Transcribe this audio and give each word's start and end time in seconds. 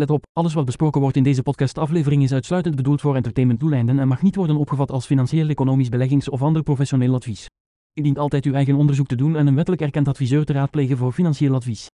Let 0.00 0.10
op, 0.10 0.26
alles 0.32 0.54
wat 0.54 0.64
besproken 0.64 1.00
wordt 1.00 1.16
in 1.16 1.22
deze 1.22 1.42
podcastaflevering 1.42 2.22
is 2.22 2.32
uitsluitend 2.32 2.76
bedoeld 2.76 3.00
voor 3.00 3.16
entertainmentdoeleinden 3.16 3.98
en 3.98 4.08
mag 4.08 4.22
niet 4.22 4.36
worden 4.36 4.56
opgevat 4.56 4.90
als 4.90 5.06
financieel, 5.06 5.48
economisch, 5.48 5.88
beleggings- 5.88 6.28
of 6.28 6.42
ander 6.42 6.62
professioneel 6.62 7.14
advies. 7.14 7.46
U 7.94 8.02
dient 8.02 8.18
altijd 8.18 8.44
uw 8.44 8.52
eigen 8.52 8.74
onderzoek 8.74 9.06
te 9.06 9.16
doen 9.16 9.36
en 9.36 9.46
een 9.46 9.54
wettelijk 9.54 9.82
erkend 9.82 10.08
adviseur 10.08 10.44
te 10.44 10.52
raadplegen 10.52 10.96
voor 10.96 11.12
financieel 11.12 11.54
advies. 11.54 11.86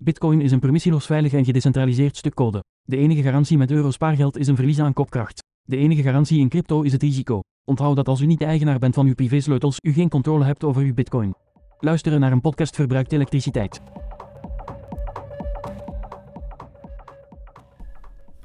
Bitcoin 0.00 0.40
is 0.40 0.52
een 0.52 0.60
permissieloos 0.60 1.06
veilig 1.06 1.32
en 1.32 1.44
gedecentraliseerd 1.44 2.16
stuk 2.16 2.34
code. 2.34 2.64
De 2.82 2.96
enige 2.96 3.22
garantie 3.22 3.58
met 3.58 3.70
euro 3.70 3.90
spaargeld 3.90 4.38
is 4.38 4.46
een 4.46 4.56
verlies 4.56 4.78
aan 4.78 4.92
kopkracht. 4.92 5.42
De 5.62 5.76
enige 5.76 6.02
garantie 6.02 6.40
in 6.40 6.48
crypto 6.48 6.82
is 6.82 6.92
het 6.92 7.02
risico. 7.02 7.40
Onthoud 7.64 7.96
dat 7.96 8.08
als 8.08 8.20
u 8.20 8.26
niet 8.26 8.38
de 8.38 8.44
eigenaar 8.44 8.78
bent 8.78 8.94
van 8.94 9.06
uw 9.06 9.14
privésleutels, 9.14 9.76
u 9.82 9.92
geen 9.92 10.08
controle 10.08 10.44
hebt 10.44 10.64
over 10.64 10.82
uw 10.82 10.94
bitcoin. 10.94 11.34
Luisteren 11.78 12.20
naar 12.20 12.32
een 12.32 12.40
podcast 12.40 12.74
verbruikt 12.74 13.12
elektriciteit. 13.12 13.80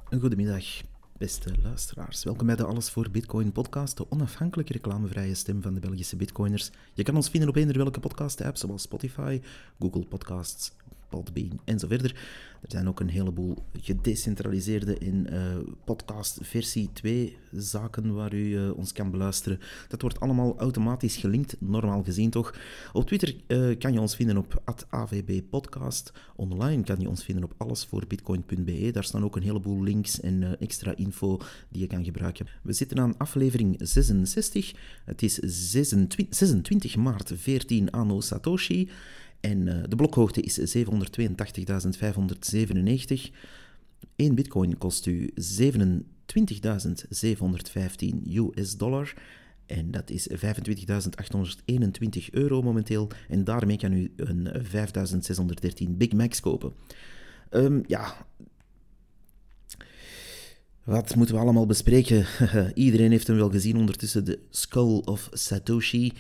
Een 0.10 0.20
goedemiddag, 0.20 0.64
beste 1.18 1.54
luisteraars. 1.64 2.24
Welkom 2.24 2.48
bij 2.48 2.56
de 2.56 2.64
Alles 2.64 2.90
voor 2.90 3.10
Bitcoin 3.12 3.52
podcast, 3.52 3.98
de 3.98 4.12
onafhankelijke 4.12 4.74
reclamevrije 4.74 5.36
stem 5.36 5.62
van 5.62 5.74
de 5.74 5.80
Belgische 5.80 6.16
bitcoiners. 6.16 6.72
Je 6.94 7.04
kan 7.04 7.16
ons 7.16 7.30
vinden 7.30 7.50
op 7.50 7.56
eender 7.56 7.78
welke 7.78 8.00
podcast-app, 8.00 8.58
zoals 8.58 8.82
Spotify, 8.82 9.42
Google 9.80 10.06
Podcasts, 10.06 10.72
Podbean 11.10 11.60
en 11.66 11.80
zo 11.80 11.88
verder. 11.88 12.16
Er 12.62 12.72
zijn 12.72 12.88
ook 12.88 13.00
een 13.00 13.10
heleboel 13.10 13.58
gedecentraliseerde 13.82 14.98
in 14.98 15.28
uh, 15.32 15.58
podcast 15.86 16.40
versie 16.42 16.90
2 16.94 17.38
zaken 17.52 18.14
waar 18.14 18.34
u 18.34 18.44
uh, 18.44 18.78
ons 18.78 18.92
kan 18.92 19.12
beluisteren. 19.12 19.60
Dat 19.88 20.02
wordt 20.02 20.20
allemaal 20.20 20.58
automatisch 20.58 21.16
gelinkt, 21.16 21.56
normaal 21.60 22.04
gezien 22.04 22.30
toch. 22.30 22.56
Op 22.94 23.06
Twitter 23.06 23.36
uh, 23.48 23.78
kan 23.78 23.94
je 23.94 24.00
ons 24.00 24.16
vinden 24.16 24.38
op 24.38 24.62
@avbpodcast. 24.90 26.12
Online 26.36 26.84
kan 26.84 27.00
je 27.00 27.10
ons 27.10 27.24
vinden 27.24 27.44
op 27.44 27.54
allesvoorbitcoin.be. 27.58 28.92
Daar 28.92 29.04
staan 29.04 29.24
ook 29.24 29.36
een 29.36 29.44
heleboel 29.44 29.84
links 29.84 30.20
en 30.20 30.60
extra 30.60 30.96
info 30.96 31.38
die 31.70 31.82
je 31.82 31.88
kan 31.88 32.04
gebruiken. 32.04 32.48
We 32.62 32.74
zitten 32.74 33.00
aan 33.00 33.18
aflevering 33.18 33.76
66. 33.80 34.74
Het 35.06 35.22
is 35.22 35.34
26, 35.36 36.38
26 36.38 36.96
maart 36.96 37.32
14 37.36 37.92
anno 37.92 38.22
Satoshi. 38.22 38.90
En 39.40 39.68
uh, 39.68 39.84
de 39.88 39.96
blokhoogte 39.96 40.42
is 40.42 40.78
782.597. 40.78 40.86
1 44.16 44.36
bitcoin 44.36 44.78
kost 44.78 45.06
u 45.06 45.34
27.715 45.34 45.36
US 48.34 48.78
dollar. 48.78 49.14
En 49.66 49.92
dat 49.92 50.10
is 50.10 50.30
25.821 50.30 50.36
euro 52.32 52.62
momenteel. 52.62 53.10
En 53.30 53.44
daarmee 53.44 53.78
kan 53.78 53.94
u 53.94 54.14
een 54.16 54.50
5.613 55.88 55.90
Big 55.90 56.14
Macs 56.14 56.40
kopen. 56.40 56.74
Um, 57.52 57.84
ja, 57.88 58.28
wat 60.88 61.16
moeten 61.16 61.36
we 61.36 61.42
allemaal 61.42 61.66
bespreken? 61.66 62.26
Iedereen 62.74 63.12
heeft 63.12 63.28
hem 63.28 63.36
wel 63.36 63.50
gezien 63.50 63.78
ondertussen. 63.78 64.26
De 64.26 64.40
Skull 64.50 65.02
of 65.06 65.30
Satoshi. 65.32 66.14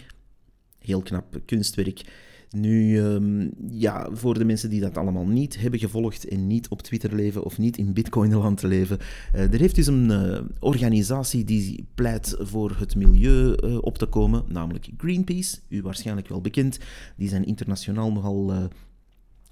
Heel 0.79 1.01
knap 1.01 1.41
kunstwerk. 1.45 2.01
Nu, 2.49 2.99
um, 2.99 3.51
ja, 3.69 4.07
voor 4.11 4.33
de 4.33 4.45
mensen 4.45 4.69
die 4.69 4.81
dat 4.81 4.97
allemaal 4.97 5.27
niet 5.27 5.59
hebben 5.59 5.79
gevolgd 5.79 6.27
en 6.27 6.47
niet 6.47 6.67
op 6.67 6.81
Twitter 6.81 7.15
leven 7.15 7.43
of 7.43 7.57
niet 7.57 7.77
in 7.77 7.93
Bitcoinland 7.93 8.61
leven, 8.61 8.97
uh, 9.35 9.53
er 9.53 9.59
heeft 9.59 9.75
dus 9.75 9.87
een 9.87 10.09
uh, 10.09 10.39
organisatie 10.59 11.43
die 11.43 11.85
pleit 11.95 12.35
voor 12.39 12.75
het 12.79 12.95
milieu 12.95 13.55
uh, 13.63 13.77
op 13.81 13.97
te 13.97 14.05
komen, 14.05 14.43
namelijk 14.47 14.89
Greenpeace, 14.97 15.57
u 15.69 15.81
waarschijnlijk 15.81 16.27
wel 16.27 16.41
bekend. 16.41 16.79
Die 17.15 17.29
zijn 17.29 17.45
internationaal 17.45 18.11
nogal 18.11 18.69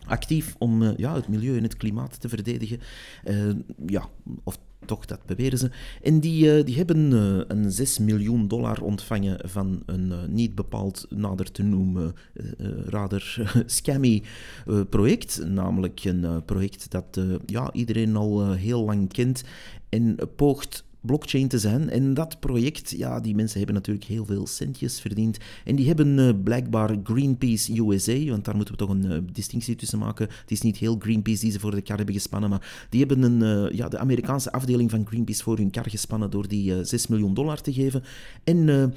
actief 0.06 0.56
om 0.58 0.84
ja, 0.98 1.16
het 1.16 1.28
milieu 1.28 1.58
en 1.58 1.64
het 1.64 1.78
klimaat 1.78 2.20
te 2.20 2.30
verdedigen. 2.30 2.80
ja, 3.86 4.10
of 4.44 4.60
toch, 4.86 5.06
dat 5.06 5.26
beweren 5.26 5.58
ze. 5.58 5.70
En 6.02 6.20
die, 6.20 6.58
uh, 6.58 6.66
die 6.66 6.76
hebben 6.76 7.12
uh, 7.12 7.42
een 7.48 7.72
6 7.72 8.00
miljoen 8.00 8.48
dollar 8.48 8.82
ontvangen 8.82 9.50
van 9.50 9.84
een 9.86 10.10
uh, 10.12 10.18
niet 10.28 10.56
bepaald 10.56 11.06
nader 11.10 11.52
te 11.52 11.64
noemen, 11.64 12.14
rather 12.86 13.52
scammy 13.66 14.24
project. 14.90 15.46
Namelijk 15.48 16.04
een 16.04 16.46
project 16.46 16.92
dat 16.92 17.20
ja, 17.46 17.74
iedereen 17.74 18.16
al 18.16 18.52
heel 18.52 18.86
lang 18.86 19.14
kent 19.14 19.44
en 19.90 20.18
poogt 20.36 20.84
blockchain 21.06 21.48
te 21.48 21.60
zijn. 21.60 21.90
En 21.90 22.14
dat 22.14 22.40
project, 22.40 22.90
ja, 22.98 23.20
die 23.20 23.36
mensen 23.36 23.58
hebben 23.58 23.76
natuurlijk 23.76 24.06
heel 24.06 24.26
veel 24.26 24.48
centjes 24.48 25.00
verdiend. 25.02 25.38
En 25.64 25.76
die 25.76 25.88
hebben 25.88 26.18
uh, 26.18 26.30
blijkbaar 26.44 26.96
Greenpeace 27.04 27.82
USA, 27.82 28.26
want 28.30 28.46
daar 28.46 28.56
moeten 28.56 28.74
we 28.74 28.80
toch 28.80 28.90
een 28.90 29.06
uh, 29.06 29.18
distinctie 29.32 29.76
tussen 29.76 30.00
maken. 30.00 30.28
Het 30.42 30.52
is 30.52 30.62
niet 30.62 30.78
heel 30.78 30.96
Greenpeace 31.00 31.42
die 31.42 31.52
ze 31.52 31.60
voor 31.60 31.72
de 31.72 31.82
kar 31.82 31.98
hebben 31.98 32.16
gespannen, 32.16 32.50
maar 32.50 32.88
die 32.90 33.00
hebben 33.00 33.22
een, 33.22 33.68
uh, 33.68 33.78
ja, 33.78 33.90
de 33.90 33.98
Amerikaanse 33.98 34.52
afdeling 34.52 34.90
van 34.90 35.08
Greenpeace 35.08 35.44
voor 35.44 35.58
hun 35.58 35.72
kar 35.72 35.90
gespannen 35.90 36.30
door 36.32 36.48
die 36.48 36.84
6 36.84 37.08
miljoen 37.08 37.34
dollar 37.34 37.62
te 37.62 37.74
geven. 37.74 38.04
En 38.44 38.94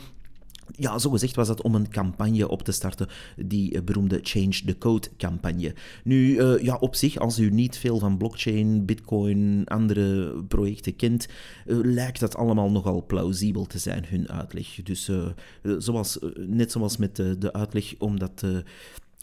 ja, 0.77 0.99
zo 0.99 1.11
gezegd 1.11 1.37
was 1.37 1.47
dat 1.49 1.63
om 1.63 1.75
een 1.75 1.91
campagne 1.91 2.49
op 2.49 2.63
te 2.63 2.73
starten, 2.73 3.09
die 3.37 3.75
eh, 3.75 3.83
beroemde 3.83 4.21
Change 4.23 4.63
the 4.65 4.79
Code 4.79 5.09
campagne. 5.17 5.75
Nu, 6.05 6.41
uh, 6.41 6.63
ja, 6.63 6.77
op 6.77 6.95
zich, 6.95 7.19
als 7.19 7.39
u 7.39 7.51
niet 7.51 7.79
veel 7.79 7.99
van 7.99 8.17
blockchain, 8.17 8.85
bitcoin, 8.85 9.63
andere 9.67 10.33
projecten 10.49 10.97
kent, 10.97 11.29
uh, 11.67 11.79
lijkt 11.83 12.21
dat 12.21 12.37
allemaal 12.37 12.71
nogal 12.71 13.05
plausibel 13.07 13.67
te 13.67 13.79
zijn, 13.79 14.05
hun 14.09 14.29
uitleg. 14.29 14.83
Dus 14.83 15.11
zoals, 15.79 16.19
net 16.37 16.73
zoals 16.73 16.97
met 16.97 17.17
de, 17.17 17.53
uitleg 17.53 17.95
omdat 17.99 18.45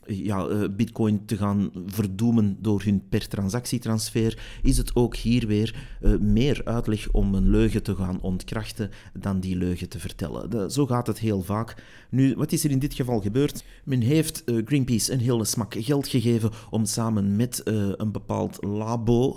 ja, 0.07 0.47
uh, 0.47 0.63
bitcoin 0.71 1.25
te 1.25 1.37
gaan 1.37 1.71
verdoemen 1.87 2.57
door 2.59 2.81
hun 2.83 3.03
per 3.09 3.27
transactietransfer, 3.27 4.59
is 4.61 4.77
het 4.77 4.95
ook 4.95 5.15
hier 5.15 5.47
weer 5.47 5.75
uh, 6.01 6.17
meer 6.17 6.61
uitleg 6.65 7.11
om 7.11 7.35
een 7.35 7.49
leugen 7.49 7.83
te 7.83 7.95
gaan 7.95 8.21
ontkrachten 8.21 8.89
dan 9.19 9.39
die 9.39 9.55
leugen 9.55 9.89
te 9.89 9.99
vertellen. 9.99 10.71
Zo 10.71 10.85
gaat 10.85 11.07
het 11.07 11.19
heel 11.19 11.41
vaak. 11.41 11.83
Nu, 12.09 12.35
wat 12.35 12.51
is 12.51 12.63
er 12.63 12.71
in 12.71 12.79
dit 12.79 12.93
geval 12.93 13.21
gebeurd? 13.21 13.63
Men 13.83 14.01
heeft 14.01 14.43
uh, 14.45 14.65
Greenpeace 14.65 15.13
een 15.13 15.19
hele 15.19 15.45
smak 15.45 15.75
geld 15.77 16.07
gegeven 16.07 16.51
om 16.69 16.85
samen 16.85 17.35
met 17.35 17.61
een 17.65 18.11
bepaald 18.11 18.63
labo, 18.63 19.35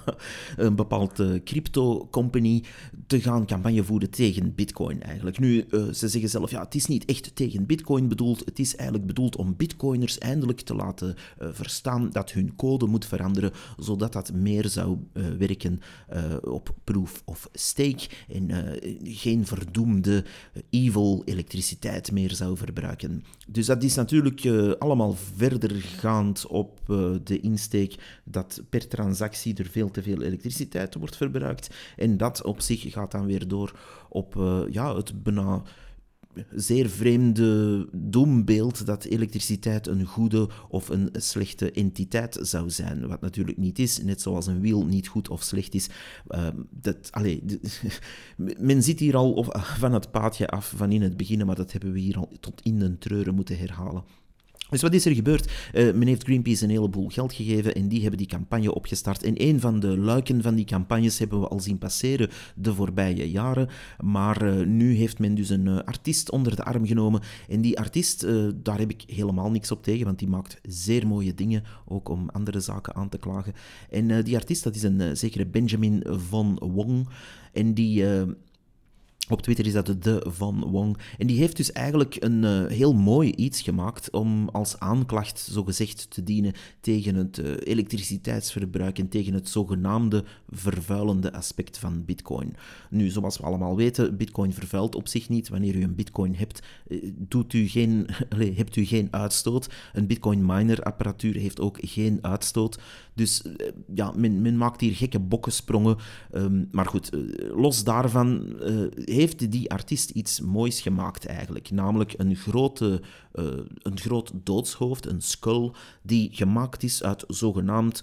een 0.56 0.76
bepaald 0.76 1.22
crypto 1.44 2.08
company, 2.10 2.64
te 3.06 3.20
gaan 3.20 3.46
campagne 3.46 3.84
voeren 3.84 4.10
tegen 4.10 4.54
bitcoin 4.54 5.02
eigenlijk. 5.02 5.38
Nu, 5.38 5.64
ze 5.70 6.08
zeggen 6.08 6.30
zelf, 6.30 6.50
ja, 6.50 6.62
het 6.62 6.74
is 6.74 6.86
niet 6.86 7.04
echt 7.04 7.36
tegen 7.36 7.66
bitcoin 7.66 8.08
bedoeld, 8.08 8.44
het 8.44 8.58
is 8.58 8.76
eigenlijk 8.76 9.06
bedoeld 9.06 9.36
om 9.36 9.56
bitcoiners 9.56 10.09
eindelijk 10.18 10.60
te 10.60 10.74
laten 10.74 11.14
uh, 11.42 11.48
verstaan 11.52 12.10
dat 12.10 12.32
hun 12.32 12.56
code 12.56 12.86
moet 12.86 13.06
veranderen, 13.06 13.52
zodat 13.78 14.12
dat 14.12 14.32
meer 14.32 14.68
zou 14.68 14.98
uh, 15.12 15.26
werken 15.38 15.80
uh, 16.12 16.22
op 16.40 16.74
proof 16.84 17.22
of 17.24 17.48
stake 17.52 18.08
en 18.28 18.50
geen 19.02 19.46
verdoemde 19.46 20.24
evil 20.70 21.22
elektriciteit 21.24 22.12
meer 22.12 22.34
zou 22.34 22.56
verbruiken. 22.56 23.24
Dus 23.48 23.66
dat 23.66 23.82
is 23.82 23.94
natuurlijk 23.94 24.46
allemaal 24.78 25.16
verdergaand 25.36 26.46
op 26.46 26.80
de 27.24 27.40
insteek 27.40 27.94
dat 28.24 28.62
per 28.68 28.88
transactie 28.88 29.56
er 29.56 29.66
veel 29.66 29.90
te 29.90 30.02
veel 30.02 30.22
elektriciteit 30.22 30.94
wordt 30.94 31.16
verbruikt. 31.16 31.70
En 31.96 32.16
dat 32.16 32.42
op 32.42 32.60
zich 32.60 32.92
gaat 32.92 33.10
dan 33.10 33.26
weer 33.26 33.48
door 33.48 33.78
op 34.08 34.34
ja, 34.70 34.96
het 34.96 35.22
bijna 35.22 35.62
zeer 36.54 36.88
vreemde 36.88 37.88
doembeeld 37.92 38.86
dat 38.86 39.04
elektriciteit 39.04 39.86
een 39.86 40.04
goede 40.04 40.48
of 40.68 40.88
een 40.88 41.08
slechte 41.12 41.72
entiteit 41.72 42.38
zou 42.40 42.70
zijn. 42.70 43.08
Wat 43.08 43.20
natuurlijk 43.20 43.58
niet 43.58 43.78
is, 43.78 44.02
net 44.02 44.20
zoals 44.20 44.46
een 44.46 44.60
wiel 44.60 44.86
niet 44.86 45.08
goed 45.08 45.28
of 45.28 45.42
slecht 45.42 45.74
is. 45.74 45.88
Uh, 46.28 46.48
dat, 46.70 47.12
allez, 47.12 47.38
men 48.58 48.82
zit 48.82 48.98
hier 48.98 49.16
al 49.16 49.46
van 49.78 49.92
het 49.92 50.10
paadje 50.10 50.48
af 50.48 50.72
van 50.76 50.92
in 50.92 51.02
het 51.02 51.16
begin, 51.16 51.46
maar 51.46 51.56
dat 51.56 51.72
hebben 51.72 51.92
we 51.92 51.98
hier 51.98 52.16
al 52.16 52.32
tot 52.40 52.60
in 52.62 52.78
de 52.78 52.98
treuren 52.98 53.34
moeten 53.34 53.58
herhalen. 53.58 54.04
Dus 54.70 54.82
wat 54.82 54.94
is 54.94 55.04
er 55.04 55.14
gebeurd? 55.14 55.52
Uh, 55.74 55.94
men 55.94 56.06
heeft 56.06 56.22
Greenpeace 56.22 56.64
een 56.64 56.70
heleboel 56.70 57.08
geld 57.08 57.32
gegeven 57.32 57.74
en 57.74 57.88
die 57.88 58.00
hebben 58.00 58.18
die 58.18 58.26
campagne 58.26 58.74
opgestart. 58.74 59.22
En 59.22 59.42
een 59.42 59.60
van 59.60 59.80
de 59.80 59.98
luiken 59.98 60.42
van 60.42 60.54
die 60.54 60.64
campagnes 60.64 61.18
hebben 61.18 61.40
we 61.40 61.48
al 61.48 61.60
zien 61.60 61.78
passeren 61.78 62.30
de 62.54 62.74
voorbije 62.74 63.30
jaren. 63.30 63.68
Maar 64.00 64.42
uh, 64.44 64.66
nu 64.66 64.94
heeft 64.94 65.18
men 65.18 65.34
dus 65.34 65.48
een 65.48 65.66
uh, 65.66 65.78
artiest 65.78 66.30
onder 66.30 66.56
de 66.56 66.64
arm 66.64 66.86
genomen. 66.86 67.20
En 67.48 67.60
die 67.60 67.78
artiest, 67.78 68.26
daar 68.54 68.78
heb 68.78 68.90
ik 68.90 69.02
helemaal 69.06 69.50
niks 69.50 69.70
op 69.70 69.82
tegen, 69.82 70.04
want 70.04 70.18
die 70.18 70.28
maakt 70.28 70.58
zeer 70.62 71.06
mooie 71.06 71.34
dingen, 71.34 71.64
ook 71.86 72.08
om 72.08 72.28
andere 72.28 72.60
zaken 72.60 72.94
aan 72.94 73.08
te 73.08 73.18
klagen. 73.18 73.52
En 73.90 74.22
die 74.22 74.36
artiest, 74.36 74.64
dat 74.64 74.74
is 74.74 74.82
een 74.82 75.16
zekere 75.16 75.46
Benjamin 75.46 76.04
von 76.08 76.58
Wong. 76.58 77.08
En 77.52 77.74
die 77.74 78.04
Op 79.30 79.42
Twitter 79.42 79.66
is 79.66 79.72
dat 79.72 79.86
de 80.02 80.24
Van 80.26 80.60
Wong. 80.60 80.98
En 81.18 81.26
die 81.26 81.38
heeft 81.38 81.56
dus 81.56 81.72
eigenlijk 81.72 82.16
een 82.18 82.42
uh, 82.42 82.66
heel 82.66 82.94
mooi 82.94 83.30
iets 83.30 83.60
gemaakt 83.60 84.10
om 84.10 84.48
als 84.48 84.78
aanklacht 84.78 85.48
zogezegd 85.50 86.10
te 86.10 86.24
dienen 86.24 86.52
tegen 86.80 87.14
het 87.14 87.38
uh, 87.38 87.52
elektriciteitsverbruik 87.58 88.98
en 88.98 89.08
tegen 89.08 89.34
het 89.34 89.48
zogenaamde 89.48 90.24
vervuilende 90.48 91.32
aspect 91.32 91.78
van 91.78 92.04
bitcoin. 92.04 92.56
Nu, 92.90 93.08
zoals 93.08 93.38
we 93.38 93.44
allemaal 93.44 93.76
weten, 93.76 94.16
bitcoin 94.16 94.52
vervuilt 94.52 94.94
op 94.94 95.08
zich 95.08 95.28
niet. 95.28 95.48
Wanneer 95.48 95.74
u 95.74 95.82
een 95.82 95.94
bitcoin 95.94 96.34
hebt, 96.34 96.62
uh, 96.88 97.10
doet 97.14 97.52
u 97.52 97.68
geen, 97.68 98.06
hebt 98.60 98.76
u 98.76 98.84
geen 98.84 99.08
uitstoot. 99.10 99.68
Een 99.92 100.06
bitcoin 100.06 100.46
miner 100.46 100.82
apparatuur 100.82 101.34
heeft 101.34 101.60
ook 101.60 101.78
geen 101.80 102.18
uitstoot. 102.20 102.78
Dus 103.20 103.42
ja, 103.94 104.12
men, 104.16 104.56
maakt 104.56 104.80
hier 104.80 104.94
gekke 104.94 105.18
bokkensprongen. 105.18 105.96
Um, 106.34 106.68
maar 106.70 106.86
goed, 106.86 107.10
los 107.54 107.84
daarvan 107.84 108.56
heeft 108.94 109.50
die 109.50 109.70
artiest 109.70 110.10
iets 110.10 110.40
moois 110.40 110.80
gemaakt 110.80 111.26
eigenlijk. 111.26 111.70
Namelijk 111.70 112.14
een, 112.16 112.36
grote, 112.36 113.02
een 113.82 113.98
groot 113.98 114.32
doodshoofd, 114.34 115.06
een 115.06 115.20
skull, 115.20 115.70
die 116.02 116.28
gemaakt 116.32 116.82
is 116.82 117.02
uit 117.02 117.24
zogenaamd 117.26 118.02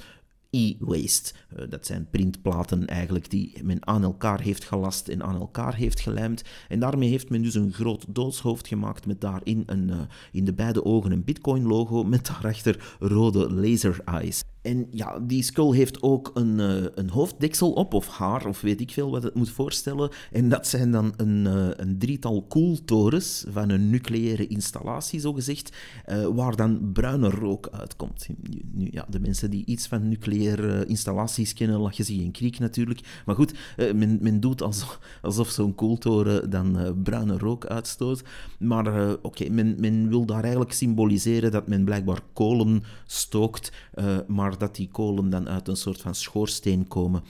e-waste. 0.49 1.33
Dat 1.69 1.85
zijn 1.85 2.07
printplaten 2.09 2.87
eigenlijk 2.87 3.29
die 3.29 3.63
men 3.63 3.87
aan 3.87 4.03
elkaar 4.03 4.41
heeft 4.41 4.63
gelast 4.63 5.07
en 5.07 5.23
aan 5.23 5.39
elkaar 5.39 5.75
heeft 5.75 5.99
gelijmd. 5.99 6.43
En 6.67 6.79
daarmee 6.79 7.09
heeft 7.09 7.29
men 7.29 7.41
dus 7.41 7.55
een 7.55 7.73
groot 7.73 8.05
doodshoofd 8.09 8.67
gemaakt 8.67 9.05
met 9.05 9.21
daarin 9.21 9.63
een, 9.65 9.91
in 10.31 10.45
de 10.45 10.53
beide 10.53 10.85
ogen 10.85 11.11
een 11.11 11.23
bitcoin-logo 11.23 12.03
met 12.03 12.25
daarachter 12.25 12.95
rode 12.99 13.53
laser 13.53 13.99
eyes. 14.05 14.43
En 14.67 14.87
ja, 14.91 15.19
die 15.19 15.43
skull 15.43 15.75
heeft 15.75 16.01
ook 16.01 16.31
een, 16.33 16.59
uh, 16.59 16.85
een 16.95 17.09
hoofddeksel 17.09 17.71
op, 17.71 17.93
of 17.93 18.07
haar, 18.07 18.45
of 18.47 18.61
weet 18.61 18.81
ik 18.81 18.91
veel 18.91 19.11
wat 19.11 19.23
het 19.23 19.35
moet 19.35 19.49
voorstellen. 19.49 20.09
En 20.31 20.49
dat 20.49 20.67
zijn 20.67 20.91
dan 20.91 21.13
een, 21.17 21.45
uh, 21.45 21.67
een 21.75 21.97
drietal 21.97 22.45
koeltorens 22.47 23.45
van 23.49 23.69
een 23.69 23.89
nucleaire 23.89 24.47
installatie, 24.47 25.19
zogezegd, 25.19 25.75
uh, 26.09 26.25
waar 26.25 26.55
dan 26.55 26.91
bruine 26.93 27.29
rook 27.29 27.69
uitkomt. 27.71 28.27
Nu, 28.71 28.87
ja, 28.91 29.05
de 29.09 29.19
mensen 29.19 29.49
die 29.49 29.65
iets 29.65 29.87
van 29.87 30.07
nucleaire 30.07 30.85
installaties 30.85 31.53
kennen, 31.53 31.79
lachen 31.79 32.05
zich 32.05 32.19
in 32.19 32.31
kriek 32.31 32.59
natuurlijk. 32.59 33.21
Maar 33.25 33.35
goed, 33.35 33.53
men, 33.95 34.39
doet 34.39 34.61
alsof, 35.21 35.49
zo'n 35.49 35.75
koeltoren 35.75 36.49
dan 36.49 37.01
bruine 37.03 37.37
rook 37.37 37.65
uitstoot. 37.65 38.23
Maar 38.59 39.15
oké, 39.21 39.49
men 39.49 40.09
wil 40.09 40.25
daar 40.25 40.41
eigenlijk 40.41 40.71
symboliseren 40.71 41.51
dat 41.51 41.67
men 41.67 41.85
blijkbaar 41.85 42.21
kolen 42.33 42.83
stookt, 43.05 43.71
maar 44.27 44.56
dat 44.59 44.75
die 44.75 44.89
kolen 44.92 45.30
dan 45.30 45.50
uit 45.50 45.68
een 45.68 45.75
soort 45.75 46.01
van 46.01 46.15
schoorsteen 46.15 46.88
komen. 46.88 47.24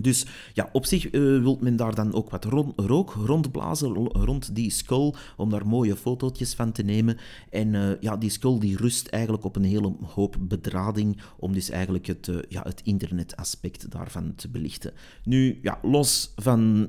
Dus 0.00 0.26
ja, 0.52 0.68
op 0.72 0.86
zich 0.86 1.12
uh, 1.12 1.42
wil 1.42 1.58
men 1.60 1.76
daar 1.76 1.94
dan 1.94 2.14
ook 2.14 2.30
wat 2.30 2.44
rook 2.76 3.12
rondblazen 3.12 3.94
rond 3.94 4.54
die 4.54 4.70
skull, 4.70 5.12
om 5.36 5.50
daar 5.50 5.66
mooie 5.66 5.96
fotootjes 5.96 6.54
van 6.54 6.72
te 6.72 6.82
nemen. 6.82 7.16
En 7.50 7.74
uh, 7.74 7.90
ja, 8.00 8.16
die 8.16 8.30
skull 8.30 8.58
die 8.58 8.76
rust 8.76 9.06
eigenlijk 9.06 9.44
op 9.44 9.56
een 9.56 9.64
hele 9.64 9.94
hoop 10.02 10.36
bedrading, 10.40 11.20
om 11.38 11.52
dus 11.52 11.70
eigenlijk 11.70 12.06
het, 12.06 12.26
uh, 12.26 12.36
ja, 12.48 12.62
het 12.62 12.80
internetaspect 12.84 13.90
daarvan 13.90 14.34
te 14.34 14.48
belichten. 14.48 14.92
Nu, 15.24 15.58
ja, 15.62 15.78
los 15.82 16.32
van 16.36 16.88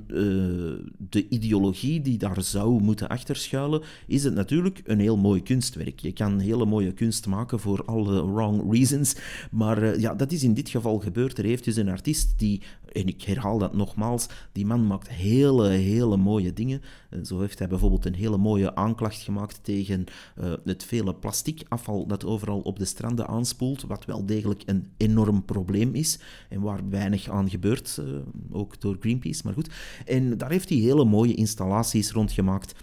de 0.98 1.25
ideologie 1.30 2.01
die 2.01 2.18
daar 2.18 2.42
zou 2.42 2.81
moeten 2.81 3.08
achterschuilen, 3.08 3.81
is 4.08 4.24
het 4.24 4.34
natuurlijk 4.34 4.81
een 4.86 5.00
heel 5.00 5.18
mooi 5.18 5.44
kunstwerk. 5.44 6.00
Je 6.00 6.12
kan 6.12 6.40
hele 6.40 6.66
mooie 6.66 6.94
kunst 6.94 7.28
maken 7.28 7.60
voor 7.60 7.86
alle 7.86 8.31
wrong 8.31 8.72
reasons, 8.72 9.16
maar 9.51 10.00
ja, 10.00 10.16
dat 10.16 10.31
is 10.31 10.44
in 10.44 10.54
dit 10.54 10.69
geval 10.69 11.00
gebeurd. 11.00 11.38
Er 11.38 11.44
heeft 11.44 11.63
dus 11.63 11.75
een 11.75 11.90
artiest 11.90 12.40
die 12.40 12.62
en 12.96 13.08
ik 13.08 13.22
herhaal 13.22 13.58
dat 13.58 13.74
nogmaals, 13.76 14.28
die 14.52 14.66
man 14.66 14.88
maakt 14.88 15.10
hele, 15.10 15.68
hele 15.68 16.18
mooie 16.18 16.54
dingen. 16.54 16.82
Eh, 17.10 17.20
zo 17.24 17.40
heeft 17.40 17.60
hij 17.60 17.68
bijvoorbeeld 17.68 18.06
een 18.06 18.16
hele 18.16 18.38
mooie 18.38 18.76
aanklacht 18.76 19.22
gemaakt 19.22 19.60
tegen 19.64 20.04
uh, 20.40 20.54
het 20.64 20.84
vele 20.84 21.16
plastic 21.16 21.64
afval 21.68 22.08
dat 22.08 22.26
overal 22.26 22.60
op 22.60 22.80
de 22.80 22.86
stranden 22.86 23.28
aanspoelt, 23.28 23.82
wat 23.82 24.06
wel 24.06 24.26
degelijk 24.26 24.64
een 24.66 24.88
enorm 24.98 25.46
probleem 25.46 25.94
is 25.94 26.20
en 26.50 26.62
waar 26.62 26.90
weinig 26.90 27.30
aan 27.30 27.50
gebeurt, 27.50 27.98
uh, 28.00 28.18
ook 28.52 28.82
door 28.82 28.98
Greenpeace, 29.00 29.42
maar 29.44 29.54
goed. 29.54 29.70
En 30.06 30.38
daar 30.38 30.52
heeft 30.52 30.70
hij 30.70 30.78
hele 30.78 31.06
mooie 31.06 31.36
installaties 31.36 32.12
rond 32.12 32.32
gemaakt 32.32 32.74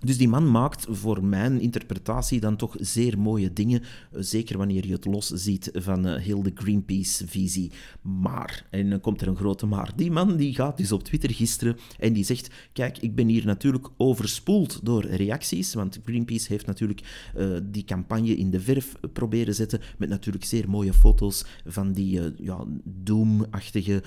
dus 0.00 0.18
die 0.18 0.28
man 0.28 0.50
maakt 0.50 0.86
voor 0.88 1.24
mijn 1.24 1.60
interpretatie 1.60 2.40
dan 2.40 2.56
toch 2.56 2.76
zeer 2.80 3.18
mooie 3.18 3.52
dingen, 3.52 3.80
eh, 3.80 4.18
zeker 4.22 4.58
wanneer 4.58 4.86
je 4.86 4.92
het 4.92 5.04
los 5.04 5.28
ziet 5.28 5.70
van 5.72 6.06
uh, 6.06 6.14
heel 6.14 6.42
de 6.42 6.52
Greenpeace-visie. 6.54 7.72
Maar, 8.02 8.66
en 8.70 8.90
dan 8.90 9.00
komt 9.00 9.20
er 9.20 9.28
een 9.28 9.36
grote 9.36 9.66
maar, 9.66 9.92
die 9.96 10.10
man 10.10 10.36
die 10.36 10.54
gaat 10.54 10.76
dus 10.76 10.92
op 10.92 11.02
Twitter 11.02 11.30
gisteren 11.30 11.76
en 11.98 12.12
die 12.12 12.24
zegt, 12.24 12.50
kijk, 12.72 12.98
ik 12.98 13.14
ben 13.14 13.28
hier 13.28 13.46
natuurlijk 13.46 13.88
overspoeld 13.96 14.80
door 14.82 15.04
reacties, 15.04 15.74
want 15.74 16.00
Greenpeace 16.04 16.46
heeft 16.48 16.66
natuurlijk 16.66 17.30
uh, 17.36 17.58
die 17.62 17.84
campagne 17.84 18.36
in 18.36 18.50
de 18.50 18.60
verf 18.60 18.94
proberen 19.12 19.54
zetten, 19.54 19.80
met 19.98 20.08
natuurlijk 20.08 20.44
zeer 20.44 20.70
mooie 20.70 20.92
foto's 20.92 21.44
van 21.66 21.92
die 21.92 22.18
uh, 22.18 22.24
ja, 22.36 22.64
doomachtige, 22.84 24.02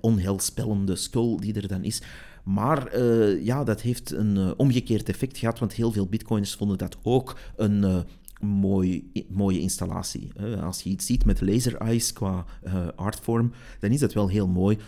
onheilspellende 0.00 0.96
skull 0.96 1.36
die 1.38 1.54
er 1.54 1.68
dan 1.68 1.84
is. 1.84 2.02
Maar 2.42 2.96
uh, 2.96 3.44
ja, 3.44 3.64
dat 3.64 3.80
heeft 3.80 4.10
een 4.10 4.36
uh, 4.36 4.50
omgekeerd 4.56 5.08
effect 5.08 5.38
gehad, 5.38 5.58
want 5.58 5.72
heel 5.72 5.92
veel 5.92 6.06
bitcoiners 6.06 6.54
vonden 6.54 6.78
dat 6.78 6.96
ook 7.02 7.38
een 7.56 7.82
uh, 7.82 8.00
mooi, 8.40 9.10
mooie 9.28 9.60
installatie. 9.60 10.32
als 10.62 10.82
je 10.82 10.90
iets 10.90 11.06
ziet 11.06 11.24
met 11.24 11.40
laser 11.40 11.76
eyes 11.76 12.12
qua 12.12 12.44
artvorm, 12.96 13.52
dan 13.80 13.90
is 13.90 14.00
dat 14.00 14.12
wel 14.12 14.28
heel 14.28 14.48
mooi. 14.48 14.78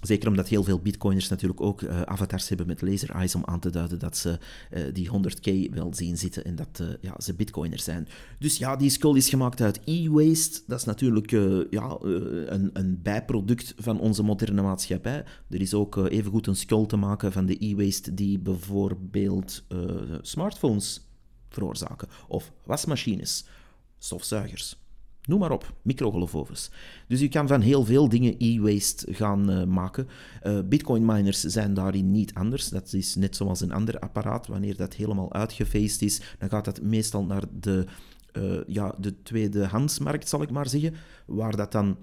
Zeker 0.00 0.28
omdat 0.28 0.48
heel 0.48 0.64
veel 0.64 0.78
bitcoiners 0.78 1.28
natuurlijk 1.28 1.60
ook 1.60 1.82
uh, 1.82 2.02
avatars 2.02 2.48
hebben 2.48 2.66
met 2.66 2.82
laser 2.82 3.10
eyes 3.10 3.34
om 3.34 3.42
aan 3.44 3.60
te 3.60 3.70
duiden 3.70 3.98
dat 3.98 4.16
ze 4.16 4.38
uh, 4.70 4.82
die 4.92 5.10
100k 5.10 5.74
wel 5.74 5.94
zien 5.94 6.18
zitten 6.18 6.44
en 6.44 6.56
dat 6.56 6.78
uh, 6.80 6.88
ja, 7.00 7.14
ze 7.20 7.34
bitcoiners 7.34 7.84
zijn. 7.84 8.08
Dus 8.38 8.56
ja, 8.56 8.76
die 8.76 8.90
skull 8.90 9.16
is 9.16 9.28
gemaakt 9.28 9.60
uit 9.60 9.80
e-waste. 9.84 10.60
Dat 10.66 10.78
is 10.78 10.84
natuurlijk 10.84 11.30
ja, 11.70 11.96
een, 12.00 12.70
een, 12.72 13.02
bijproduct 13.02 13.74
van 13.76 14.00
onze 14.00 14.22
moderne 14.22 14.62
maatschappij. 14.62 15.24
Er 15.50 15.60
is 15.60 15.74
ook 15.74 15.96
evengoed 15.96 16.46
een 16.46 16.56
skull 16.56 16.86
te 16.86 16.96
maken 16.96 17.32
van 17.32 17.46
de 17.46 17.64
e-waste 17.64 18.14
die 18.14 18.38
bijvoorbeeld 18.38 19.64
smartphones 20.22 21.00
veroorzaken 21.48 22.08
of 22.28 22.52
wasmachines, 22.64 23.44
stofzuigers. 23.98 24.76
Noem 25.28 25.38
maar 25.38 25.50
op, 25.50 25.74
microgolfovens. 25.82 26.70
Dus 27.08 27.20
je 27.20 27.28
kan 27.28 27.48
van 27.48 27.60
heel 27.60 27.84
veel 27.84 28.08
dingen 28.08 28.34
e-waste 28.38 29.14
gaan 29.14 29.50
uh, 29.50 29.64
maken. 29.64 30.08
Uh, 30.46 30.58
Bitcoin 30.64 31.04
miners 31.04 31.40
zijn 31.40 31.74
daarin 31.74 32.10
niet 32.10 32.34
anders. 32.34 32.68
Dat 32.68 32.92
is 32.92 33.14
net 33.14 33.36
zoals 33.36 33.60
een 33.60 33.72
ander 33.72 33.98
apparaat. 33.98 34.46
Wanneer 34.46 34.76
dat 34.76 34.94
helemaal 34.94 35.32
uitgefaced 35.32 36.02
is, 36.02 36.20
dan 36.38 36.48
gaat 36.48 36.64
dat 36.64 36.82
meestal 36.82 37.24
naar 37.24 37.42
de, 37.60 37.84
uh, 38.32 38.60
ja, 38.66 38.94
de 38.98 39.22
tweedehandsmarkt, 39.22 40.28
zal 40.28 40.42
ik 40.42 40.50
maar 40.50 40.68
zeggen. 40.68 40.94
Waar 41.26 41.56
dat 41.56 41.72
dan 41.72 41.96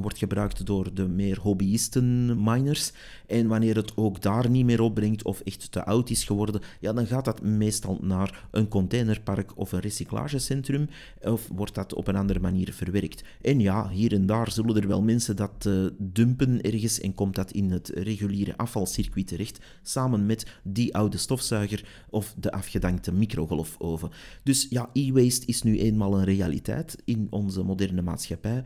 wordt 0.00 0.18
gebruikt 0.18 0.66
door 0.66 0.94
de 0.94 1.08
meer 1.08 1.38
hobbyisten 1.40 2.36
miners. 2.42 2.92
En 3.26 3.46
wanneer 3.46 3.76
het 3.76 3.96
ook 3.96 4.22
daar 4.22 4.50
niet 4.50 4.64
meer 4.64 4.80
opbrengt 4.80 5.22
of 5.22 5.40
echt 5.40 5.72
te 5.72 5.84
oud 5.84 6.10
is 6.10 6.24
geworden, 6.24 6.60
ja, 6.80 6.92
dan 6.92 7.06
gaat 7.06 7.24
dat 7.24 7.42
meestal 7.42 7.98
naar 8.00 8.46
een 8.50 8.68
containerpark 8.68 9.56
of 9.56 9.72
een 9.72 9.80
recyclagecentrum 9.80 10.88
of 11.22 11.48
wordt 11.54 11.74
dat 11.74 11.94
op 11.94 12.08
een 12.08 12.16
andere 12.16 12.40
manier 12.40 12.72
verwerkt. 12.72 13.24
En 13.42 13.60
ja, 13.60 13.88
hier 13.88 14.12
en 14.12 14.26
daar 14.26 14.50
zullen 14.50 14.76
er 14.76 14.88
wel 14.88 15.02
mensen 15.02 15.36
dat 15.36 15.64
uh, 15.66 15.86
dumpen 15.98 16.60
ergens 16.60 17.00
en 17.00 17.14
komt 17.14 17.34
dat 17.34 17.50
in 17.50 17.70
het 17.70 17.88
reguliere 17.88 18.56
afvalcircuit 18.56 19.26
terecht, 19.26 19.58
samen 19.82 20.26
met 20.26 20.46
die 20.62 20.94
oude 20.94 21.16
stofzuiger 21.16 21.84
of 22.10 22.34
de 22.38 22.52
afgedankte 22.52 23.12
microgolfoven. 23.12 24.10
Dus 24.42 24.66
ja, 24.70 24.90
e-waste 24.92 25.46
is 25.46 25.62
nu 25.62 25.78
eenmaal 25.78 26.18
een 26.18 26.24
realiteit 26.24 26.96
in 27.04 27.26
onze 27.30 27.62
moderne 27.62 28.02
maatschappij 28.02 28.64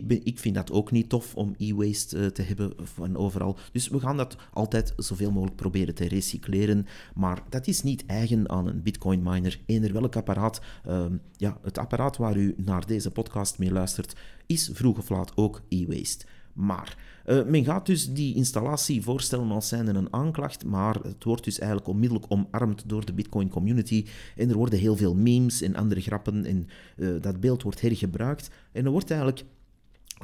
ik, 0.00 0.24
ik 0.24 0.38
vind 0.38 0.54
dat 0.54 0.72
ook 0.72 0.90
niet 0.90 1.08
tof 1.08 1.34
om 1.34 1.54
e-waste 1.58 2.18
uh, 2.18 2.26
te 2.26 2.42
hebben 2.42 2.72
van 2.76 3.16
overal. 3.16 3.58
Dus 3.72 3.88
we 3.88 4.00
gaan 4.00 4.16
dat 4.16 4.36
altijd 4.52 4.92
zoveel 4.96 5.30
mogelijk 5.30 5.56
proberen 5.56 5.94
te 5.94 6.08
recycleren. 6.08 6.86
Maar 7.14 7.42
dat 7.48 7.66
is 7.66 7.82
niet 7.82 8.06
eigen 8.06 8.50
aan 8.50 8.66
een 8.66 8.82
bitcoin 8.82 9.22
miner. 9.22 9.60
Eender 9.66 9.92
welk 9.92 10.16
apparaat. 10.16 10.60
Uh, 10.88 11.04
ja, 11.36 11.58
het 11.62 11.78
apparaat 11.78 12.16
waar 12.16 12.36
u 12.36 12.54
naar 12.56 12.86
deze 12.86 13.10
podcast 13.10 13.58
mee 13.58 13.72
luistert, 13.72 14.16
is 14.46 14.70
vroeg 14.72 14.98
of 14.98 15.08
laat 15.08 15.36
ook 15.36 15.62
e-waste. 15.68 16.24
Maar 16.54 16.96
uh, 17.26 17.44
men 17.44 17.64
gaat 17.64 17.86
dus 17.86 18.12
die 18.12 18.34
installatie 18.34 19.02
voorstellen 19.02 19.50
als 19.50 19.68
zijnde 19.68 19.92
een 19.92 20.12
aanklacht, 20.12 20.64
maar 20.64 20.94
het 20.94 21.24
wordt 21.24 21.44
dus 21.44 21.58
eigenlijk 21.58 21.90
onmiddellijk 21.90 22.26
omarmd 22.28 22.88
door 22.88 23.04
de 23.04 23.12
Bitcoin 23.12 23.48
community. 23.48 24.06
En 24.36 24.48
er 24.50 24.56
worden 24.56 24.78
heel 24.78 24.96
veel 24.96 25.14
memes 25.14 25.62
en 25.62 25.76
andere 25.76 26.00
grappen 26.00 26.44
en 26.44 26.66
uh, 26.96 27.22
dat 27.22 27.40
beeld 27.40 27.62
wordt 27.62 27.80
hergebruikt. 27.80 28.50
En 28.72 28.84
er 28.84 28.90
wordt 28.90 29.10
eigenlijk 29.10 29.44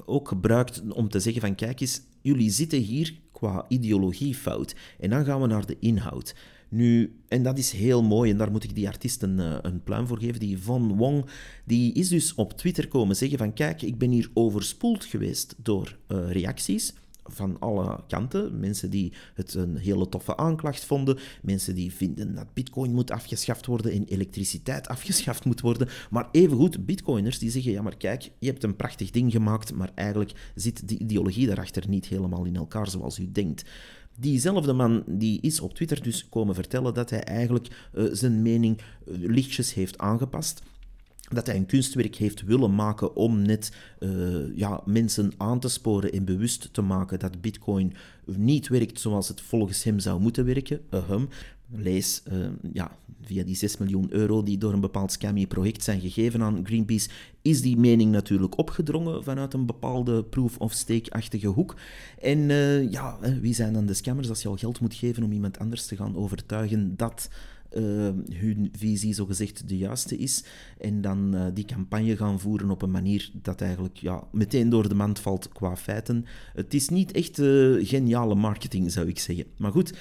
ook 0.06 0.28
gebruikt 0.28 0.82
om 0.92 1.08
te 1.08 1.20
zeggen 1.20 1.40
van 1.40 1.54
kijk 1.54 1.80
eens, 1.80 2.00
jullie 2.22 2.50
zitten 2.50 2.78
hier 2.78 3.14
qua 3.32 3.64
ideologie 3.68 4.34
fout. 4.34 4.74
En 4.98 5.10
dan 5.10 5.24
gaan 5.24 5.40
we 5.40 5.46
naar 5.46 5.66
de 5.66 5.76
inhoud. 5.80 6.34
Nu, 6.68 7.20
en 7.28 7.42
dat 7.42 7.58
is 7.58 7.72
heel 7.72 8.02
mooi, 8.02 8.30
en 8.30 8.36
daar 8.36 8.50
moet 8.50 8.64
ik 8.64 8.74
die 8.74 8.88
artiest 8.88 9.22
een, 9.22 9.40
eh, 9.40 9.58
een 9.62 9.82
pluim 9.82 10.06
voor 10.06 10.18
geven. 10.18 10.40
Die 10.40 10.58
Von 10.58 10.96
Wong, 10.96 11.26
die 11.64 11.92
is 11.92 12.08
dus 12.08 12.34
op 12.34 12.52
Twitter 12.52 12.88
komen 12.88 13.16
zeggen 13.16 13.38
van 13.38 13.52
kijk, 13.52 13.82
ik 13.82 13.98
ben 13.98 14.10
hier 14.10 14.30
overspoeld 14.34 15.04
geweest 15.04 15.54
door 15.62 15.98
uh, 16.08 16.30
reacties 16.30 16.94
van 17.32 17.58
alle 17.58 18.04
kanten. 18.08 18.60
Mensen 18.60 18.90
die 18.90 19.12
het 19.34 19.54
een 19.54 19.76
hele 19.76 20.08
toffe 20.08 20.36
aanklacht 20.36 20.84
vonden. 20.84 21.18
Mensen 21.42 21.74
die 21.74 21.92
vinden 21.92 22.34
dat 22.34 22.54
bitcoin 22.54 22.94
moet 22.94 23.10
afgeschaft 23.10 23.66
worden 23.66 23.92
en 23.92 24.04
elektriciteit 24.04 24.88
afgeschaft 24.88 25.44
moet 25.44 25.60
worden. 25.60 25.88
Maar 26.10 26.28
evengoed 26.32 26.86
bitcoiners 26.86 27.38
die 27.38 27.50
zeggen, 27.50 27.72
ja 27.72 27.82
maar 27.82 27.96
kijk, 27.96 28.30
je 28.38 28.46
hebt 28.46 28.62
een 28.62 28.76
prachtig 28.76 29.10
ding 29.10 29.32
gemaakt, 29.32 29.74
maar 29.74 29.90
eigenlijk 29.94 30.32
zit 30.54 30.88
die 30.88 30.98
ideologie 30.98 31.46
daarachter 31.46 31.88
niet 31.88 32.06
helemaal 32.06 32.44
in 32.44 32.56
elkaar 32.56 32.88
zoals 32.88 33.18
u 33.18 33.32
denkt. 33.32 33.64
Diezelfde 34.18 34.72
man 34.72 35.02
die 35.06 35.40
is 35.40 35.60
op 35.60 35.74
Twitter 35.74 36.02
dus 36.02 36.28
komen 36.28 36.54
vertellen 36.54 36.94
dat 36.94 37.10
hij 37.10 37.22
eigenlijk 37.22 37.88
uh, 37.94 38.04
zijn 38.12 38.42
mening 38.42 38.78
uh, 38.78 39.14
lichtjes 39.18 39.74
heeft 39.74 39.98
aangepast 39.98 40.62
dat 41.34 41.46
hij 41.46 41.56
een 41.56 41.66
kunstwerk 41.66 42.16
heeft 42.16 42.42
willen 42.42 42.74
maken 42.74 43.16
om 43.16 43.42
net 43.42 43.72
uh, 43.98 44.56
ja, 44.56 44.80
mensen 44.84 45.32
aan 45.36 45.60
te 45.60 45.68
sporen 45.68 46.12
en 46.12 46.24
bewust 46.24 46.68
te 46.72 46.82
maken 46.82 47.18
dat 47.18 47.40
Bitcoin 47.40 47.92
niet 48.24 48.68
werkt 48.68 49.00
zoals 49.00 49.28
het 49.28 49.40
volgens 49.40 49.84
hem 49.84 49.98
zou 49.98 50.20
moeten 50.20 50.44
werken. 50.44 50.80
Uh 50.90 51.22
Lees 51.72 52.22
uh, 52.32 52.46
ja, 52.72 52.96
via 53.22 53.44
die 53.44 53.56
6 53.56 53.76
miljoen 53.76 54.12
euro 54.12 54.42
die 54.42 54.58
door 54.58 54.72
een 54.72 54.80
bepaald 54.80 55.12
scammy-project 55.12 55.82
zijn 55.82 56.00
gegeven 56.00 56.42
aan 56.42 56.66
Greenpeace, 56.66 57.08
is 57.42 57.62
die 57.62 57.76
mening 57.76 58.12
natuurlijk 58.12 58.58
opgedrongen 58.58 59.24
vanuit 59.24 59.54
een 59.54 59.66
bepaalde 59.66 60.24
proof-of-stake-achtige 60.24 61.46
hoek. 61.46 61.76
En 62.20 62.38
ja, 62.90 63.18
wie 63.40 63.54
zijn 63.54 63.72
dan 63.72 63.86
de 63.86 63.94
scammers 63.94 64.28
als 64.28 64.42
je 64.42 64.48
al 64.48 64.56
geld 64.56 64.80
moet 64.80 64.94
geven 64.94 65.22
om 65.22 65.32
iemand 65.32 65.58
anders 65.58 65.86
te 65.86 65.96
gaan 65.96 66.16
overtuigen 66.16 66.96
dat 66.96 67.28
hun 68.32 68.68
visie 68.72 69.14
zogezegd 69.14 69.68
de 69.68 69.76
juiste 69.76 70.16
is. 70.16 70.44
En 70.78 71.00
dan 71.00 71.34
uh, 71.34 71.46
die 71.54 71.64
campagne 71.64 72.16
gaan 72.16 72.40
voeren 72.40 72.70
op 72.70 72.82
een 72.82 72.90
manier 72.90 73.30
dat 73.42 73.60
eigenlijk 73.60 73.96
ja, 73.96 74.24
meteen 74.32 74.68
door 74.68 74.88
de 74.88 74.94
mand 74.94 75.18
valt 75.18 75.48
qua 75.48 75.76
feiten. 75.76 76.24
Het 76.54 76.74
is 76.74 76.88
niet 76.88 77.12
echt 77.12 77.38
uh, 77.38 77.86
geniale 77.86 78.34
marketing, 78.34 78.92
zou 78.92 79.08
ik 79.08 79.18
zeggen. 79.18 79.44
Maar 79.58 79.72
goed, 79.72 79.94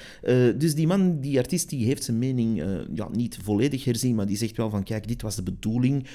dus 0.58 0.76
die 0.76 0.88
man, 0.88 1.20
die 1.20 1.38
artiest, 1.38 1.70
die 1.70 1.86
heeft 1.86 2.04
zijn 2.04 2.18
mening 2.18 2.64
ja, 2.94 3.10
niet 3.12 3.38
volledig 3.42 3.86
herzien, 3.86 4.16
maar 4.16 4.26
die 4.26 4.38
zegt 4.38 4.58
wel 4.58 4.70
van 4.70 4.84
kijk, 4.84 5.08
dit 5.08 5.22
was 5.22 5.36
de 5.36 5.44
bedoeling. 5.44 6.08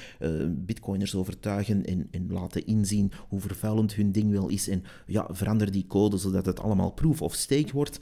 bitcoiners 0.49 1.15
overtuigen 1.15 1.85
en, 1.85 2.07
en 2.11 2.27
laten 2.29 2.65
inzien 2.65 3.11
hoe 3.29 3.39
vervuilend 3.39 3.93
hun 3.93 4.11
ding 4.11 4.31
wel 4.31 4.49
is. 4.49 4.67
En 4.67 4.83
ja, 5.05 5.27
verander 5.31 5.71
die 5.71 5.87
code 5.87 6.17
zodat 6.17 6.45
het 6.45 6.59
allemaal 6.59 6.91
proof 6.91 7.21
of 7.21 7.33
stake 7.33 7.71
wordt. 7.73 7.99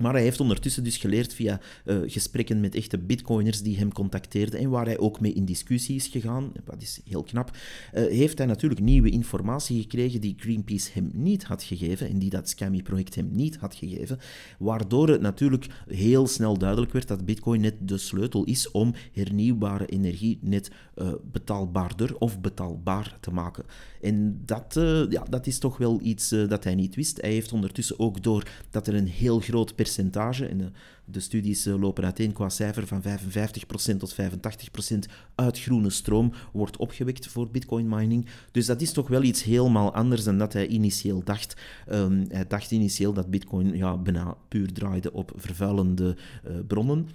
Maar 0.00 0.12
hij 0.12 0.22
heeft 0.22 0.40
ondertussen 0.40 0.84
dus 0.84 0.96
geleerd 0.96 1.34
via 1.34 1.60
uh, 1.84 1.98
gesprekken 2.06 2.60
met 2.60 2.74
echte 2.74 2.98
bitcoiners 2.98 3.62
die 3.62 3.76
hem 3.76 3.92
contacteerden 3.92 4.60
en 4.60 4.70
waar 4.70 4.84
hij 4.84 4.98
ook 4.98 5.20
mee 5.20 5.32
in 5.32 5.44
discussie 5.44 5.96
is 5.96 6.06
gegaan, 6.06 6.52
dat 6.64 6.82
is 6.82 7.00
heel 7.04 7.22
knap, 7.22 7.50
uh, 7.50 8.06
heeft 8.06 8.38
hij 8.38 8.46
natuurlijk 8.46 8.80
nieuwe 8.80 9.10
informatie 9.10 9.80
gekregen 9.80 10.20
die 10.20 10.34
Greenpeace 10.38 10.90
hem 10.92 11.10
niet 11.12 11.44
had 11.44 11.62
gegeven 11.62 12.08
en 12.08 12.18
die 12.18 12.30
dat 12.30 12.48
Scammy-project 12.48 13.14
hem 13.14 13.28
niet 13.32 13.56
had 13.56 13.74
gegeven, 13.74 14.18
waardoor 14.58 15.08
het 15.08 15.20
natuurlijk 15.20 15.66
heel 15.86 16.26
snel 16.26 16.58
duidelijk 16.58 16.92
werd 16.92 17.08
dat 17.08 17.24
bitcoin 17.24 17.60
net 17.60 17.74
de 17.80 17.98
sleutel 17.98 18.44
is 18.44 18.70
om 18.70 18.94
hernieuwbare 19.12 19.86
energie 19.86 20.38
net 20.42 20.70
uh, 20.96 21.12
betaalbaarder 21.32 22.16
of 22.16 22.40
betaalbaar 22.40 23.16
te 23.20 23.30
maken. 23.30 23.64
En 24.00 24.42
dat, 24.44 24.74
ja, 25.08 25.24
dat 25.30 25.46
is 25.46 25.58
toch 25.58 25.76
wel 25.76 26.00
iets 26.02 26.28
dat 26.28 26.64
hij 26.64 26.74
niet 26.74 26.94
wist. 26.94 27.20
Hij 27.20 27.32
heeft 27.32 27.52
ondertussen 27.52 27.98
ook 27.98 28.22
door 28.22 28.48
dat 28.70 28.86
er 28.86 28.94
een 28.94 29.08
heel 29.08 29.40
groot 29.40 29.74
percentage 29.74 29.88
percentage. 29.94 30.46
En 30.46 30.72
de, 31.04 31.20
studies 31.20 31.66
eh, 31.66 31.80
lopen 31.80 32.04
uiteen 32.04 32.32
qua 32.32 32.48
cijfer 32.48 32.86
van 32.86 33.02
55% 33.02 33.96
tot 33.98 34.14
85% 34.14 34.16
uit 35.34 35.60
groene 35.60 35.90
stroom 35.90 36.32
wordt 36.52 36.76
opgewekt 36.76 37.26
voor 37.26 37.50
bitcoin 37.50 37.88
mining. 37.88 38.26
Dus 38.52 38.66
dat 38.66 38.80
is 38.80 38.92
toch 38.92 39.08
wel 39.08 39.22
iets 39.22 39.42
helemaal 39.42 39.94
anders 39.94 40.24
dan 40.24 40.38
dat 40.38 40.52
hij 40.52 40.66
initieel 40.66 41.22
dacht. 41.24 41.56
Um, 41.92 42.24
hij 42.28 42.46
dacht 42.46 42.70
initieel 42.70 43.12
dat 43.12 43.30
bitcoin 43.30 43.76
ja, 43.76 43.96
bijna 43.96 44.36
puur 44.48 44.72
draaide 44.72 45.12
op 45.12 45.32
vervuilende 45.36 46.16
uh, 46.46 46.52
bronnen. 46.66 47.08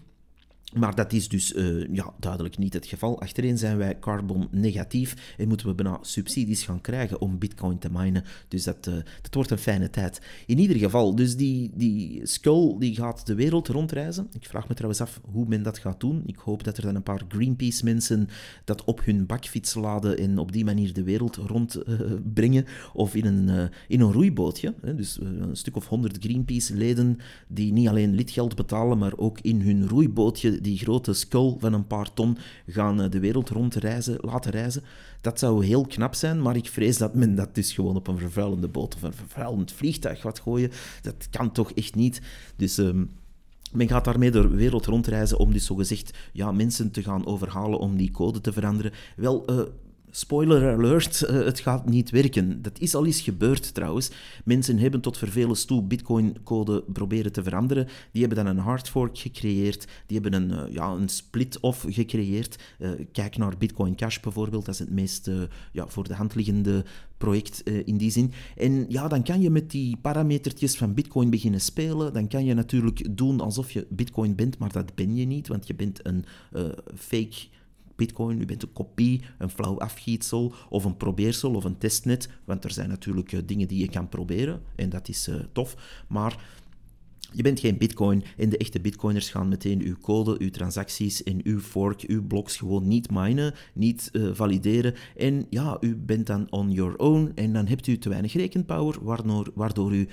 Maar 0.73 0.95
dat 0.95 1.13
is 1.13 1.27
dus 1.27 1.53
uh, 1.53 1.87
ja, 1.93 2.13
duidelijk 2.19 2.57
niet 2.57 2.73
het 2.73 2.85
geval. 2.85 3.21
Achterin 3.21 3.57
zijn 3.57 3.77
wij 3.77 3.99
carbon 3.99 4.47
negatief 4.51 5.35
en 5.37 5.47
moeten 5.47 5.67
we 5.67 5.73
bijna 5.73 5.97
subsidies 6.01 6.63
gaan 6.63 6.81
krijgen 6.81 7.21
om 7.21 7.37
bitcoin 7.37 7.77
te 7.77 7.89
minen. 7.91 8.23
Dus 8.47 8.63
dat, 8.63 8.87
uh, 8.87 8.95
dat 9.21 9.33
wordt 9.33 9.51
een 9.51 9.57
fijne 9.57 9.89
tijd. 9.89 10.21
In 10.45 10.59
ieder 10.59 10.77
geval, 10.77 11.15
dus 11.15 11.35
die, 11.35 11.71
die 11.73 12.25
skull 12.25 12.75
die 12.79 12.95
gaat 12.95 13.25
de 13.25 13.35
wereld 13.35 13.67
rondreizen. 13.67 14.27
Ik 14.31 14.45
vraag 14.45 14.67
me 14.67 14.73
trouwens 14.73 15.01
af 15.01 15.21
hoe 15.23 15.45
men 15.47 15.63
dat 15.63 15.77
gaat 15.77 15.99
doen. 15.99 16.23
Ik 16.25 16.35
hoop 16.35 16.63
dat 16.63 16.77
er 16.77 16.83
dan 16.83 16.95
een 16.95 17.03
paar 17.03 17.21
Greenpeace 17.27 17.83
mensen 17.83 18.27
dat 18.63 18.83
op 18.83 19.05
hun 19.05 19.25
bakfiets 19.25 19.73
laden 19.73 20.17
en 20.17 20.37
op 20.37 20.51
die 20.51 20.65
manier 20.65 20.93
de 20.93 21.03
wereld 21.03 21.35
rondbrengen. 21.35 22.63
Uh, 22.63 22.69
of 22.93 23.15
in 23.15 23.25
een, 23.25 23.69
in 23.87 24.01
een 24.01 24.11
roeibootje. 24.11 24.73
Hè. 24.81 24.95
Dus 24.95 25.19
een 25.21 25.55
stuk 25.55 25.75
of 25.75 25.87
honderd 25.87 26.17
Greenpeace 26.19 26.75
leden 26.75 27.17
die 27.47 27.73
niet 27.73 27.87
alleen 27.87 28.13
lidgeld 28.13 28.55
betalen, 28.55 28.97
maar 28.97 29.17
ook 29.17 29.39
in 29.41 29.61
hun 29.61 29.87
roeibootje 29.87 30.54
die 30.61 30.77
grote 30.77 31.13
skull 31.13 31.55
van 31.59 31.73
een 31.73 31.87
paar 31.87 32.13
ton 32.13 32.37
gaan 32.67 33.01
eh, 33.01 33.09
de 33.09 33.19
wereld 33.19 33.49
rondreizen, 33.49 34.17
laten 34.21 34.51
reizen. 34.51 34.83
Dat 35.21 35.39
zou 35.39 35.65
heel 35.65 35.85
knap 35.85 36.15
zijn, 36.15 36.41
maar 36.41 36.55
ik 36.55 36.69
vrees 36.69 36.97
dat 36.97 37.15
men 37.15 37.35
dat 37.35 37.55
dus 37.55 37.73
gewoon 37.73 37.95
op 37.95 38.07
een 38.07 38.17
vervuilende 38.17 38.67
boot 38.67 38.95
of 38.95 39.01
een 39.01 39.13
vervuilend 39.13 39.71
vliegtuig 39.71 40.21
gaat 40.21 40.39
gooien. 40.39 40.71
Dat 41.01 41.27
kan 41.29 41.51
toch 41.51 41.71
echt 41.71 41.95
niet. 41.95 42.21
Dus... 42.55 42.77
Um, 42.77 43.09
men 43.71 43.87
gaat 43.87 44.05
daarmee 44.05 44.31
de 44.31 44.47
wereld 44.47 44.85
rondreizen 44.85 45.37
om 45.37 45.53
dus 45.53 45.65
zogezegd 45.65 46.17
ja, 46.31 46.51
mensen 46.51 46.91
te 46.91 47.03
gaan 47.03 47.25
overhalen 47.25 47.79
om 47.79 47.97
die 47.97 48.11
code 48.11 48.41
te 48.41 48.53
veranderen. 48.53 48.91
Wel, 49.15 49.51
uh, 49.51 49.61
Spoiler 50.15 50.73
alert, 50.73 51.21
uh, 51.29 51.29
het 51.45 51.59
gaat 51.59 51.89
niet 51.89 52.09
werken. 52.09 52.61
Dat 52.61 52.79
is 52.79 52.95
al 52.95 53.05
eens 53.05 53.21
gebeurd 53.21 53.73
trouwens. 53.73 54.11
Mensen 54.45 54.77
hebben 54.77 55.01
tot 55.01 55.17
vervelens 55.17 55.65
toe 55.65 55.83
Bitcoin-code 55.83 56.83
proberen 56.93 57.31
te 57.31 57.43
veranderen. 57.43 57.87
Die 58.11 58.25
hebben 58.25 58.45
dan 58.45 58.55
een 58.55 58.63
hardfork 58.63 59.17
gecreëerd. 59.17 59.87
Die 60.05 60.19
hebben 60.19 60.41
een, 60.41 60.51
uh, 60.51 60.73
ja, 60.73 60.89
een 60.89 61.09
split-off 61.09 61.85
gecreëerd. 61.89 62.59
Uh, 62.79 62.89
kijk 63.11 63.37
naar 63.37 63.57
Bitcoin 63.57 63.95
Cash 63.95 64.19
bijvoorbeeld. 64.19 64.65
Dat 64.65 64.73
is 64.73 64.79
het 64.79 64.91
meest 64.91 65.29
ja, 65.71 65.87
voor 65.87 66.07
de 66.07 66.13
hand 66.13 66.35
liggende 66.35 66.85
project 67.17 67.61
in 67.63 67.97
die 67.97 68.11
zin. 68.11 68.31
En 68.57 68.85
ja, 68.89 69.07
dan 69.07 69.23
kan 69.23 69.41
je 69.41 69.49
met 69.49 69.71
die 69.71 69.97
parametertjes 69.97 70.75
van 70.75 70.93
Bitcoin 70.93 71.29
beginnen 71.29 71.61
spelen. 71.61 72.13
Dan 72.13 72.27
kan 72.27 72.45
je 72.45 72.53
natuurlijk 72.53 73.17
doen 73.17 73.39
alsof 73.39 73.71
je 73.71 73.87
Bitcoin 73.89 74.35
bent, 74.35 74.57
maar 74.57 74.71
dat 74.71 74.95
ben 74.95 75.15
je 75.15 75.25
niet, 75.25 75.47
want 75.47 75.67
je 75.67 75.75
bent 75.75 75.99
een 76.03 76.25
fake 76.95 77.47
Bitcoin, 77.95 78.41
u 78.41 78.45
bent 78.45 78.63
een 78.63 78.73
kopie, 78.73 79.21
een 79.37 79.49
flauw 79.49 79.79
afgietsel 79.79 80.53
of 80.69 80.83
een 80.85 80.97
probeersel 80.97 81.53
of 81.55 81.63
een 81.63 81.77
testnet. 81.77 82.29
Want 82.45 82.63
er 82.63 82.71
zijn 82.71 82.89
natuurlijk 82.89 83.31
uh, 83.31 83.39
dingen 83.45 83.67
die 83.67 83.79
je 83.79 83.89
kan 83.89 84.09
proberen 84.09 84.61
en 84.75 84.89
dat 84.89 85.07
is 85.07 85.27
uh, 85.27 85.35
tof. 85.51 86.03
Maar 86.07 86.63
je 87.31 87.43
bent 87.43 87.59
geen 87.59 87.77
bitcoin 87.77 88.23
en 88.37 88.49
de 88.49 88.57
echte 88.57 88.79
bitcoiners 88.79 89.29
gaan 89.29 89.47
meteen 89.47 89.81
uw 89.81 89.95
code, 90.01 90.35
uw 90.39 90.49
transacties 90.49 91.23
en 91.23 91.39
uw 91.43 91.59
fork, 91.59 92.01
uw 92.01 92.27
blocks 92.27 92.57
gewoon 92.57 92.87
niet 92.87 93.11
minen, 93.11 93.53
niet 93.73 94.09
uh, 94.11 94.29
valideren. 94.33 94.93
En 95.17 95.45
ja, 95.49 95.77
u 95.79 95.95
bent 95.95 96.27
dan 96.27 96.51
on 96.51 96.71
your 96.71 96.97
own 96.97 97.31
en 97.35 97.53
dan 97.53 97.67
hebt 97.67 97.87
u 97.87 97.97
te 97.97 98.09
weinig 98.09 98.33
rekenpower, 98.33 99.03
waardoor, 99.03 99.51
waardoor 99.53 99.93
u 99.95 100.07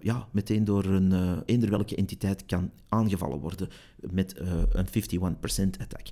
ja, 0.00 0.28
meteen 0.30 0.64
door 0.64 0.84
een 0.84 1.12
uh, 1.12 1.32
eender 1.44 1.70
welke 1.70 1.96
entiteit 1.96 2.46
kan 2.46 2.70
aangevallen 2.88 3.38
worden 3.38 3.68
met 4.10 4.34
een 4.72 4.86
51% 4.86 5.80
attack. 5.80 6.08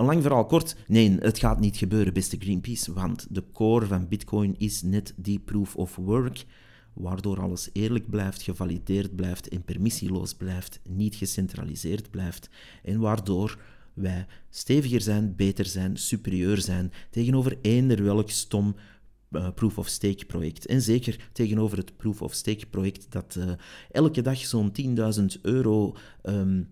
Lang 0.00 0.22
verhaal 0.22 0.46
kort, 0.46 0.76
nee, 0.86 1.16
het 1.18 1.38
gaat 1.38 1.60
niet 1.60 1.76
gebeuren, 1.76 2.12
beste 2.12 2.36
Greenpeace, 2.38 2.92
want 2.92 3.26
de 3.30 3.44
core 3.52 3.86
van 3.86 4.08
Bitcoin 4.08 4.54
is 4.58 4.82
net 4.82 5.14
die 5.16 5.38
proof 5.38 5.76
of 5.76 5.96
work, 5.96 6.44
waardoor 6.92 7.40
alles 7.40 7.70
eerlijk 7.72 8.10
blijft, 8.10 8.42
gevalideerd 8.42 9.16
blijft 9.16 9.48
en 9.48 9.62
permissieloos 9.62 10.34
blijft, 10.34 10.80
niet 10.88 11.14
gecentraliseerd 11.14 12.10
blijft 12.10 12.50
en 12.82 13.00
waardoor 13.00 13.58
wij 13.94 14.26
steviger 14.50 15.00
zijn, 15.00 15.36
beter 15.36 15.64
zijn, 15.66 15.96
superieur 15.96 16.58
zijn 16.60 16.92
tegenover 17.10 17.58
eender 17.62 18.04
welk 18.04 18.30
stom 18.30 18.74
uh, 19.30 19.48
proof 19.54 19.78
of 19.78 19.88
stake 19.88 20.24
project. 20.24 20.66
En 20.66 20.82
zeker 20.82 21.28
tegenover 21.32 21.78
het 21.78 21.96
proof 21.96 22.22
of 22.22 22.34
stake 22.34 22.66
project 22.66 23.06
dat 23.12 23.36
uh, 23.38 23.50
elke 23.90 24.22
dag 24.22 24.38
zo'n 24.38 24.72
10.000 25.36 25.40
euro 25.42 25.96
um, 26.22 26.68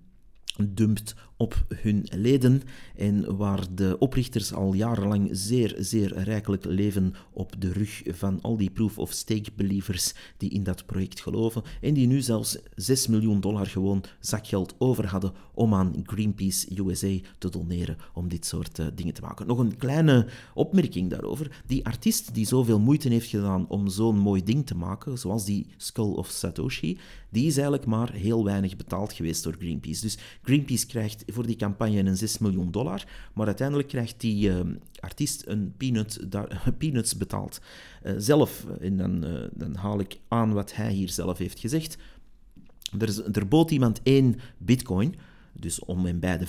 dumpt 0.64 1.14
op 1.38 1.64
hun 1.74 2.06
leden 2.10 2.62
en 2.96 3.36
waar 3.36 3.66
de 3.74 3.96
oprichters 3.98 4.52
al 4.52 4.72
jarenlang 4.72 5.28
zeer, 5.32 5.74
zeer 5.78 6.18
rijkelijk 6.22 6.64
leven 6.64 7.14
op 7.32 7.54
de 7.58 7.72
rug 7.72 8.02
van 8.06 8.38
al 8.42 8.56
die 8.56 8.70
proof-of-stake 8.70 9.50
believers 9.56 10.14
die 10.36 10.50
in 10.50 10.62
dat 10.62 10.86
project 10.86 11.20
geloven 11.20 11.62
en 11.80 11.94
die 11.94 12.06
nu 12.06 12.20
zelfs 12.20 12.58
6 12.74 13.06
miljoen 13.06 13.40
dollar 13.40 13.66
gewoon 13.66 14.04
zakgeld 14.20 14.74
over 14.78 15.06
hadden 15.06 15.32
om 15.54 15.74
aan 15.74 16.02
Greenpeace 16.02 16.66
USA 16.80 17.16
te 17.38 17.50
doneren 17.50 17.96
om 18.14 18.28
dit 18.28 18.46
soort 18.46 18.78
uh, 18.78 18.86
dingen 18.94 19.14
te 19.14 19.20
maken. 19.20 19.46
Nog 19.46 19.58
een 19.58 19.76
kleine 19.76 20.26
opmerking 20.54 21.10
daarover. 21.10 21.62
Die 21.66 21.86
artiest 21.86 22.34
die 22.34 22.46
zoveel 22.46 22.80
moeite 22.80 23.08
heeft 23.08 23.28
gedaan 23.28 23.68
om 23.68 23.88
zo'n 23.88 24.18
mooi 24.18 24.44
ding 24.44 24.66
te 24.66 24.74
maken, 24.74 25.18
zoals 25.18 25.44
die 25.44 25.66
Skull 25.76 26.12
of 26.12 26.28
Satoshi, 26.28 26.98
die 27.30 27.46
is 27.46 27.54
eigenlijk 27.54 27.86
maar 27.86 28.12
heel 28.12 28.44
weinig 28.44 28.76
betaald 28.76 29.12
geweest 29.12 29.42
door 29.42 29.56
Greenpeace. 29.58 30.00
Dus 30.00 30.18
Greenpeace 30.42 30.86
krijgt 30.86 31.27
voor 31.32 31.46
die 31.46 31.56
campagne 31.56 31.98
een 31.98 32.16
6 32.16 32.38
miljoen 32.38 32.70
dollar. 32.70 33.04
Maar 33.34 33.46
uiteindelijk 33.46 33.88
krijgt 33.88 34.20
die 34.20 34.52
artiest 35.00 35.42
een 35.46 35.74
peanuts 36.78 37.16
betaald. 37.16 37.60
zelf, 38.16 38.66
en 38.80 38.96
dan, 38.96 39.24
dan 39.52 39.74
haal 39.74 40.00
ik 40.00 40.18
aan 40.28 40.52
wat 40.52 40.74
hij 40.74 40.92
hier 40.92 41.08
zelf 41.08 41.38
heeft 41.38 41.58
gezegd. 41.58 41.96
Er, 42.98 43.08
is, 43.08 43.22
bood 43.48 43.70
iemand 43.70 44.00
één 44.02 44.36
bitcoin, 44.58 45.14
dus 45.52 45.84
om 45.84 46.06
en 46.06 46.18
bij 46.18 46.38
de 46.38 46.46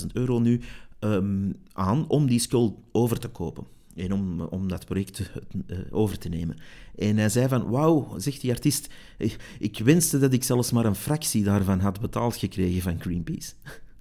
25.000 0.00 0.06
euro 0.12 0.38
nu, 0.38 0.60
um, 1.00 1.54
aan 1.72 2.08
om 2.08 2.26
die 2.26 2.38
skull 2.38 2.72
over 2.92 3.18
te 3.18 3.28
kopen. 3.28 3.64
En 3.94 4.12
om, 4.12 4.40
om 4.40 4.68
dat 4.68 4.84
project 4.84 5.30
over 5.90 6.18
te 6.18 6.28
nemen. 6.28 6.56
En 6.98 7.16
hij 7.16 7.28
zei 7.28 7.48
van, 7.48 7.70
wauw, 7.70 8.14
zegt 8.16 8.40
die 8.40 8.50
artiest, 8.50 8.88
ik, 9.18 9.56
ik 9.58 9.78
wenste 9.78 10.18
dat 10.18 10.32
ik 10.32 10.44
zelfs 10.44 10.72
maar 10.72 10.84
een 10.84 10.94
fractie 10.94 11.44
daarvan 11.44 11.80
had 11.80 12.00
betaald 12.00 12.36
gekregen 12.36 12.82
van 12.82 13.00
Greenpeace. 13.00 13.52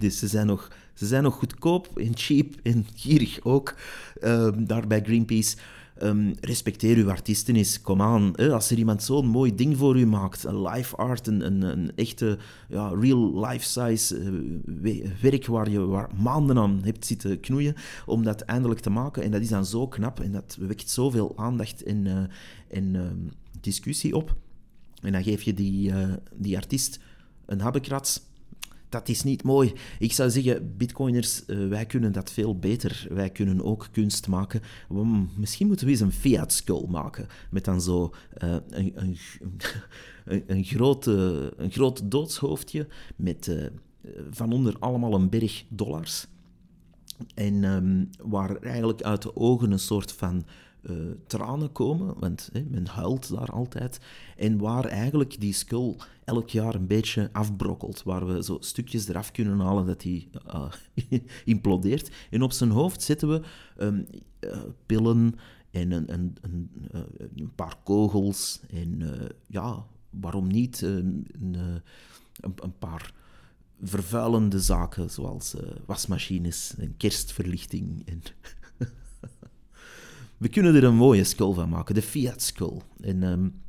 Dus 0.00 0.18
ze 0.18 0.28
zijn 0.28 0.46
nog, 0.46 0.68
ze 0.94 1.06
zijn 1.06 1.22
nog 1.22 1.34
goedkoop 1.34 1.98
en 1.98 2.10
cheap 2.14 2.54
en 2.62 2.86
gierig 2.94 3.40
ook, 3.42 3.74
uh, 4.22 4.48
daar 4.56 4.86
bij 4.86 5.02
Greenpeace. 5.02 5.56
Um, 6.02 6.34
respecteer 6.40 6.96
uw 6.96 7.10
artiesten 7.10 7.56
eens. 7.56 7.80
Kom 7.80 8.02
aan, 8.02 8.36
als 8.36 8.70
er 8.70 8.78
iemand 8.78 9.02
zo'n 9.02 9.26
mooi 9.26 9.54
ding 9.54 9.76
voor 9.76 9.98
u 9.98 10.06
maakt, 10.06 10.44
een 10.44 10.62
live 10.62 10.96
art, 10.96 11.26
een, 11.26 11.62
een, 11.62 11.92
echte 11.96 12.38
ja, 12.68 12.88
real 12.88 13.46
life-size 13.46 14.18
uh, 14.18 15.06
werk 15.20 15.46
waar 15.46 15.70
je 15.70 15.86
waar 15.86 16.10
maanden 16.22 16.58
aan 16.58 16.80
hebt 16.84 17.06
zitten 17.06 17.40
knoeien 17.40 17.74
om 18.06 18.22
dat 18.22 18.40
eindelijk 18.40 18.80
te 18.80 18.90
maken. 18.90 19.22
En 19.22 19.30
dat 19.30 19.40
is 19.40 19.48
dan 19.48 19.66
zo 19.66 19.88
knap 19.88 20.20
en 20.20 20.32
dat 20.32 20.56
wekt 20.60 20.90
zoveel 20.90 21.32
aandacht 21.36 21.82
en, 21.82 22.04
uh, 22.04 22.18
en 22.68 22.94
uh, 22.94 23.02
discussie 23.60 24.16
op. 24.16 24.36
En 25.02 25.12
dan 25.12 25.22
geef 25.22 25.42
je 25.42 25.54
die, 25.54 25.90
uh, 25.90 26.12
die 26.34 26.56
artiest 26.56 27.00
een 27.46 27.60
habbekrats 27.60 28.28
dat 28.90 29.08
is 29.08 29.22
niet 29.22 29.42
mooi. 29.42 29.72
Ik 29.98 30.12
zou 30.12 30.30
zeggen, 30.30 30.76
bitcoiners, 30.76 31.42
uh, 31.46 31.68
wij 31.68 31.86
kunnen 31.86 32.12
dat 32.12 32.32
veel 32.32 32.58
beter. 32.58 33.06
Wij 33.10 33.30
kunnen 33.30 33.64
ook 33.64 33.88
kunst 33.92 34.28
maken. 34.28 34.60
Misschien 35.36 35.66
moeten 35.66 35.86
we 35.86 35.92
eens 35.92 36.00
een 36.00 36.12
fiat 36.12 36.52
skull 36.52 36.86
maken. 36.88 37.26
Met 37.50 37.64
dan 37.64 37.80
zo 37.80 38.14
uh, 38.44 38.56
een, 38.68 38.92
een, 40.24 40.42
een, 40.46 40.64
grote, 40.64 41.52
groot 41.68 42.10
doodshoofdje 42.10 42.86
met 43.16 43.46
uh, 43.46 43.66
van 44.30 44.52
onder 44.52 44.76
allemaal 44.78 45.14
een 45.14 45.28
berg 45.28 45.64
dollars. 45.68 46.26
En 47.34 47.64
um, 47.64 48.10
waar 48.22 48.56
eigenlijk 48.56 49.02
uit 49.02 49.22
de 49.22 49.36
ogen 49.36 49.72
een 49.72 49.78
soort 49.78 50.12
van 50.12 50.44
uh, 50.82 50.96
tranen 51.26 51.72
komen, 51.72 52.18
want 52.18 52.50
men 52.68 52.86
huilt 52.86 53.28
daar 53.28 53.50
altijd. 53.50 54.00
En 54.36 54.58
waar 54.58 54.84
eigenlijk 54.84 55.40
die 55.40 55.52
skull 55.52 55.96
elk 56.24 56.48
jaar 56.48 56.74
een 56.74 56.86
beetje 56.86 57.28
afbrokkelt, 57.32 58.02
waar 58.02 58.26
we 58.26 58.44
zo 58.44 58.56
stukjes 58.60 59.08
eraf 59.08 59.30
kunnen 59.30 59.58
halen 59.60 59.86
dat 59.86 60.00
die 60.00 60.30
uh, 60.46 60.72
implodeert. 61.44 62.10
En 62.30 62.42
op 62.42 62.52
zijn 62.52 62.70
hoofd 62.70 63.02
zetten 63.02 63.28
we 63.28 63.42
um, 63.78 64.06
uh, 64.40 64.58
pillen 64.86 65.34
en 65.70 65.90
een, 65.90 66.12
een, 66.12 66.36
een, 66.40 66.70
een, 67.34 67.54
paar 67.54 67.76
kogels 67.84 68.60
en 68.70 69.02
ja, 69.46 69.86
waarom 70.10 70.46
niet 70.46 70.80
een 70.80 72.74
paar 72.78 73.14
vervuilende 73.82 74.60
zaken 74.60 75.10
zoals 75.10 75.54
wasmachines 75.86 76.74
en 76.78 76.96
kerstverlichting 76.96 78.02
en 78.06 78.22
we 80.40 80.48
kunnen 80.48 80.74
er 80.74 80.84
een 80.84 80.94
mooie 80.94 81.24
skull 81.24 81.52
van 81.52 81.68
maken, 81.68 81.94
de 81.94 82.02
Fiat 82.02 82.42
Skull. 82.42 82.80
En, 83.00 83.22
um, 83.22 83.62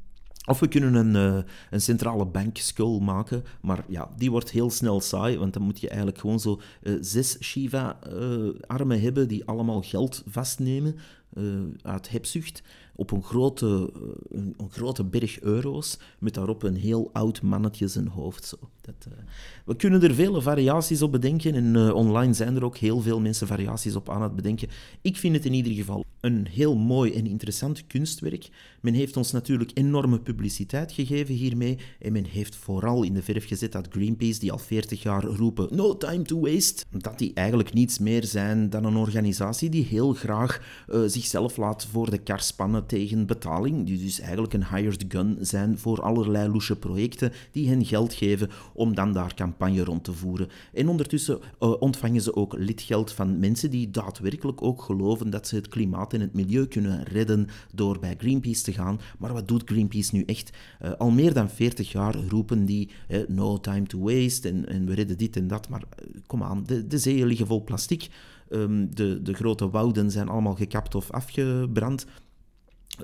of 0.45 0.59
we 0.59 0.67
kunnen 0.67 0.93
een, 0.95 1.35
uh, 1.35 1.43
een 1.69 1.81
centrale 1.81 2.25
bank 2.25 2.57
skull 2.57 2.99
maken, 2.99 3.43
maar 3.61 3.83
ja, 3.87 4.09
die 4.17 4.31
wordt 4.31 4.49
heel 4.49 4.69
snel 4.69 5.01
saai, 5.01 5.37
want 5.37 5.53
dan 5.53 5.61
moet 5.61 5.79
je 5.79 5.87
eigenlijk 5.87 6.19
gewoon 6.19 6.39
zo 6.39 6.61
uh, 6.83 6.97
zes 7.01 7.37
Shiva-armen 7.43 8.97
uh, 8.97 9.03
hebben 9.03 9.27
die 9.27 9.45
allemaal 9.45 9.81
geld 9.81 10.23
vastnemen 10.27 10.95
uit 11.81 12.09
hebzucht 12.09 12.61
op 12.95 13.11
een 13.11 13.23
grote, 13.23 13.91
een, 14.29 14.53
een, 14.57 14.69
grote 14.69 15.03
berg 15.03 15.39
euro's, 15.39 15.97
met 16.19 16.33
daarop 16.33 16.63
een 16.63 16.75
heel 16.75 17.09
oud 17.13 17.41
mannetje 17.41 17.87
zijn 17.87 18.07
hoofd. 18.07 18.45
Zo. 18.45 18.57
Dat, 18.81 19.07
we 19.65 19.75
kunnen 19.75 20.03
er 20.03 20.13
vele 20.13 20.41
variaties 20.41 21.01
op 21.01 21.11
bedenken 21.11 21.55
en 21.55 21.93
online 21.93 22.33
zijn 22.33 22.55
er 22.55 22.63
ook 22.63 22.77
heel 22.77 23.01
veel 23.01 23.19
mensen 23.19 23.47
variaties 23.47 23.95
op 23.95 24.09
aan 24.09 24.21
het 24.21 24.35
bedenken. 24.35 24.67
Ik 25.01 25.17
vind 25.17 25.35
het 25.35 25.45
in 25.45 25.53
ieder 25.53 25.73
geval 25.73 26.05
een 26.21 26.47
heel 26.47 26.75
mooi 26.75 27.13
en 27.13 27.27
interessant 27.27 27.87
kunstwerk. 27.87 28.49
Men 28.81 28.93
heeft 28.93 29.17
ons 29.17 29.31
natuurlijk 29.31 29.71
enorme 29.73 30.19
publiciteit 30.19 30.91
gegeven 30.91 31.35
hiermee 31.35 31.77
en 31.99 32.11
men 32.11 32.25
heeft 32.25 32.55
vooral 32.55 33.03
in 33.03 33.13
de 33.13 33.21
verf 33.21 33.47
gezet 33.47 33.71
dat 33.71 33.87
Greenpeace, 33.89 34.39
die 34.39 34.51
al 34.51 34.57
40 34.57 35.01
jaar 35.01 35.23
roepen 35.23 35.67
no 35.75 35.97
time 35.97 36.23
to 36.23 36.39
waste, 36.39 36.83
dat 36.89 37.17
die 37.17 37.33
eigenlijk 37.33 37.73
niets 37.73 37.99
meer 37.99 38.25
zijn 38.25 38.69
dan 38.69 38.85
een 38.85 38.95
organisatie 38.95 39.69
die 39.69 39.85
heel 39.85 40.13
graag 40.13 40.61
uh, 40.89 41.01
zichzelf 41.21 41.57
laat 41.57 41.85
voor 41.85 42.09
de 42.09 42.17
kar 42.17 42.41
spannen 42.41 42.85
tegen 42.85 43.25
betaling, 43.25 43.85
die 43.85 44.03
dus 44.03 44.19
eigenlijk 44.19 44.53
een 44.53 44.67
hired 44.75 45.05
gun 45.07 45.37
zijn 45.39 45.77
voor 45.77 46.01
allerlei 46.01 46.49
loesje 46.49 46.75
projecten 46.75 47.31
die 47.51 47.69
hen 47.69 47.85
geld 47.85 48.13
geven 48.13 48.49
om 48.73 48.95
dan 48.95 49.13
daar 49.13 49.33
campagne 49.33 49.83
rond 49.83 50.03
te 50.03 50.13
voeren. 50.13 50.47
En 50.73 50.87
ondertussen 50.87 51.39
uh, 51.39 51.81
ontvangen 51.81 52.21
ze 52.21 52.35
ook 52.35 52.53
lidgeld 52.57 53.11
van 53.11 53.39
mensen 53.39 53.69
die 53.69 53.91
daadwerkelijk 53.91 54.61
ook 54.61 54.81
geloven 54.81 55.29
dat 55.29 55.47
ze 55.47 55.55
het 55.55 55.67
klimaat 55.67 56.13
in 56.13 56.21
het 56.21 56.33
milieu 56.33 56.67
kunnen 56.67 57.03
redden 57.03 57.47
door 57.73 57.99
bij 57.99 58.15
Greenpeace 58.17 58.63
te 58.63 58.73
gaan. 58.73 58.99
Maar 59.19 59.33
wat 59.33 59.47
doet 59.47 59.63
Greenpeace 59.65 60.15
nu 60.15 60.23
echt? 60.25 60.51
Uh, 60.81 60.91
al 60.91 61.11
meer 61.11 61.33
dan 61.33 61.49
40 61.49 61.91
jaar 61.91 62.15
roepen 62.29 62.65
die 62.65 62.89
uh, 63.09 63.19
no 63.27 63.59
time 63.59 63.83
to 63.83 63.99
waste 63.99 64.49
en, 64.49 64.67
en, 64.67 64.85
we 64.85 64.93
redden 64.93 65.17
dit 65.17 65.35
en 65.35 65.47
dat. 65.47 65.69
Maar 65.69 65.83
kom 66.27 66.43
aan, 66.43 66.63
de, 66.65 66.87
de 66.87 66.97
zeeën 66.97 67.27
liggen 67.27 67.47
vol 67.47 67.63
plastic. 67.63 68.09
Um, 68.53 68.95
de, 68.95 69.21
de 69.21 69.33
grote 69.33 69.69
wouden 69.69 70.11
zijn 70.11 70.29
allemaal 70.29 70.55
gekapt 70.55 70.95
of 70.95 71.11
afgebrand. 71.11 72.05
Uh, 72.97 73.03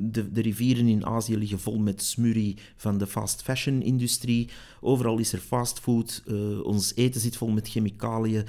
de, 0.00 0.32
de, 0.32 0.40
rivieren 0.40 0.86
in 0.86 1.06
Azië 1.06 1.36
liggen 1.36 1.58
vol 1.58 1.78
met 1.78 2.02
smurrie 2.02 2.56
van 2.76 2.98
de 2.98 3.06
fast 3.06 3.42
fashion 3.42 3.82
industrie. 3.82 4.48
Overal 4.80 5.18
is 5.18 5.32
er 5.32 5.38
fastfood. 5.38 6.22
Uh, 6.26 6.64
ons 6.64 6.92
eten 6.94 7.20
zit 7.20 7.36
vol 7.36 7.48
met 7.48 7.68
chemicaliën. 7.68 8.44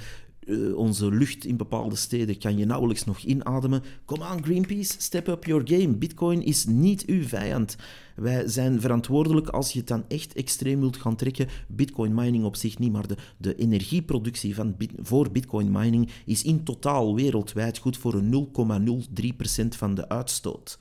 Uh, 0.46 0.76
onze 0.76 1.10
lucht 1.10 1.44
in 1.44 1.56
bepaalde 1.56 1.96
steden 1.96 2.38
kan 2.38 2.58
je 2.58 2.64
nauwelijks 2.64 3.04
nog 3.04 3.18
inademen. 3.18 3.82
Kom 4.04 4.22
aan, 4.22 4.44
Greenpeace, 4.44 4.94
step 4.98 5.28
up 5.28 5.44
your 5.44 5.62
game. 5.68 5.94
Bitcoin 5.94 6.42
is 6.42 6.66
niet 6.66 7.04
uw 7.04 7.22
vijand. 7.22 7.76
Wij 8.14 8.48
zijn 8.48 8.80
verantwoordelijk 8.80 9.48
als 9.48 9.72
je 9.72 9.78
het 9.78 9.88
dan 9.88 10.04
echt 10.08 10.34
extreem 10.34 10.80
wilt 10.80 10.96
gaan 10.96 11.16
trekken. 11.16 11.48
Bitcoin 11.68 12.14
mining 12.14 12.44
op 12.44 12.56
zich 12.56 12.78
niet, 12.78 12.92
maar 12.92 13.06
de, 13.06 13.16
de 13.36 13.54
energieproductie 13.54 14.54
van 14.54 14.76
voor 15.02 15.30
Bitcoin 15.30 15.70
mining 15.70 16.10
is 16.24 16.42
in 16.42 16.64
totaal 16.64 17.14
wereldwijd 17.14 17.78
goed 17.78 17.96
voor 17.96 18.14
een 18.14 18.48
0,03% 19.62 19.68
van 19.68 19.94
de 19.94 20.08
uitstoot. 20.08 20.78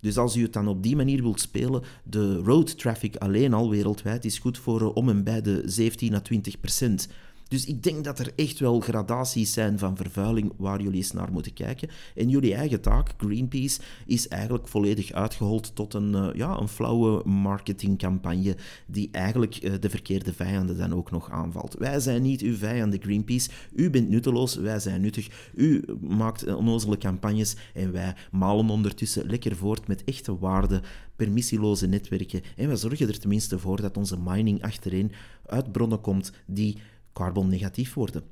Dus 0.00 0.18
als 0.18 0.36
u 0.36 0.42
het 0.42 0.52
dan 0.52 0.68
op 0.68 0.82
die 0.82 0.96
manier 0.96 1.22
wilt 1.22 1.40
spelen, 1.40 1.82
de 2.04 2.36
road 2.36 2.78
traffic 2.78 3.16
alleen 3.16 3.54
al 3.54 3.70
wereldwijd 3.70 4.24
is 4.24 4.38
goed 4.38 4.58
voor 4.58 4.80
uh, 4.80 4.96
om 4.96 5.08
en 5.08 5.24
bij 5.24 5.40
de 5.40 5.62
17 5.64 6.14
à 6.14 6.20
20 6.20 6.60
procent. 6.60 7.08
Dus 7.48 7.64
ik 7.64 7.82
denk 7.82 8.04
dat 8.04 8.18
er 8.18 8.32
echt 8.36 8.58
wel 8.58 8.80
gradaties 8.80 9.52
zijn 9.52 9.78
van 9.78 9.96
vervuiling 9.96 10.52
waar 10.56 10.82
jullie 10.82 10.96
eens 10.96 11.12
naar 11.12 11.32
moeten 11.32 11.52
kijken. 11.52 11.88
En 12.14 12.28
jullie 12.28 12.54
eigen 12.54 12.80
taak, 12.80 13.10
Greenpeace, 13.16 13.80
is 14.06 14.28
eigenlijk 14.28 14.68
volledig 14.68 15.12
uitgehold 15.12 15.74
tot 15.74 15.94
een, 15.94 16.12
uh, 16.12 16.28
ja, 16.34 16.58
een 16.58 16.68
flauwe 16.68 17.28
marketingcampagne 17.28 18.56
die 18.86 19.08
eigenlijk 19.12 19.62
uh, 19.62 19.72
de 19.80 19.90
verkeerde 19.90 20.32
vijanden 20.32 20.78
dan 20.78 20.94
ook 20.94 21.10
nog 21.10 21.30
aanvalt. 21.30 21.74
Wij 21.78 22.00
zijn 22.00 22.22
niet 22.22 22.40
uw 22.40 22.56
vijanden, 22.56 23.02
Greenpeace. 23.02 23.50
U 23.74 23.90
bent 23.90 24.08
nutteloos, 24.08 24.54
wij 24.56 24.78
zijn 24.78 25.00
nuttig. 25.00 25.50
U 25.54 25.84
maakt 26.00 26.54
onnozele 26.54 26.98
campagnes 26.98 27.56
en 27.74 27.92
wij 27.92 28.14
malen 28.30 28.70
ondertussen 28.70 29.26
lekker 29.26 29.56
voort 29.56 29.86
met 29.86 30.04
echte 30.04 30.38
waarden, 30.38 30.82
permissieloze 31.16 31.86
netwerken. 31.86 32.42
En 32.56 32.68
we 32.68 32.76
zorgen 32.76 33.08
er 33.08 33.18
tenminste 33.18 33.58
voor 33.58 33.80
dat 33.80 33.96
onze 33.96 34.18
mining 34.18 34.62
achterin 34.62 35.12
uit 35.46 35.72
bronnen 35.72 36.00
komt 36.00 36.32
die 36.46 36.78
carbon-negatief 37.16 37.94
worden. 37.94 38.22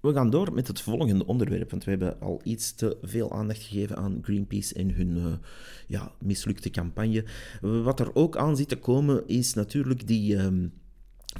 We 0.00 0.12
gaan 0.12 0.30
door 0.30 0.52
met 0.52 0.68
het 0.68 0.80
volgende 0.80 1.26
onderwerp, 1.26 1.70
want 1.70 1.84
we 1.84 1.90
hebben 1.90 2.20
al 2.20 2.40
iets 2.44 2.74
te 2.74 2.96
veel 3.02 3.32
aandacht 3.32 3.62
gegeven 3.62 3.96
aan 3.96 4.18
Greenpeace 4.22 4.74
en 4.74 4.94
hun 4.94 5.16
uh, 5.16 5.24
ja, 5.86 6.12
mislukte 6.18 6.70
campagne. 6.70 7.24
Wat 7.60 8.00
er 8.00 8.14
ook 8.14 8.36
aan 8.36 8.56
zit 8.56 8.68
te 8.68 8.76
komen 8.76 9.22
is 9.26 9.54
natuurlijk 9.54 10.06
die... 10.06 10.36
Um, 10.36 10.72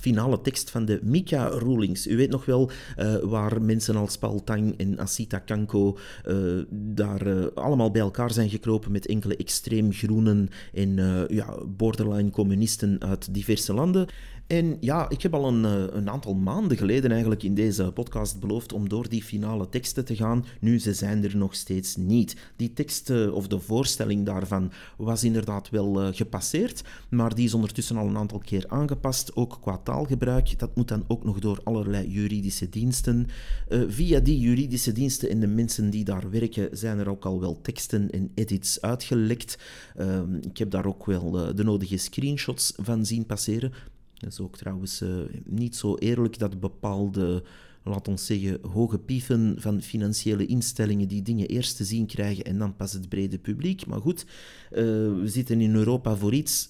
finale 0.01 0.41
tekst 0.41 0.71
van 0.71 0.85
de 0.85 1.01
Mika-rulings. 1.03 2.07
U 2.07 2.17
weet 2.17 2.31
nog 2.31 2.45
wel 2.45 2.71
uh, 2.99 3.15
waar 3.17 3.63
mensen 3.63 3.97
als 3.97 4.19
Paul 4.19 4.45
Tang 4.45 4.77
en 4.79 4.99
Asita 4.99 5.39
Kanko 5.39 5.99
uh, 6.27 6.63
daar 6.71 7.53
allemaal 7.53 7.91
bij 7.91 8.01
elkaar 8.01 8.33
zijn 8.33 8.49
gekropen 8.49 8.93
met 8.93 9.07
enkele 9.07 9.37
extreem 9.37 9.93
groenen 9.93 10.49
en 10.73 10.97
ja, 11.29 11.59
borderline 11.67 12.31
communisten 12.31 13.01
uit 13.01 13.35
diverse 13.35 13.75
landen. 13.75 14.07
En 14.51 14.77
ja, 14.81 15.09
ik 15.09 15.23
heb 15.23 15.35
al 15.35 15.49
een, 15.49 15.65
eh, 15.65 15.85
een, 15.97 16.11
aantal 16.11 16.35
maanden 16.35 16.77
geleden 16.77 17.11
eigenlijk 17.11 17.43
in 17.43 17.55
deze 17.55 17.93
podcast 17.93 18.41
beloofd 18.41 18.73
om 18.73 18.89
door 18.89 19.09
die 19.09 19.23
finale 19.23 19.69
teksten 19.69 20.05
te 20.05 20.17
gaan. 20.17 20.45
Nu, 20.61 20.79
ze 20.79 20.95
zijn 20.95 21.25
er 21.25 21.37
nog 21.37 21.55
steeds 21.55 21.97
niet. 21.97 22.37
Die 22.57 22.73
tekst, 22.73 23.11
of 23.31 23.47
de 23.47 23.61
voorstelling 23.61 24.27
daarvan, 24.27 24.73
was 24.97 25.25
inderdaad 25.25 25.71
wel 25.71 26.03
uh, 26.03 26.09
gepasseerd, 26.13 26.85
maar 27.11 27.35
die 27.35 27.45
is 27.45 27.55
ondertussen 27.55 27.97
al 27.97 28.07
een 28.07 28.17
aantal 28.17 28.39
keer 28.39 28.65
aangepast, 28.69 29.37
ook 29.37 29.59
qua 29.61 29.79
taalgebruik, 29.79 30.59
dat 30.59 30.77
moet 30.77 30.89
dan 30.89 31.05
ook 31.09 31.25
nog 31.25 31.39
door 31.39 31.61
allerlei 31.65 32.09
juridische 32.09 32.69
diensten. 32.69 33.27
Via 33.69 34.21
die 34.21 34.39
juridische 34.39 34.93
diensten 34.93 35.31
en 35.31 35.41
de 35.41 35.47
mensen 35.47 35.91
die 35.91 36.05
daar 36.05 36.31
werken, 36.31 36.69
zijn 36.79 36.99
er 36.99 37.09
ook 37.09 37.25
al 37.25 37.41
wel 37.41 37.61
teksten 37.61 38.11
en 38.11 38.31
edits 38.35 38.81
uitgelekt. 38.81 39.59
Uh, 39.99 40.21
ik 40.41 40.59
heb 40.59 40.71
daar 40.71 40.87
ook 40.87 41.07
wel 41.07 41.31
de 41.55 41.65
nodige 41.65 41.97
screenshots 41.97 42.73
van 42.77 43.07
zien 43.07 43.27
passeren. 43.27 43.73
Dat 44.21 44.33
is 44.33 44.41
ook 44.41 44.57
trouwens 44.57 45.05
niet 45.45 45.77
zo 45.77 45.97
eerlijk 45.97 46.39
dat 46.39 46.61
bepaalde 46.61 47.43
laat 47.85 48.09
ons 48.09 48.27
zeggen, 48.27 48.59
hoge 48.63 48.99
pieven 48.99 49.55
van 49.59 49.83
financiële 49.83 50.47
instellingen 50.47 51.09
die 51.09 51.23
dingen 51.23 51.47
eerst 51.47 51.77
te 51.77 51.85
zien 51.85 52.07
krijgen 52.07 52.45
en 52.45 52.59
dan 52.59 52.77
pas 52.77 52.93
het 52.93 53.09
brede 53.09 53.39
publiek. 53.39 53.87
Maar 53.87 54.01
goed, 54.01 54.25
uh, 54.25 54.79
we 55.21 55.23
zitten 55.25 55.61
in 55.61 55.75
Europa 55.75 56.17
voor 56.17 56.35
iets. 56.35 56.69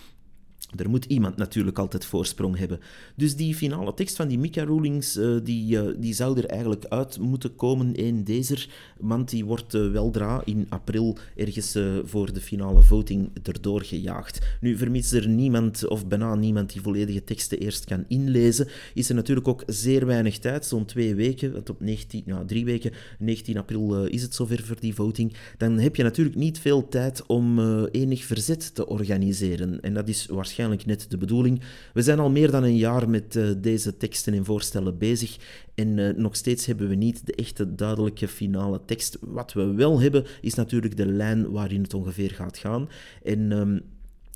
Er 0.77 0.91
moet 0.91 1.05
iemand 1.05 1.37
natuurlijk 1.37 1.79
altijd 1.79 2.05
voorsprong 2.05 2.59
hebben. 2.59 2.81
Dus 3.17 3.37
die 3.37 3.55
finale 3.55 3.95
tekst 3.95 4.17
van 4.17 4.29
die 4.29 4.39
Mika-rulings, 4.39 5.17
uh, 5.17 5.37
die, 5.43 5.77
uh, 5.77 5.95
die 5.99 6.15
zou 6.15 6.39
er 6.39 6.47
eigenlijk 6.47 6.85
uit 6.85 7.19
moeten 7.19 7.55
komen, 7.57 7.95
één 7.95 8.25
deze, 8.25 8.67
want 8.99 9.31
die 9.31 9.45
wordt 9.45 9.75
uh, 9.75 9.91
weldra 9.91 10.43
in 10.45 10.67
april 10.69 11.17
ergens 11.37 11.79
voor 12.05 12.33
de 12.33 12.41
finale 12.41 12.83
voting 12.83 13.31
erdoor 13.43 13.83
gejaagd. 13.83 14.39
Nu, 14.61 14.77
vermits 14.77 15.13
er 15.13 15.29
niemand, 15.29 15.89
of 15.89 16.07
bijna 16.07 16.35
niemand, 16.35 16.73
die 16.73 16.83
volledige 16.83 17.25
teksten 17.25 17.59
eerst 17.59 17.85
kan 17.85 18.05
inlezen, 18.09 18.69
is 18.95 19.09
er 19.09 19.15
natuurlijk 19.15 19.49
ook 19.49 19.63
zeer 19.67 20.07
weinig 20.07 20.39
tijd, 20.39 20.67
zo'n 20.67 20.85
twee 20.85 21.15
weken, 21.15 21.57
op 21.57 21.81
19, 21.81 22.23
nou, 22.27 22.47
drie 22.47 22.65
weken, 22.65 22.93
19 23.19 23.57
april 23.57 24.05
is 24.05 24.23
het 24.23 24.35
zover 24.35 24.63
voor 24.65 24.81
die 24.81 24.95
voting, 24.95 25.33
dan 25.59 25.79
heb 25.79 25.97
je 25.97 26.03
natuurlijk 26.03 26.37
niet 26.37 26.59
veel 26.59 26.89
tijd 26.89 27.27
om 27.27 27.59
enig 27.87 28.25
verzet 28.25 28.75
te 28.75 28.87
organiseren. 28.87 29.81
En 29.81 29.95
dat 29.95 30.09
is 30.09 30.27
waarschijnlijk 30.27 30.60
waarschijnlijk 30.69 31.01
net 31.01 31.11
de 31.11 31.19
bedoeling. 31.27 31.61
We 31.93 32.03
zijn 32.03 32.19
al 32.19 32.31
meer 32.31 32.51
dan 32.51 32.63
een 32.63 32.77
jaar 32.77 33.09
met 33.09 33.37
uh, 33.37 33.51
deze 33.59 33.97
teksten 33.97 34.35
en 34.35 34.45
voorstellen 34.45 34.99
bezig 34.99 35.37
en 35.75 35.97
uh, 35.97 36.15
nog 36.17 36.37
steeds 36.37 36.67
hebben 36.67 36.89
we 36.89 36.95
niet 36.95 37.27
de 37.27 37.35
echte 37.35 37.75
duidelijke 37.75 38.29
finale 38.29 38.81
tekst. 38.85 39.19
Wat 39.21 39.53
we 39.53 39.75
wel 39.75 40.01
hebben, 40.01 40.25
is 40.41 40.55
natuurlijk 40.55 40.97
de 40.97 41.07
lijn 41.07 41.51
waarin 41.51 41.83
het 41.83 41.95
ongeveer 41.95 42.31
gaat 42.31 42.59
gaan. 42.59 42.89
En... 43.23 43.53
Um, 43.53 43.83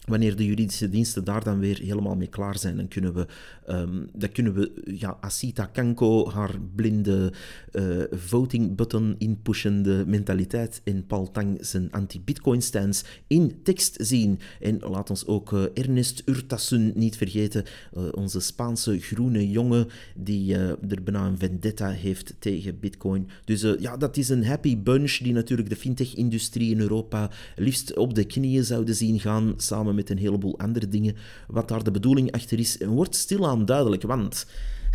Wanneer 0.05 0.37
de 0.37 0.45
juridische 0.45 0.89
diensten 0.89 1.25
daar 1.25 1.45
dan 1.45 1.59
weer 1.59 1.79
helemaal 1.79 2.17
mee 2.17 2.29
klaar 2.29 2.59
zijn, 2.59 2.77
dan 2.77 2.89
kunnen 2.89 3.15
we, 3.15 3.27
um, 3.69 4.09
dan 4.13 4.33
kunnen 4.33 4.55
we 4.55 4.83
ja, 4.85 5.17
Asita 5.21 5.67
Kanko, 5.67 6.31
haar 6.31 6.61
blinde 6.75 7.33
uh, 7.73 8.03
voting 8.11 8.77
button 8.77 9.15
inpushende 9.19 10.05
mentaliteit 10.07 10.81
en 10.85 11.07
Paul 11.07 11.31
Tang 11.31 11.59
zijn 11.61 11.93
anti-Bitcoin 11.93 12.63
stance 12.63 13.05
in 13.27 13.63
tekst 13.63 13.97
zien. 14.01 14.39
En 14.61 14.79
laat 14.79 15.11
ons 15.11 15.27
ook 15.27 15.53
uh, 15.53 15.63
Ernest 15.75 16.23
Urtasun 16.25 16.93
niet 16.95 17.17
vergeten, 17.17 17.65
uh, 17.97 18.03
onze 18.13 18.41
Spaanse 18.41 18.99
groene 18.99 19.51
jongen 19.51 19.89
die 20.17 20.55
er 20.57 21.03
bijna 21.05 21.27
een 21.27 21.39
vendetta 21.39 21.89
heeft 21.89 22.35
tegen 22.39 22.81
Bitcoin. 22.81 23.29
Dus 23.45 23.67
ja, 23.79 23.97
dat 23.97 24.17
is 24.17 24.29
een 24.29 24.45
happy 24.45 24.79
bunch 24.79 25.17
die 25.17 25.33
natuurlijk 25.33 25.69
de 25.69 25.77
fintech-industrie 25.77 26.71
in 26.71 26.81
Europa 26.81 27.31
liefst 27.57 27.97
op 27.97 28.15
de 28.15 28.25
knieën 28.25 28.65
zouden 28.65 28.95
zien 28.95 29.21
gaan, 29.21 29.55
samen 29.57 29.94
met 29.95 30.11
een 30.11 30.19
heleboel 30.19 30.59
andere 30.59 30.89
dingen. 30.89 31.17
Wat 31.47 31.69
daar 31.69 31.85
de 31.85 31.91
bedoeling 31.91 32.33
achter 32.33 32.59
is, 32.59 32.79
wordt 32.87 33.15
stilaan 33.15 33.65
duidelijk. 33.65 34.03
Want 34.03 34.47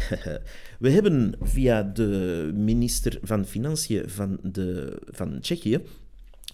we 0.79 0.89
hebben 0.89 1.33
via 1.41 1.83
de 1.83 2.51
minister 2.53 3.19
van 3.21 3.45
Financiën 3.45 4.09
van, 4.09 4.39
de, 4.41 4.97
van 5.11 5.39
Tsjechië 5.39 5.81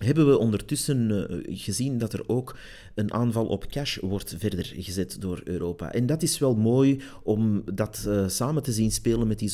hebben 0.03 0.27
we 0.27 0.37
ondertussen 0.37 1.09
uh, 1.09 1.57
gezien 1.57 1.97
dat 1.97 2.13
er 2.13 2.23
ook 2.27 2.57
een 2.95 3.13
aanval 3.13 3.45
op 3.45 3.67
cash 3.67 3.97
wordt 3.97 4.35
verder 4.37 4.73
gezet 4.75 5.21
door 5.21 5.41
Europa. 5.43 5.91
En 5.91 6.05
dat 6.05 6.23
is 6.23 6.39
wel 6.39 6.55
mooi 6.55 7.01
om 7.23 7.63
dat 7.73 8.05
uh, 8.07 8.27
samen 8.27 8.63
te 8.63 8.71
zien 8.71 8.91
spelen 8.91 9.27
met 9.27 9.39
die 9.39 9.51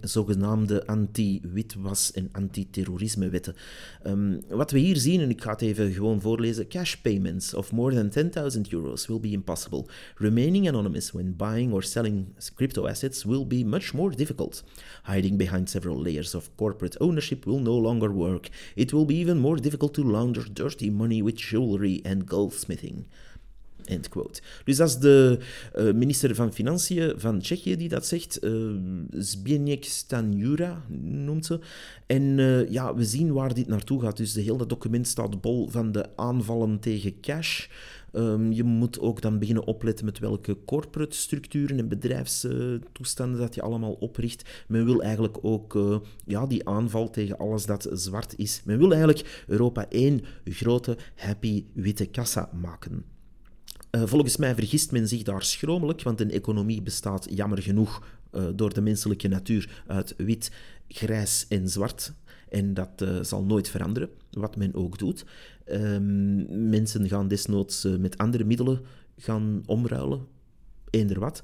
zogenaamde 0.00 0.86
anti-witwas- 0.86 2.12
en 2.12 2.28
anti-terrorisme-wetten. 2.32 3.54
Um, 4.06 4.40
wat 4.48 4.70
we 4.70 4.78
hier 4.78 4.96
zien, 4.96 5.20
en 5.20 5.30
ik 5.30 5.42
ga 5.42 5.50
het 5.50 5.60
even 5.60 5.92
gewoon 5.92 6.20
voorlezen: 6.20 6.68
cash 6.68 6.94
payments 6.94 7.54
of 7.54 7.72
more 7.72 8.08
than 8.08 8.30
10.000 8.56 8.60
euros 8.70 9.06
will 9.06 9.20
be 9.20 9.30
impossible. 9.30 9.86
Remaining 10.16 10.68
anonymous 10.68 11.12
when 11.12 11.36
buying 11.36 11.72
or 11.72 11.82
selling 11.82 12.26
crypto 12.54 12.86
assets 12.86 13.24
will 13.24 13.46
be 13.46 13.64
much 13.64 13.92
more 13.92 14.16
difficult. 14.16 14.64
Hiding 15.04 15.38
behind 15.38 15.70
several 15.70 16.02
layers 16.02 16.34
of 16.34 16.50
corporate 16.56 17.00
ownership 17.00 17.44
will 17.46 17.60
no 17.60 17.80
longer 17.80 18.14
work. 18.14 18.48
It 18.74 18.92
will 18.92 19.04
be 19.06 19.14
even 19.14 19.38
more 19.38 19.60
difficult 19.60 19.83
to 19.90 20.04
launder 20.04 20.46
dirty 20.52 20.90
money 20.90 21.22
with 21.22 21.38
jewelry 21.38 22.00
and 22.02 22.30
goldsmithing. 22.30 23.06
End 23.84 24.08
quote. 24.08 24.42
Dus 24.64 24.76
dat 24.76 24.88
is 24.88 24.98
de 24.98 25.38
uh, 25.76 25.92
minister 25.92 26.34
van 26.34 26.52
Financiën 26.52 27.12
van 27.16 27.40
Tsjechië 27.40 27.76
die 27.76 27.88
dat 27.88 28.06
zegt. 28.06 28.44
Uh, 28.44 28.74
Zbigniew 29.10 29.82
Stanjura 29.82 30.82
noemt 31.00 31.46
ze. 31.46 31.60
En 32.06 32.22
uh, 32.22 32.70
ja, 32.70 32.94
we 32.94 33.04
zien 33.04 33.32
waar 33.32 33.54
dit 33.54 33.66
naartoe 33.66 34.00
gaat. 34.00 34.16
Dus 34.16 34.32
de 34.32 34.40
hele 34.40 34.66
document 34.66 35.06
staat 35.08 35.40
bol 35.40 35.68
van 35.68 35.92
de 35.92 36.16
aanvallen 36.16 36.80
tegen 36.80 37.20
cash. 37.20 37.66
Um, 38.16 38.52
je 38.52 38.62
moet 38.62 39.00
ook 39.00 39.20
dan 39.20 39.38
beginnen 39.38 39.66
opletten 39.66 40.04
met 40.04 40.18
welke 40.18 40.56
corporate 40.64 41.16
structuren 41.16 41.78
en 41.78 41.88
bedrijfstoestanden 41.88 43.40
dat 43.40 43.54
je 43.54 43.62
allemaal 43.62 43.92
opricht. 43.92 44.64
Men 44.68 44.84
wil 44.84 45.02
eigenlijk 45.02 45.38
ook 45.42 45.74
uh, 45.74 45.96
ja, 46.24 46.46
die 46.46 46.68
aanval 46.68 47.10
tegen 47.10 47.38
alles 47.38 47.66
dat 47.66 47.88
zwart 47.92 48.38
is. 48.38 48.62
Men 48.64 48.78
wil 48.78 48.92
eigenlijk 48.92 49.44
Europa 49.46 49.88
één 49.88 50.20
grote 50.44 50.96
happy 51.14 51.64
witte 51.72 52.06
kassa 52.06 52.50
maken. 52.60 53.04
Uh, 53.90 54.02
volgens 54.04 54.36
mij 54.36 54.54
vergist 54.54 54.92
men 54.92 55.08
zich 55.08 55.22
daar 55.22 55.42
schromelijk, 55.42 56.02
want 56.02 56.20
een 56.20 56.30
economie 56.30 56.82
bestaat 56.82 57.26
jammer 57.30 57.62
genoeg 57.62 58.06
uh, 58.32 58.44
door 58.54 58.74
de 58.74 58.80
menselijke 58.80 59.28
natuur 59.28 59.82
uit 59.86 60.14
wit, 60.16 60.50
grijs 60.88 61.46
en 61.48 61.68
zwart. 61.68 62.12
En 62.48 62.74
dat 62.74 63.02
uh, 63.02 63.22
zal 63.22 63.44
nooit 63.44 63.68
veranderen, 63.68 64.08
wat 64.30 64.56
men 64.56 64.74
ook 64.74 64.98
doet. 64.98 65.24
Um, 65.72 66.68
mensen 66.68 67.08
gaan 67.08 67.28
desnoods 67.28 67.84
uh, 67.84 67.96
met 67.96 68.18
andere 68.18 68.44
middelen 68.44 68.80
gaan 69.18 69.62
omruilen, 69.66 70.26
eender 70.90 71.20
wat. 71.20 71.42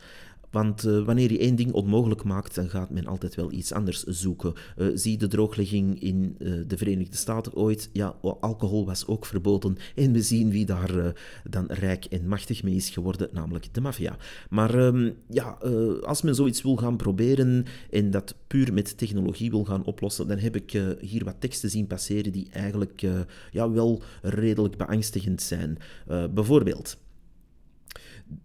Want 0.50 0.86
uh, 0.86 1.04
wanneer 1.04 1.32
je 1.32 1.38
één 1.38 1.56
ding 1.56 1.72
onmogelijk 1.72 2.24
maakt, 2.24 2.54
dan 2.54 2.68
gaat 2.68 2.90
men 2.90 3.06
altijd 3.06 3.34
wel 3.34 3.52
iets 3.52 3.72
anders 3.72 4.02
zoeken. 4.02 4.52
Uh, 4.76 4.88
zie 4.94 5.18
de 5.18 5.28
drooglegging 5.28 6.00
in 6.02 6.36
uh, 6.38 6.62
de 6.66 6.76
Verenigde 6.76 7.16
Staten 7.16 7.54
ooit. 7.54 7.90
Ja, 7.92 8.14
alcohol 8.40 8.86
was 8.86 9.06
ook 9.06 9.26
verboden. 9.26 9.76
En 9.94 10.12
we 10.12 10.22
zien 10.22 10.50
wie 10.50 10.66
daar 10.66 11.14
dan 11.50 11.66
rijk 11.66 12.04
en 12.04 12.28
machtig 12.28 12.62
mee 12.62 12.74
is 12.74 12.90
geworden, 12.90 13.28
namelijk 13.32 13.74
de 13.74 13.80
maffia. 13.80 14.16
Maar 14.50 14.74
um, 14.74 15.14
ja, 15.28 15.58
als 16.02 16.22
men 16.22 16.34
zoiets 16.34 16.62
wil 16.62 16.76
gaan 16.76 16.96
proberen 16.96 17.64
en 17.90 18.10
dat 18.10 18.34
puur 18.46 18.72
met 18.72 18.98
technologie 18.98 19.50
wil 19.50 19.64
gaan 19.64 19.84
oplossen, 19.84 20.28
dan 20.28 20.38
heb 20.38 20.56
ik 20.56 20.82
hier 21.00 21.24
wat 21.24 21.36
teksten 21.38 21.70
zien 21.70 21.86
passeren 21.86 22.32
die 22.32 22.48
eigenlijk 22.52 23.02
ja, 23.50 23.70
wel 23.70 24.02
redelijk 24.22 24.76
beangstigend 24.76 25.42
zijn. 25.42 25.78
bijvoorbeeld. 26.34 26.96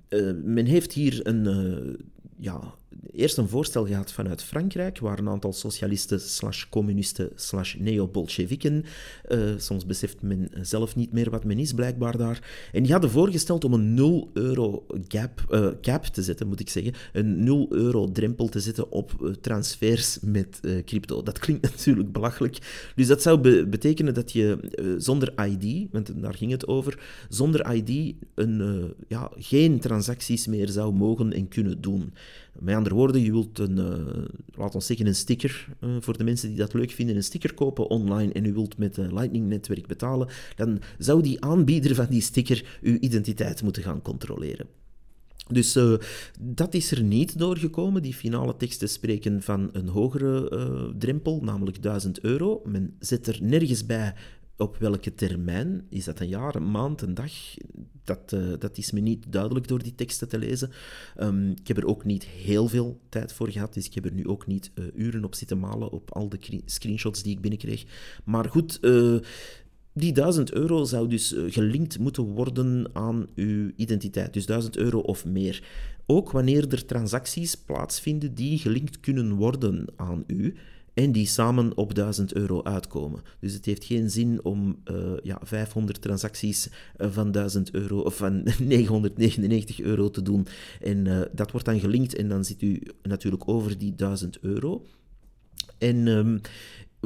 Uh, 0.09 0.31
men 0.43 0.65
heeft 0.65 0.93
hier 0.93 1.27
een, 1.27 1.45
uh, 1.45 1.93
ja, 2.37 2.73
eerst 3.11 3.37
een 3.37 3.49
voorstel 3.49 3.85
gehad 3.85 4.11
vanuit 4.11 4.43
Frankrijk, 4.43 4.99
waar 4.99 5.19
een 5.19 5.29
aantal 5.29 5.53
socialisten 5.53 6.19
slash 6.19 6.65
communisten 6.69 7.29
slash 7.35 7.75
neo-bolsjewiken, 7.75 8.83
uh, 9.29 9.39
soms 9.57 9.85
beseft 9.85 10.21
men 10.21 10.49
zelf 10.61 10.95
niet 10.95 11.11
meer 11.11 11.29
wat 11.29 11.43
men 11.43 11.59
is 11.59 11.73
blijkbaar 11.73 12.17
daar, 12.17 12.69
en 12.71 12.83
die 12.83 12.91
hadden 12.91 13.09
voorgesteld 13.09 13.63
om 13.63 13.73
een 13.73 13.93
0 13.93 14.29
euro 14.33 14.85
gap, 15.07 15.45
uh, 15.49 15.67
cap 15.81 16.03
te 16.03 16.23
zetten, 16.23 16.47
moet 16.47 16.59
ik 16.59 16.69
zeggen, 16.69 16.93
een 17.13 17.43
0 17.43 17.67
euro 17.69 18.11
drempel 18.11 18.47
te 18.47 18.59
zetten 18.59 18.91
op 18.91 19.13
uh, 19.21 19.29
transfers 19.29 20.17
met 20.21 20.59
crypto. 20.85 21.23
Dat 21.23 21.39
klinkt 21.39 21.69
natuurlijk 21.75 22.11
belachelijk. 22.11 22.57
Dus 22.95 23.07
dat 23.07 23.21
zou 23.21 23.39
be 23.39 23.67
betekenen 23.67 24.13
dat 24.13 24.31
je 24.31 24.57
zonder 24.97 25.33
ID, 25.47 25.87
want 25.91 26.21
daar 26.21 26.33
ging 26.33 26.51
het 26.51 26.67
over, 26.67 26.99
zonder 27.29 27.73
ID 27.73 28.15
een, 28.35 28.93
ja, 29.07 29.31
geen 29.35 29.79
transacties 29.79 30.47
meer 30.47 30.69
zou 30.69 30.93
mogen 30.93 31.33
en 31.33 31.47
kunnen 31.47 31.81
doen. 31.81 32.13
Met 32.59 32.75
andere 32.75 32.95
woorden, 32.95 33.21
je 33.21 33.31
wilt 33.31 33.59
een, 33.59 33.77
uh, 33.77 34.25
laat 34.57 34.75
ons 34.75 34.85
zeggen, 34.85 35.07
een 35.07 35.15
sticker, 35.15 35.67
uh, 35.81 35.95
voor 35.99 36.17
de 36.17 36.23
mensen 36.23 36.49
die 36.49 36.57
dat 36.57 36.73
leuk 36.73 36.91
vinden, 36.91 37.15
een 37.15 37.23
sticker 37.23 37.53
kopen 37.53 37.89
online 37.89 38.33
en 38.33 38.45
u 38.45 38.53
wilt 38.53 38.77
met 38.77 38.97
een 38.97 39.13
Lightning-netwerk 39.13 39.87
betalen, 39.87 40.27
dan 40.55 40.79
zou 40.97 41.21
die 41.21 41.41
aanbieder 41.41 41.95
van 41.95 42.07
die 42.09 42.21
sticker 42.21 42.79
uw 42.81 42.97
identiteit 42.99 43.63
moeten 43.63 43.83
gaan 43.83 44.01
controleren. 44.01 44.67
Dus 45.47 45.75
uh, 45.75 45.93
dat 46.39 46.73
is 46.73 46.91
er 46.91 47.03
niet 47.03 47.39
doorgekomen. 47.39 48.01
Die 48.01 48.13
finale 48.13 48.57
teksten 48.57 48.89
spreken 48.89 49.41
van 49.41 49.69
een 49.71 49.87
hogere 49.87 50.93
drempel, 50.97 51.39
namelijk 51.43 51.81
1000 51.81 52.19
euro. 52.19 52.61
Men 52.63 52.95
zet 52.99 53.27
er 53.27 53.37
nergens 53.41 53.85
bij 53.85 54.13
op 54.57 54.77
welke 54.77 55.15
termijn? 55.15 55.85
Is 55.89 56.05
dat 56.05 56.19
een 56.19 56.27
jaar, 56.27 56.55
een 56.55 56.71
maand, 56.71 57.01
een 57.01 57.13
dag? 57.13 57.31
Dat, 58.03 58.31
uh, 58.33 58.53
dat 58.59 58.77
is 58.77 58.91
me 58.91 58.99
niet 58.99 59.31
duidelijk 59.31 59.67
door 59.67 59.83
die 59.83 59.95
teksten 59.95 60.29
te 60.29 60.37
lezen. 60.37 60.71
Um, 61.19 61.51
ik 61.51 61.67
heb 61.67 61.77
er 61.77 61.85
ook 61.85 62.05
niet 62.05 62.23
heel 62.23 62.67
veel 62.67 62.99
tijd 63.09 63.33
voor 63.33 63.49
gehad, 63.49 63.73
dus 63.73 63.85
ik 63.85 63.93
heb 63.93 64.05
er 64.05 64.13
nu 64.13 64.27
ook 64.27 64.47
niet 64.47 64.71
uh, 64.75 64.85
uren 64.95 65.23
op 65.23 65.35
zitten 65.35 65.59
malen 65.59 65.91
op 65.91 66.11
al 66.11 66.29
de 66.29 66.61
screenshots 66.65 67.23
die 67.23 67.33
ik 67.33 67.41
binnenkreeg. 67.41 67.85
Maar 68.23 68.49
goed, 68.49 68.77
uh, 68.81 69.17
Die 69.97 70.11
1000 70.11 70.53
euro 70.53 70.83
zou 70.83 71.07
dus 71.07 71.33
eh, 71.33 71.43
gelinkt 71.47 71.99
moeten 71.99 72.23
worden 72.23 72.89
aan 72.93 73.27
uw 73.35 73.71
identiteit, 73.75 74.33
dus 74.33 74.45
1000 74.45 74.77
euro 74.77 74.99
of 74.99 75.25
meer. 75.25 75.63
Ook 76.05 76.31
wanneer 76.31 76.67
er 76.69 76.85
transacties 76.85 77.55
plaatsvinden 77.55 78.33
die 78.33 78.57
gelinkt 78.57 78.99
kunnen 78.99 79.33
worden 79.33 79.85
aan 79.95 80.23
u 80.27 80.55
en 80.95 81.11
die 81.11 81.25
samen 81.25 81.77
op 81.77 81.95
1000 81.95 82.33
euro 82.33 82.63
uitkomen. 82.63 83.21
Dus 83.39 83.53
het 83.53 83.65
heeft 83.65 83.83
geen 83.83 84.09
zin 84.09 84.39
om 84.43 84.81
uh, 84.91 85.13
ja, 85.23 85.39
500 85.43 86.01
transacties 86.01 86.69
eh, 86.97 87.11
van 87.11 87.31
1000 87.31 87.71
euro 87.73 87.99
of 87.99 88.15
van 88.15 88.43
999 88.59 89.81
euro 89.81 90.09
te 90.09 90.21
doen. 90.21 90.47
En 90.81 91.05
uh, 91.05 91.21
dat 91.31 91.51
wordt 91.51 91.65
dan 91.65 91.79
gelinkt 91.79 92.15
en 92.15 92.29
dan 92.29 92.45
zit 92.45 92.61
u 92.61 92.81
natuurlijk 93.01 93.47
over 93.47 93.77
die 93.77 93.95
1000 93.95 94.39
euro. 94.39 94.85
En 95.77 96.07
um, 96.07 96.41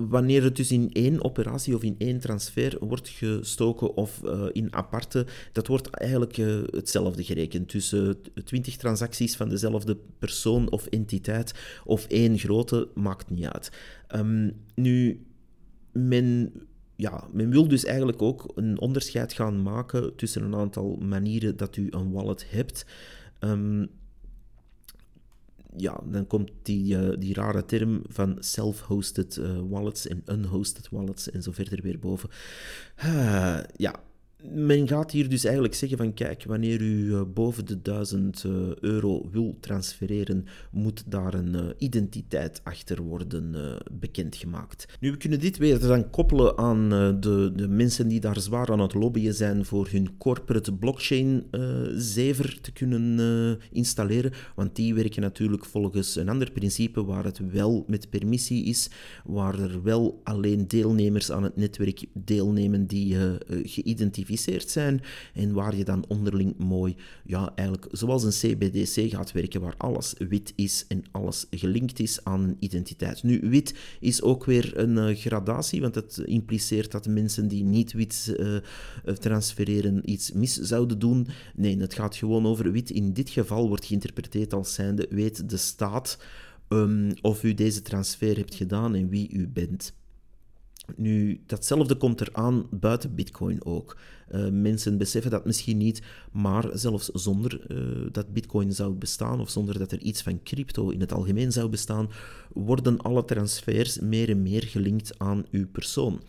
wanneer 0.07 0.43
het 0.43 0.55
dus 0.55 0.71
in 0.71 0.89
één 0.91 1.23
operatie 1.23 1.75
of 1.75 1.83
in 1.83 1.95
één 1.97 2.19
transfer 2.19 2.77
wordt 2.79 3.09
gestoken 3.09 3.95
of 3.95 4.21
uh, 4.25 4.45
in 4.51 4.75
aparte, 4.75 5.25
dat 5.51 5.67
wordt 5.67 5.89
eigenlijk 5.89 6.37
uh, 6.37 6.61
hetzelfde 6.69 7.23
gerekend. 7.23 7.71
Dus 7.71 7.93
uh, 7.93 8.09
20 8.43 8.75
transacties 8.75 9.35
van 9.35 9.49
dezelfde 9.49 9.97
persoon 10.19 10.71
of 10.71 10.85
entiteit 10.85 11.53
of 11.85 12.05
één 12.07 12.37
grote 12.37 12.87
maakt 12.93 13.29
niet 13.29 13.45
uit. 13.45 13.71
Um, 14.15 14.53
nu, 14.75 15.25
men 15.91 16.51
ja, 16.95 17.27
men 17.31 17.49
wil 17.49 17.67
dus 17.67 17.85
eigenlijk 17.85 18.21
ook 18.21 18.51
een 18.55 18.79
onderscheid 18.79 19.33
gaan 19.33 19.61
maken 19.61 20.15
tussen 20.15 20.43
een 20.43 20.55
aantal 20.55 20.95
manieren 20.95 21.57
dat 21.57 21.75
u 21.75 21.87
een 21.89 22.11
wallet 22.11 22.45
hebt. 22.49 22.85
Um, 23.39 23.89
ja, 25.77 26.01
dan 26.05 26.27
komt 26.27 26.51
die, 26.61 26.95
uh, 26.95 27.17
die 27.19 27.33
rare 27.33 27.65
term 27.65 28.01
van 28.07 28.37
self-hosted 28.39 29.37
uh, 29.37 29.59
wallets 29.69 30.07
en 30.07 30.23
unhosted 30.25 30.89
wallets 30.89 31.29
en 31.31 31.43
zo 31.43 31.51
verder 31.51 31.81
weer 31.81 31.99
boven. 31.99 32.29
Uh, 33.05 33.59
ja, 33.75 33.95
men 34.43 34.87
gaat 34.87 35.11
hier 35.11 35.29
dus 35.29 35.43
eigenlijk 35.43 35.75
zeggen 35.75 35.97
van 35.97 36.13
kijk, 36.13 36.43
wanneer 36.43 36.81
u 36.81 37.05
uh, 37.05 37.21
boven 37.33 37.65
de 37.65 37.81
1000 37.81 38.43
uh, 38.43 38.75
euro 38.75 39.29
wil 39.31 39.57
transfereren, 39.59 40.45
moet 40.71 41.03
daar 41.07 41.33
een 41.33 41.55
uh, 41.55 41.61
identiteit 41.77 42.61
achter 42.63 43.01
worden 43.01 43.77
bekendgemaakt. 43.91 44.97
Nu, 44.99 45.11
we 45.11 45.17
kunnen 45.17 45.39
dit 45.39 45.57
weer 45.57 45.79
dan 45.79 46.09
koppelen 46.09 46.57
aan 46.57 46.89
de, 47.19 47.51
de 47.55 47.67
mensen 47.67 48.07
die 48.07 48.19
daar 48.19 48.39
zwaar 48.39 48.71
aan 48.71 48.79
het 48.79 48.93
lobbyen 48.93 49.33
zijn 49.33 49.65
voor 49.65 49.87
hun 49.91 50.17
corporate 50.17 50.73
blockchain 50.73 51.43
zever 51.95 52.61
te 52.61 52.71
kunnen 52.71 53.59
installeren, 53.71 54.31
want 54.55 54.75
die 54.75 54.93
werken 54.93 55.21
natuurlijk 55.21 55.65
volgens 55.65 56.15
een 56.15 56.29
ander 56.29 56.51
principe 56.51 57.05
waar 57.05 57.23
het 57.23 57.51
wel 57.51 57.83
met 57.87 58.09
permissie 58.09 58.65
is, 58.65 58.89
waar 59.25 59.59
er 59.59 59.83
wel 59.83 60.21
alleen 60.23 60.67
deelnemers 60.67 61.31
aan 61.31 61.43
het 61.43 61.55
netwerk 61.55 62.05
deelnemen 62.13 62.87
die 62.87 63.17
geïdentificeerd 63.63 64.28
zijn 64.37 65.01
en 65.33 65.53
waar 65.53 65.75
je 65.75 65.83
dan 65.83 66.05
onderling 66.07 66.57
mooi, 66.57 66.95
ja, 67.23 67.51
eigenlijk 67.55 67.87
zoals 67.91 68.23
een 68.23 68.55
CBDC 68.55 69.09
gaat 69.11 69.31
werken, 69.31 69.61
waar 69.61 69.75
alles 69.77 70.13
wit 70.17 70.53
is 70.55 70.85
en 70.87 71.03
alles 71.11 71.45
gelinkt 71.51 71.99
is 71.99 72.23
aan 72.23 72.43
een 72.43 72.57
identiteit. 72.59 73.23
Nu, 73.23 73.39
wit 73.43 73.75
is 73.99 74.21
ook 74.21 74.45
weer 74.45 74.77
een 74.77 74.97
uh, 74.97 75.15
gradatie, 75.15 75.81
want 75.81 75.95
het 75.95 76.17
impliceert 76.17 76.91
dat 76.91 77.07
mensen 77.07 77.47
die 77.47 77.63
niet 77.63 77.93
wit 77.93 78.35
uh, 78.39 78.57
transfereren 79.13 80.11
iets 80.11 80.31
mis 80.31 80.53
zouden 80.53 80.99
doen. 80.99 81.27
Nee, 81.55 81.77
het 81.79 81.93
gaat 81.93 82.15
gewoon 82.15 82.45
over 82.45 82.71
wit. 82.71 82.89
In 82.89 83.13
dit 83.13 83.29
geval 83.29 83.67
wordt 83.67 83.85
geïnterpreteerd 83.85 84.53
als 84.53 84.73
zijnde 84.73 85.07
weet 85.09 85.49
de 85.49 85.57
staat 85.57 86.17
um, 86.69 87.13
of 87.21 87.43
u 87.43 87.53
deze 87.53 87.81
transfer 87.81 88.37
hebt 88.37 88.55
gedaan 88.55 88.95
en 88.95 89.09
wie 89.09 89.29
u 89.31 89.47
bent. 89.47 89.97
Nu, 90.95 91.41
datzelfde 91.45 91.95
komt 91.95 92.21
eraan 92.21 92.67
buiten 92.71 93.15
Bitcoin 93.15 93.65
ook. 93.65 93.97
Uh, 94.31 94.49
mensen 94.49 94.97
beseffen 94.97 95.31
dat 95.31 95.45
misschien 95.45 95.77
niet, 95.77 96.01
maar 96.31 96.69
zelfs 96.73 97.05
zonder 97.07 97.71
uh, 97.71 98.07
dat 98.11 98.33
Bitcoin 98.33 98.73
zou 98.73 98.93
bestaan 98.93 99.39
of 99.39 99.49
zonder 99.49 99.79
dat 99.79 99.91
er 99.91 99.99
iets 99.99 100.21
van 100.21 100.43
crypto 100.43 100.89
in 100.89 100.99
het 100.99 101.13
algemeen 101.13 101.51
zou 101.51 101.69
bestaan, 101.69 102.09
worden 102.53 103.01
alle 103.01 103.25
transfers 103.25 103.99
meer 103.99 104.29
en 104.29 104.41
meer 104.41 104.63
gelinkt 104.63 105.19
aan 105.19 105.45
uw 105.51 105.67
persoon. 105.67 106.21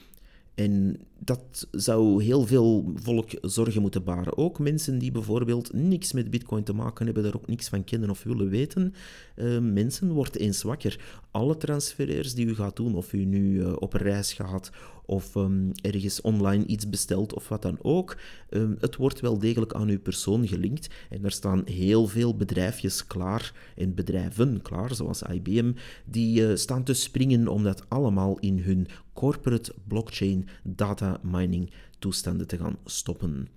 En 0.55 0.97
dat 1.25 1.69
zou 1.71 2.23
heel 2.23 2.47
veel 2.47 2.93
volk 2.95 3.31
zorgen 3.41 3.81
moeten 3.83 4.05
baren. 4.05 4.37
Ook 4.37 4.59
mensen 4.59 4.99
die 4.99 5.11
bijvoorbeeld 5.11 5.73
niks 5.73 6.13
met 6.13 6.31
Bitcoin 6.31 6.63
te 6.63 6.73
maken 6.73 7.05
hebben, 7.05 7.23
daar 7.23 7.35
ook 7.35 7.47
niks 7.47 7.69
van 7.69 7.85
kennen 7.85 8.11
of 8.11 8.23
willen 8.23 8.49
weten. 8.49 8.95
Uh, 9.37 9.59
mensen 9.59 10.13
worden 10.13 10.41
eens 10.41 10.63
wakker. 10.63 10.99
Alle 11.31 11.57
transfereers 11.57 12.35
die 12.35 12.47
u 12.47 12.55
gaat 12.55 12.77
doen, 12.77 12.95
of 12.95 13.13
u 13.13 13.25
nu 13.25 13.61
uh, 13.61 13.73
op 13.79 13.93
reis 13.93 14.33
gaat 14.33 14.71
of 15.11 15.35
um, 15.35 15.73
ergens 15.83 16.21
online 16.21 16.67
iets 16.67 16.89
bestelt 16.89 17.35
of 17.35 17.49
wat 17.49 17.63
dan 17.63 17.79
ook, 17.83 18.17
um, 18.51 18.77
het 18.81 18.97
wordt 18.97 19.21
wel 19.21 19.39
degelijk 19.39 19.73
aan 19.73 19.89
uw 19.89 20.01
persoon 20.01 20.49
gelinkt. 20.49 20.95
En 21.09 21.25
er 21.25 21.31
staan 21.31 21.63
heel 21.65 22.07
veel 22.07 22.37
bedrijfjes 22.37 23.07
klaar 23.07 23.73
en 23.77 23.95
bedrijven 23.95 24.63
klaar, 24.63 24.95
zoals 24.95 25.23
IBM, 25.23 25.73
die 26.05 26.41
uh, 26.41 26.57
staan 26.57 26.85
te 26.85 26.95
springen 26.95 27.49
om 27.49 27.63
dat 27.63 27.85
allemaal 27.89 28.39
in 28.39 28.59
hun 28.59 28.87
corporate 29.13 29.75
blockchain 29.89 30.49
data 30.63 31.10
mining 31.23 31.71
toestanden 31.99 32.47
te 32.47 32.57
gaan 32.57 32.77
stoppen. 32.85 33.49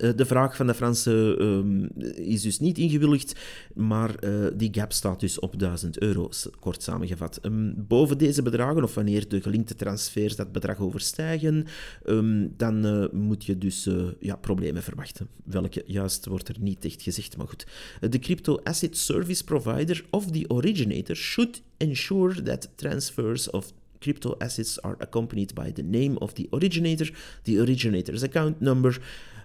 Uh, 0.00 0.10
de 0.16 0.26
vraag 0.26 0.56
van 0.56 0.66
de 0.66 0.74
Franse 0.74 1.36
uh, 1.40 2.26
is 2.28 2.42
dus 2.42 2.58
niet 2.58 2.78
ingewilligd, 2.78 3.40
maar 3.74 4.24
uh, 4.24 4.46
die 4.54 4.68
gap 4.72 4.92
staat 4.92 5.20
dus 5.20 5.38
op 5.38 5.58
1000 5.58 5.98
euro, 5.98 6.30
kort 6.60 6.82
samengevat. 6.82 7.38
Um, 7.42 7.74
boven 7.76 8.18
deze 8.18 8.42
bedragen, 8.42 8.82
of 8.82 8.94
wanneer 8.94 9.28
de 9.28 9.40
gelinkte 9.40 9.74
transfers 9.74 10.36
dat 10.36 10.52
bedrag 10.52 10.78
overstijgen, 10.78 11.66
um, 12.06 12.54
dan 12.56 13.08
moet 13.12 13.44
je 13.44 13.58
dus 13.58 13.88
ja, 14.20 14.36
problemen 14.36 14.82
verwachten. 14.82 15.28
Welke 15.44 15.82
juist 15.86 16.26
wordt 16.26 16.48
er 16.48 16.56
niet 16.60 16.84
echt 16.84 17.02
gezegd, 17.02 17.36
maar 17.36 17.48
goed. 17.48 17.66
De 18.00 18.18
Crypto 18.18 18.60
Asset 18.62 18.96
Service 18.96 19.44
Provider 19.44 20.04
of 20.10 20.30
the 20.30 20.44
originator 20.48 21.16
should 21.16 21.62
ensure 21.76 22.42
that 22.42 22.68
transfers 22.74 23.50
of 23.50 23.72
crypto 24.02 24.36
assets 24.40 24.78
are 24.84 24.96
accompanied 25.00 25.54
by 25.54 25.70
the 25.70 25.82
name 25.82 26.18
of 26.20 26.34
the 26.34 26.48
originator, 26.52 27.06
the 27.44 27.58
originator's 27.60 28.22
account 28.22 28.60
number, 28.60 28.94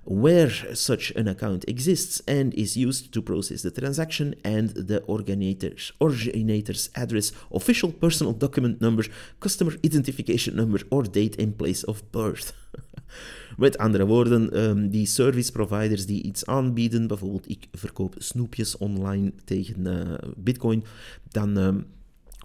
where 0.07 0.49
such 0.73 1.11
an 1.11 1.27
account 1.27 1.65
exists 1.67 2.21
and 2.27 2.53
is 2.53 2.77
used 2.77 3.11
to 3.11 3.21
process 3.21 3.61
the 3.61 3.71
transaction, 3.71 4.33
and 4.43 4.69
the 4.69 5.03
originator's, 5.09 5.91
originator's 5.99 6.89
address, 6.93 7.33
official 7.51 7.91
personal 7.91 8.33
document 8.33 8.79
number, 8.79 9.05
customer 9.39 9.73
identification 9.85 10.55
number, 10.55 10.79
or 10.89 11.03
date 11.03 11.35
and 11.41 11.57
place 11.57 11.83
of 11.83 12.01
birth. 12.11 12.53
Met 13.57 13.77
andere 13.77 14.05
woorden, 14.05 14.69
um, 14.69 14.89
die 14.89 15.05
service 15.05 15.51
providers 15.51 16.05
die 16.05 16.23
iets 16.23 16.45
aanbieden, 16.45 17.07
bijvoorbeeld 17.07 17.49
ik 17.49 17.67
verkoop 17.71 18.15
snoepjes 18.17 18.77
online 18.77 19.33
tegen 19.45 19.87
uh, 19.87 20.31
bitcoin, 20.37 20.83
dan... 21.29 21.57
Um, 21.57 21.85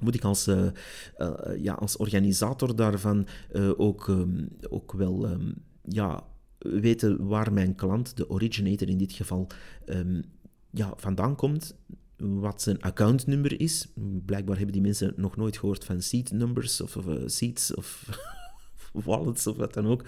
moet 0.02 0.14
ik 0.14 0.24
als, 0.24 0.48
uh, 0.48 0.66
uh, 1.18 1.30
ja, 1.56 1.72
als 1.72 1.96
organisator 1.96 2.76
daarvan 2.76 3.26
uh, 3.52 3.70
ook, 3.76 4.08
um, 4.08 4.48
ook 4.68 4.92
wel 4.92 5.30
um, 5.30 5.54
ja, 5.82 6.24
weten 6.58 7.26
waar 7.26 7.52
mijn 7.52 7.74
klant, 7.74 8.16
de 8.16 8.30
originator 8.30 8.88
in 8.88 8.98
dit 8.98 9.12
geval, 9.12 9.46
um, 9.86 10.22
ja, 10.70 10.92
vandaan 10.96 11.36
komt. 11.36 11.76
Wat 12.16 12.62
zijn 12.62 12.80
accountnummer 12.80 13.60
is. 13.60 13.92
Blijkbaar 14.26 14.56
hebben 14.56 14.72
die 14.72 14.82
mensen 14.82 15.12
nog 15.16 15.36
nooit 15.36 15.58
gehoord 15.58 15.84
van 15.84 16.02
seed 16.02 16.32
numbers 16.32 16.80
of, 16.80 16.96
of 16.96 17.06
seeds 17.26 17.74
of 17.74 18.08
wallets 18.92 19.46
of 19.46 19.56
wat 19.56 19.74
dan 19.74 19.86
ook. 19.86 20.04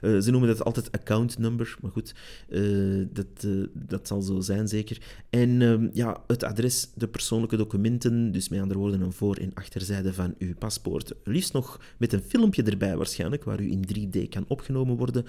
Uh, 0.00 0.18
ze 0.18 0.30
noemen 0.30 0.48
dat 0.48 0.64
altijd 0.64 0.92
account 0.92 1.38
number, 1.38 1.76
maar 1.82 1.90
goed, 1.90 2.14
uh, 2.48 3.06
dat, 3.12 3.44
uh, 3.44 3.66
dat 3.72 4.06
zal 4.06 4.20
zo 4.20 4.40
zijn 4.40 4.68
zeker. 4.68 4.98
En 5.30 5.62
ehm, 5.62 5.88
ja, 5.92 6.22
het 6.26 6.42
adres, 6.42 6.90
de 6.94 7.08
persoonlijke 7.08 7.56
documenten, 7.56 8.32
dus 8.32 8.48
met 8.48 8.60
andere 8.60 8.78
woorden 8.78 9.00
een 9.00 9.12
voor- 9.12 9.36
en 9.36 9.54
achterzijde 9.54 10.14
van 10.14 10.34
uw 10.38 10.54
paspoort. 10.54 11.14
Liefst 11.24 11.52
nog 11.52 11.80
met 11.96 12.12
een 12.12 12.22
filmpje 12.22 12.62
erbij 12.62 12.96
waarschijnlijk, 12.96 13.44
waar 13.44 13.60
u 13.60 13.70
in 13.70 13.84
3D 13.86 14.28
kan 14.28 14.44
opgenomen 14.48 14.96
worden. 14.96 15.24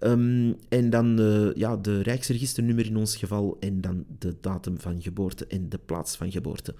Um, 0.00 0.56
en 0.68 0.90
dan 0.90 1.16
ja, 1.54 1.76
de 1.76 2.02
Rijksregisternummer 2.02 2.86
in 2.86 2.96
ons 2.96 3.16
geval 3.16 3.56
en 3.60 3.80
dan 3.80 4.04
de 4.18 4.36
datum 4.40 4.80
van 4.80 5.02
geboorte 5.02 5.46
en 5.46 5.68
de 5.68 5.78
plaats 5.78 6.16
van 6.16 6.30
geboorte. 6.32 6.74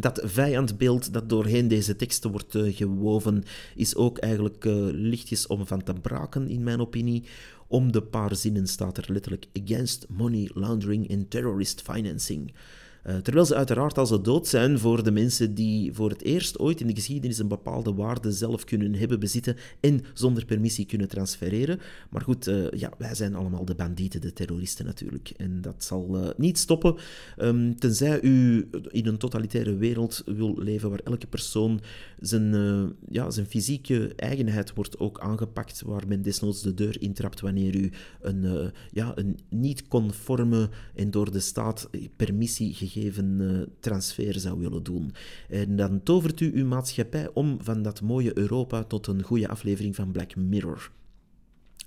Dat 0.00 0.20
vijandbeeld 0.24 1.12
dat 1.12 1.28
doorheen 1.28 1.68
deze 1.68 1.96
teksten 1.96 2.30
wordt 2.30 2.54
uh, 2.54 2.76
gewoven, 2.76 3.44
is 3.74 3.96
ook 3.96 4.18
eigenlijk 4.18 4.64
uh, 4.64 4.74
lichtjes 4.92 5.46
om 5.46 5.66
van 5.66 5.82
te 5.82 5.92
braken, 5.92 6.48
in 6.48 6.62
mijn 6.62 6.80
opinie. 6.80 7.24
Om 7.66 7.92
de 7.92 8.02
paar 8.02 8.36
zinnen 8.36 8.66
staat 8.66 8.96
er 8.96 9.12
letterlijk 9.12 9.46
against 9.62 10.06
money 10.08 10.50
laundering 10.54 11.10
and 11.10 11.30
terrorist 11.30 11.82
financing. 11.82 12.52
Uh, 13.06 13.16
terwijl 13.16 13.46
ze 13.46 13.54
uiteraard 13.54 13.98
als 13.98 14.08
ze 14.08 14.20
dood 14.20 14.46
zijn 14.46 14.78
voor 14.78 15.02
de 15.02 15.10
mensen 15.10 15.54
die 15.54 15.92
voor 15.92 16.10
het 16.10 16.22
eerst 16.22 16.58
ooit 16.58 16.80
in 16.80 16.86
de 16.86 16.94
geschiedenis 16.94 17.38
een 17.38 17.48
bepaalde 17.48 17.94
waarde 17.94 18.32
zelf 18.32 18.64
kunnen 18.64 18.94
hebben, 18.94 19.20
bezitten 19.20 19.56
en 19.80 20.00
zonder 20.14 20.44
permissie 20.44 20.86
kunnen 20.86 21.08
transfereren. 21.08 21.80
Maar 22.10 22.22
goed, 22.22 22.48
uh, 22.48 22.70
ja, 22.70 22.92
wij 22.98 23.14
zijn 23.14 23.34
allemaal 23.34 23.64
de 23.64 23.74
bandieten, 23.74 24.20
de 24.20 24.32
terroristen 24.32 24.84
natuurlijk. 24.84 25.30
En 25.36 25.60
dat 25.60 25.84
zal 25.84 26.16
uh, 26.16 26.28
niet 26.36 26.58
stoppen, 26.58 26.96
um, 27.38 27.78
tenzij 27.78 28.22
u 28.22 28.68
in 28.88 29.06
een 29.06 29.18
totalitaire 29.18 29.76
wereld 29.76 30.22
wil 30.26 30.58
leven 30.58 30.90
waar 30.90 31.00
elke 31.04 31.26
persoon 31.26 31.80
zijn, 32.20 32.52
ja, 33.10 33.30
zijn 33.30 33.46
fysieke 33.46 34.12
eigenheid 34.16 34.74
wordt 34.74 34.98
ook 34.98 35.20
aangepakt, 35.20 35.82
waar 35.82 36.08
men 36.08 36.22
desnoods 36.22 36.62
de 36.62 36.74
deur 36.74 37.00
intrapt 37.00 37.40
wanneer 37.40 37.74
u 37.74 37.90
een, 38.20 38.72
ja, 38.90 39.12
een 39.14 39.38
niet-conforme 39.48 40.68
en 40.94 41.10
door 41.10 41.32
de 41.32 41.40
staat 41.40 41.90
permissie 42.16 42.74
gegeven 42.74 42.87
gegeven 42.88 43.40
uh, 43.40 43.62
transfer 43.80 44.40
zou 44.40 44.58
willen 44.58 44.82
doen. 44.82 45.12
En 45.48 45.76
dan 45.76 46.02
tovert 46.02 46.40
u 46.40 46.50
uw 46.54 46.66
maatschappij 46.66 47.30
om 47.34 47.58
van 47.60 47.82
dat 47.82 48.00
mooie 48.00 48.38
Europa 48.38 48.84
tot 48.84 49.06
een 49.06 49.22
goede 49.22 49.48
aflevering 49.48 49.94
van 49.94 50.12
Black 50.12 50.36
Mirror. 50.36 50.90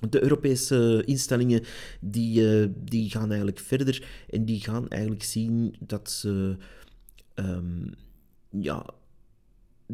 De 0.10 0.24
Europese 0.24 1.04
instellingen 1.06 1.64
die, 2.00 2.42
uh, 2.42 2.68
die 2.84 3.10
gaan 3.10 3.28
eigenlijk 3.28 3.60
verder 3.60 4.08
en 4.30 4.46
die 4.46 4.60
gaan 4.60 4.88
eigenlijk 4.88 5.24
zien 5.24 5.76
dat 5.80 6.10
ze 6.10 6.56
um, 7.36 7.94
ja, 8.50 8.86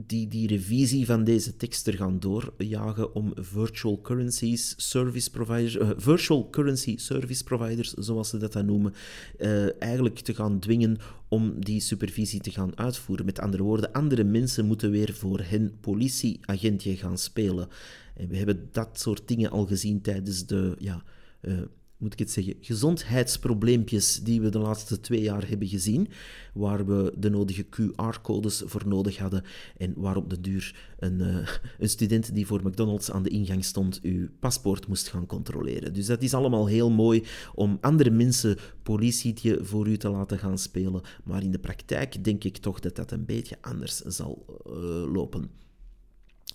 die, 0.05 0.27
die 0.27 0.47
revisie 0.47 1.05
van 1.05 1.23
deze 1.23 1.55
tekst 1.55 1.87
er 1.87 1.93
gaan 1.93 2.19
doorjagen 2.19 3.13
om 3.13 3.33
virtual 3.35 4.01
currencies 4.01 4.73
service 4.77 5.29
providers, 5.31 5.75
uh, 5.75 5.89
virtual 5.97 6.49
currency 6.49 6.97
service 6.97 7.43
providers, 7.43 7.93
zoals 7.93 8.29
ze 8.29 8.37
dat 8.37 8.53
dan 8.53 8.65
noemen, 8.65 8.93
uh, 9.39 9.81
eigenlijk 9.81 10.19
te 10.19 10.33
gaan 10.33 10.59
dwingen 10.59 10.97
om 11.27 11.63
die 11.63 11.79
supervisie 11.79 12.41
te 12.41 12.51
gaan 12.51 12.77
uitvoeren. 12.77 13.25
Met 13.25 13.39
andere 13.39 13.63
woorden, 13.63 13.91
andere 13.91 14.23
mensen 14.23 14.65
moeten 14.65 14.91
weer 14.91 15.13
voor 15.13 15.39
hen 15.39 15.77
politieagentje 15.81 16.95
gaan 16.95 17.17
spelen. 17.17 17.67
En 18.15 18.27
we 18.27 18.37
hebben 18.37 18.69
dat 18.71 18.99
soort 18.99 19.27
dingen 19.27 19.51
al 19.51 19.65
gezien 19.65 20.01
tijdens 20.01 20.45
de 20.45 20.75
ja, 20.79 21.03
uh, 21.41 21.57
moet 21.97 22.13
ik 22.13 22.19
het 22.19 22.31
zeggen, 22.31 22.55
gezondheidsprobleempjes 22.61 24.23
die 24.23 24.41
we 24.41 24.49
de 24.49 24.59
laatste 24.59 24.99
twee 24.99 25.21
jaar 25.21 25.47
hebben 25.47 25.67
gezien, 25.67 26.07
waar 26.53 26.85
we 26.85 27.13
de 27.17 27.29
nodige 27.29 27.65
QR-codes 27.65 28.63
voor 28.65 28.87
nodig 28.87 29.17
hadden 29.17 29.43
en 29.77 29.93
waar 29.95 30.15
op 30.15 30.29
de 30.29 30.41
duur 30.41 30.75
een, 30.99 31.19
uh, 31.19 31.47
een 31.79 31.89
student 31.89 32.33
die 32.33 32.47
voor 32.47 32.61
McDonald's 32.63 33.11
aan 33.11 33.23
de 33.23 33.29
ingang 33.29 33.65
stond 33.65 33.99
uw 34.01 34.27
paspoort 34.39 34.87
moest 34.87 35.07
gaan 35.07 35.25
controleren. 35.25 35.93
Dus 35.93 36.05
dat 36.05 36.21
is 36.21 36.33
allemaal 36.33 36.67
heel 36.67 36.91
mooi 36.91 37.23
om 37.55 37.77
andere 37.81 38.09
mensen 38.09 38.57
politietje 38.83 39.59
voor 39.61 39.87
u 39.87 39.97
te 39.97 40.09
laten 40.09 40.39
gaan 40.39 40.57
spelen, 40.57 41.01
maar 41.23 41.43
in 41.43 41.51
de 41.51 41.59
praktijk 41.59 42.23
denk 42.23 42.43
ik 42.43 42.57
toch 42.57 42.79
dat 42.79 42.95
dat 42.95 43.11
een 43.11 43.25
beetje 43.25 43.57
anders 43.61 43.97
zal 43.97 44.45
uh, 44.67 44.73
lopen. 45.13 45.65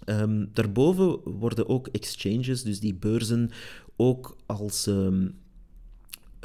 Um, 0.06 0.48
daarboven 0.52 1.20
worden 1.38 1.68
ook 1.68 1.88
exchanges, 1.88 2.62
dus 2.62 2.80
die 2.80 2.94
beurzen, 2.94 3.50
ook 3.96 4.36
als 4.46 4.86
um, 4.86 5.34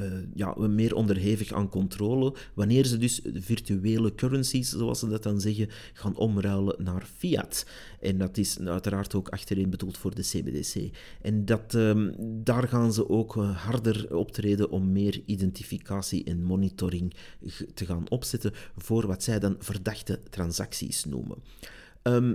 uh, 0.01 0.05
ja, 0.33 0.55
meer 0.57 0.95
onderhevig 0.95 1.53
aan 1.53 1.69
controle, 1.69 2.33
wanneer 2.53 2.85
ze 2.85 2.97
dus 2.97 3.21
virtuele 3.33 4.15
currencies, 4.15 4.69
zoals 4.69 4.99
ze 4.99 5.07
dat 5.07 5.23
dan 5.23 5.41
zeggen, 5.41 5.69
gaan 5.93 6.15
omruilen 6.15 6.83
naar 6.83 7.05
fiat. 7.15 7.65
En 7.99 8.17
dat 8.17 8.37
is 8.37 8.59
uiteraard 8.59 9.15
ook 9.15 9.29
achterin 9.29 9.69
bedoeld 9.69 9.97
voor 9.97 10.15
de 10.15 10.21
CBDC. 10.21 10.97
En 11.21 11.45
dat, 11.45 11.73
um, 11.73 12.13
daar 12.43 12.67
gaan 12.67 12.93
ze 12.93 13.09
ook 13.09 13.35
uh, 13.35 13.57
harder 13.65 14.15
optreden 14.15 14.69
om 14.69 14.91
meer 14.91 15.21
identificatie 15.25 16.23
en 16.23 16.43
monitoring 16.43 17.13
te 17.73 17.85
gaan 17.85 18.09
opzetten 18.09 18.51
voor 18.77 19.07
wat 19.07 19.23
zij 19.23 19.39
dan 19.39 19.55
verdachte 19.59 20.19
transacties 20.29 21.05
noemen. 21.05 21.37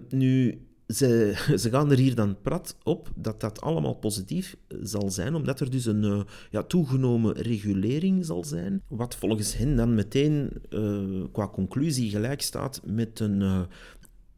Nu, 0.08 0.60
ze, 1.62 1.68
gaan 1.70 1.90
er 1.90 1.98
hier 1.98 2.14
dan 2.14 2.40
prat 2.42 2.76
op 2.82 3.12
dat 3.14 3.40
dat 3.40 3.60
allemaal 3.60 3.94
positief 3.94 4.56
zal 4.82 5.10
zijn, 5.10 5.34
omdat 5.34 5.60
er 5.60 5.70
dus 5.70 5.84
een 5.84 6.02
uh, 6.02 6.20
ja, 6.50 6.62
toegenomen 6.62 7.32
regulering 7.32 8.24
zal 8.24 8.44
zijn, 8.44 8.82
wat 8.88 9.14
volgens 9.14 9.56
hen 9.56 9.76
dan 9.76 9.94
meteen 9.94 10.50
uh, 10.70 11.24
qua 11.32 11.48
conclusie 11.48 12.10
gelijk 12.10 12.42
staat 12.42 12.80
met 12.84 13.20
een, 13.20 13.66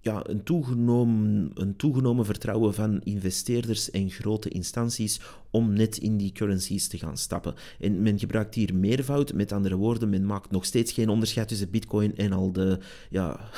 ja, 0.04 0.20
een, 0.26 0.42
toegenomen, 0.42 1.50
een 1.54 1.76
toegenomen 1.76 2.24
vertrouwen 2.24 2.74
van 2.74 3.00
investeerders 3.00 3.90
en 3.90 4.10
grote 4.10 4.48
instanties 4.48 5.20
om 5.50 5.72
net 5.72 5.96
in 5.96 6.16
die 6.16 6.32
currencies 6.32 6.88
te 6.88 6.98
gaan 6.98 7.16
stappen. 7.16 7.54
En 7.78 8.02
men 8.02 8.18
gebruikt 8.18 8.54
hier 8.54 8.74
meervoud, 8.74 9.32
met 9.32 9.52
andere 9.52 9.76
woorden, 9.76 10.08
men 10.08 10.26
maakt 10.26 10.50
nog 10.50 10.64
steeds 10.64 10.92
geen 10.92 11.08
onderscheid 11.08 11.48
tussen 11.48 11.70
bitcoin 11.70 12.16
en 12.16 12.32
al 12.32 12.52
de 12.52 12.78
ja, 13.10 13.50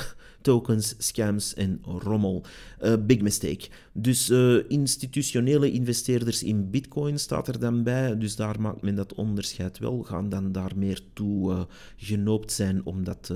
tokens, 0.47 0.95
scams 0.99 1.55
en 1.55 1.79
rommel. 1.83 2.45
Uh, 2.83 2.95
big 3.07 3.21
mistake. 3.21 3.69
Dus 3.93 4.31
uh, 4.31 4.71
institutionele 4.71 5.71
investeerders 5.71 6.43
in 6.43 6.71
bitcoin 6.71 7.19
staat 7.19 7.49
er 7.49 7.59
dan 7.59 7.83
bij, 7.83 8.19
dus 8.19 8.37
daar 8.37 8.61
maakt 8.61 8.83
men 8.83 8.95
dat 8.95 9.15
onderscheid 9.15 9.79
wel, 9.79 10.03
gaan 10.03 10.29
dan 10.29 10.53
daar 10.53 10.73
meer 10.77 11.01
toe 11.13 11.53
uh, 11.53 11.61
genoopt 11.97 12.53
zijn 12.53 12.85
om 12.85 13.05
dat 13.05 13.33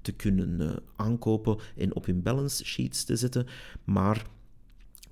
te 0.00 0.12
kunnen 0.12 0.78
aankopen 0.96 1.56
en 1.76 1.94
op 1.94 2.06
hun 2.06 2.22
balance 2.22 2.64
sheets 2.64 3.04
te 3.04 3.16
zetten. 3.16 3.46
Maar 3.84 4.26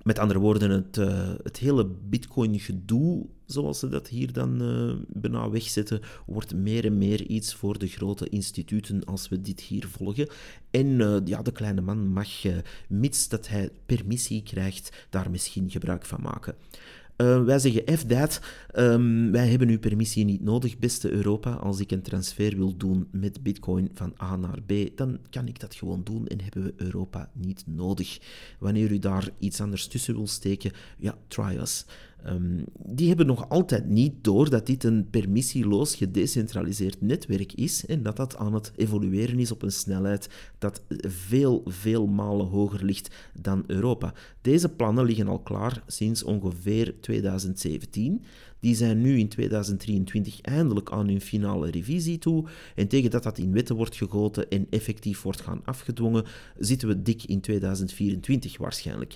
met 0.03 0.19
andere 0.19 0.39
woorden, 0.39 0.69
het, 0.69 0.97
uh, 0.97 1.31
het 1.43 1.57
hele 1.57 1.85
Bitcoin-gedoe, 1.85 3.25
zoals 3.45 3.79
ze 3.79 3.89
dat 3.89 4.07
hier 4.07 4.33
dan 4.33 4.61
uh, 4.61 4.93
bijna 5.07 5.49
wegzetten, 5.49 6.01
wordt 6.25 6.55
meer 6.55 6.85
en 6.85 6.97
meer 6.97 7.21
iets 7.21 7.53
voor 7.53 7.79
de 7.79 7.87
grote 7.87 8.29
instituten 8.29 9.05
als 9.05 9.29
we 9.29 9.41
dit 9.41 9.59
hier 9.59 9.87
volgen. 9.87 10.27
En 10.71 10.87
uh, 10.87 11.17
ja, 11.25 11.41
de 11.41 11.51
kleine 11.51 11.81
man 11.81 12.07
mag, 12.07 12.29
mits 12.87 13.29
dat 13.29 13.47
hij 13.47 13.69
permissie 13.85 14.43
krijgt, 14.43 15.07
daar 15.09 15.31
misschien 15.31 15.69
gebruik 15.69 16.05
van 16.05 16.21
maken. 16.21 16.55
Uh, 17.17 17.43
wij 17.43 17.59
zeggen 17.59 17.97
F 17.97 18.05
dat. 18.05 18.41
Um, 18.75 19.31
wij 19.31 19.47
hebben 19.47 19.69
uw 19.69 19.79
permissie 19.79 20.25
niet 20.25 20.41
nodig, 20.41 20.77
beste 20.77 21.11
Europa. 21.11 21.51
Als 21.51 21.79
ik 21.79 21.91
een 21.91 22.01
transfer 22.01 22.55
wil 22.55 22.77
doen 22.77 23.07
met 23.11 23.43
Bitcoin 23.43 23.89
van 23.93 24.13
A 24.21 24.35
naar 24.35 24.61
B, 24.61 24.71
dan 24.95 25.19
kan 25.29 25.47
ik 25.47 25.59
dat 25.59 25.75
gewoon 25.75 26.03
doen 26.03 26.27
en 26.27 26.41
hebben 26.41 26.63
we 26.63 26.73
Europa 26.75 27.29
niet 27.33 27.63
nodig. 27.65 28.19
Wanneer 28.59 28.91
u 28.91 28.99
daar 28.99 29.29
iets 29.39 29.61
anders 29.61 29.87
tussen 29.87 30.15
wil 30.15 30.27
steken, 30.27 30.71
ja, 30.97 31.17
try 31.27 31.57
us. 31.57 31.85
Um, 32.27 32.63
die 32.85 33.07
hebben 33.07 33.25
nog 33.25 33.49
altijd 33.49 33.89
niet 33.89 34.13
door 34.21 34.49
dat 34.49 34.65
dit 34.65 34.83
een 34.83 35.09
permissieloos 35.09 35.95
gedecentraliseerd 35.95 37.01
netwerk 37.01 37.53
is 37.53 37.85
en 37.85 38.03
dat 38.03 38.15
dat 38.15 38.37
aan 38.37 38.53
het 38.53 38.71
evolueren 38.75 39.39
is 39.39 39.51
op 39.51 39.61
een 39.61 39.71
snelheid 39.71 40.29
dat 40.57 40.81
veel, 41.07 41.61
veel 41.65 42.07
malen 42.07 42.47
hoger 42.47 42.85
ligt 42.85 43.15
dan 43.41 43.63
Europa. 43.67 44.13
Deze 44.41 44.69
plannen 44.69 45.05
liggen 45.05 45.27
al 45.27 45.39
klaar 45.39 45.83
sinds 45.87 46.23
ongeveer 46.23 46.95
2017. 47.01 48.23
Die 48.59 48.75
zijn 48.75 49.01
nu 49.01 49.17
in 49.17 49.27
2023 49.27 50.41
eindelijk 50.41 50.91
aan 50.91 51.07
hun 51.07 51.21
finale 51.21 51.71
revisie 51.71 52.17
toe. 52.17 52.47
En 52.75 52.87
tegen 52.87 53.11
dat 53.11 53.23
dat 53.23 53.37
in 53.37 53.53
wetten 53.53 53.75
wordt 53.75 53.95
gegoten 53.95 54.49
en 54.49 54.67
effectief 54.69 55.21
wordt 55.21 55.41
gaan 55.41 55.61
afgedwongen, 55.65 56.25
zitten 56.57 56.87
we 56.87 57.01
dik 57.01 57.23
in 57.23 57.41
2024 57.41 58.57
waarschijnlijk. 58.57 59.15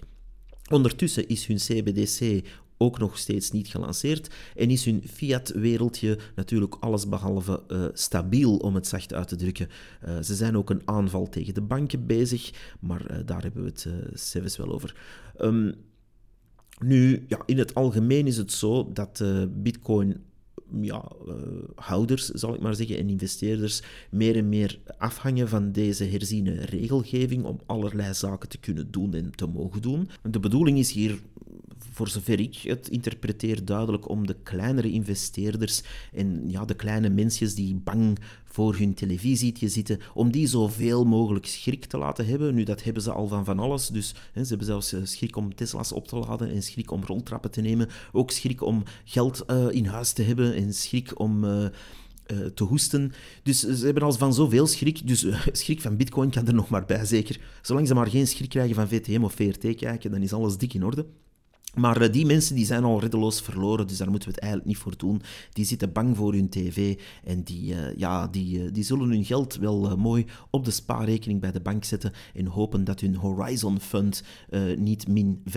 Ondertussen 0.70 1.28
is 1.28 1.46
hun 1.46 1.58
CBDC 1.58 2.44
ook 2.78 3.00
nog 3.00 3.18
steeds 3.18 3.52
niet 3.52 3.68
gelanceerd 3.68 4.36
en 4.56 4.70
is 4.70 4.86
hun 4.86 5.04
fiat-wereldje 5.08 6.18
natuurlijk 6.36 6.76
allesbehalve 6.80 7.64
uh, 7.68 7.86
stabiel, 7.94 8.58
om 8.58 8.76
het 8.76 8.88
zacht 8.88 9.14
uit 9.14 9.28
te 9.28 9.36
drukken. 9.36 9.70
Uh, 10.06 10.22
ze 10.22 10.36
zijn 10.36 10.58
ook 10.58 10.70
een 10.70 10.82
aanval 10.86 11.30
tegen 11.30 11.54
de 11.54 11.62
banken 11.62 12.06
bezig, 12.06 12.76
maar 12.80 13.12
uh, 13.12 13.18
daar 13.26 13.42
hebben 13.42 13.64
we 13.64 13.70
het 13.70 13.88
zelfs 14.14 14.58
wel 14.58 14.74
over. 14.74 14.96
Um, 15.42 15.74
nu, 16.80 17.26
ja, 17.28 17.42
in 17.46 17.58
het 17.58 17.74
algemeen 17.74 18.28
is 18.28 18.38
het 18.38 18.52
zo 18.52 18.92
dat 18.94 19.24
Bitcoin 19.50 20.26
ja, 20.82 21.12
houders, 21.76 22.26
zal 22.26 22.54
ik 22.54 22.60
maar 22.60 22.76
zeggen, 22.76 22.98
en 22.98 23.10
investeerders 23.10 23.82
meer 24.10 24.36
en 24.36 24.50
meer 24.50 24.80
afhangen 24.98 25.50
van 25.50 25.72
deze 25.72 26.04
herziene 26.04 26.66
regelgeving 26.66 27.44
om 27.44 27.60
allerlei 27.66 28.14
zaken 28.14 28.50
te 28.50 28.58
kunnen 28.58 28.92
doen 28.92 29.14
en 29.14 29.32
te 29.36 29.46
mogen 29.46 29.82
doen. 29.82 30.10
De 30.30 30.40
bedoeling 30.40 30.78
is 30.78 30.92
hier 30.92 31.20
voor 31.98 32.08
zover 32.08 32.40
ik 32.40 32.56
het 32.56 32.88
interpreteer, 32.88 33.66
duidelijk 33.66 34.10
om 34.10 34.28
de 34.28 34.36
kleinere 34.44 34.92
investeerders 34.92 35.82
en 36.14 36.50
ja, 36.50 36.66
de 36.66 36.74
kleine 36.74 37.10
mensjes 37.10 37.56
die 37.56 37.76
bang 37.76 38.20
voor 38.46 38.76
hun 38.76 38.94
televisietje 38.94 39.70
zitten, 39.70 40.00
om 40.14 40.32
die 40.32 40.48
zoveel 40.48 41.06
mogelijk 41.06 41.46
schrik 41.46 41.86
te 41.86 41.98
laten 41.98 42.26
hebben. 42.26 42.56
Nu, 42.56 42.64
dat 42.64 42.84
hebben 42.84 43.04
ze 43.04 43.12
al 43.12 43.28
van 43.28 43.46
van 43.46 43.60
alles. 43.60 43.88
Dus 43.88 44.16
hè, 44.32 44.42
ze 44.44 44.50
hebben 44.50 44.68
zelfs 44.68 44.94
eh, 44.94 45.00
schrik 45.04 45.36
om 45.36 45.56
Tesla's 45.56 45.92
op 45.92 46.08
te 46.08 46.16
laden 46.16 46.50
en 46.52 46.64
schrik 46.64 46.92
om 46.92 47.04
roltrappen 47.04 47.52
te 47.52 47.62
nemen. 47.62 47.90
Ook 48.12 48.32
schrik 48.32 48.62
om 48.62 48.84
geld 49.06 49.44
uh, 49.48 49.66
in 49.70 49.86
huis 49.86 50.12
te 50.12 50.22
hebben 50.22 50.56
en 50.56 50.74
schrik 50.74 51.20
om... 51.20 51.44
Uh, 51.44 51.66
te 52.54 52.64
hoesten. 52.64 53.12
Dus 53.44 53.60
ze 53.60 53.86
hebben 53.86 54.04
al 54.04 54.14
van 54.14 54.34
zoveel 54.34 54.68
schrik. 54.68 55.08
Dus 55.08 55.26
schrik 55.52 55.82
van 55.82 55.98
Bitcoin 55.98 56.30
kan 56.30 56.48
er 56.48 56.54
nog 56.54 56.70
maar 56.70 56.86
bij, 56.86 57.06
zeker. 57.06 57.40
Zolang 57.62 57.88
ze 57.88 57.94
maar 57.94 58.08
geen 58.08 58.28
schrik 58.28 58.50
krijgen 58.50 58.76
van 58.76 58.88
VTM 58.88 59.24
of 59.24 59.34
VRT 59.34 59.76
kijken, 59.76 60.12
dan 60.12 60.22
is 60.22 60.34
alles 60.34 60.58
dik 60.58 60.74
in 60.74 60.86
orde. 60.86 61.06
Maar 61.76 62.02
eh, 62.02 62.12
die 62.12 62.26
mensen 62.26 62.56
die 62.56 62.66
zijn 62.66 62.84
al 62.84 63.00
reddeloos 63.00 63.42
verloren, 63.42 63.88
dus 63.88 63.98
daar 63.98 64.10
moeten 64.10 64.30
we 64.30 64.36
het 64.36 64.44
eigenlijk 64.44 64.74
niet 64.74 64.82
voor 64.84 64.98
doen. 64.98 65.22
Die 65.54 65.66
zitten 65.66 65.92
bang 65.92 66.18
voor 66.18 66.34
hun 66.34 66.50
tv 66.50 67.00
en 67.24 67.44
die, 67.44 67.74
uh, 67.74 67.96
ja, 67.96 68.28
die, 68.28 68.60
uh, 68.60 68.70
die 68.74 68.84
zullen 68.84 69.10
hun 69.10 69.26
geld 69.26 69.56
wel 69.56 69.98
mooi 69.98 70.26
op 70.50 70.66
de 70.66 70.72
spaarrekening 70.72 71.42
bij 71.42 71.52
de 71.52 71.60
bank 71.60 71.84
zetten 71.84 72.12
en 72.34 72.46
hopen 72.46 72.84
dat 72.84 73.00
hun 73.00 73.16
Horizon 73.16 73.80
Fund 73.80 74.24
niet 74.78 75.08
min 75.08 75.44
15% 75.50 75.54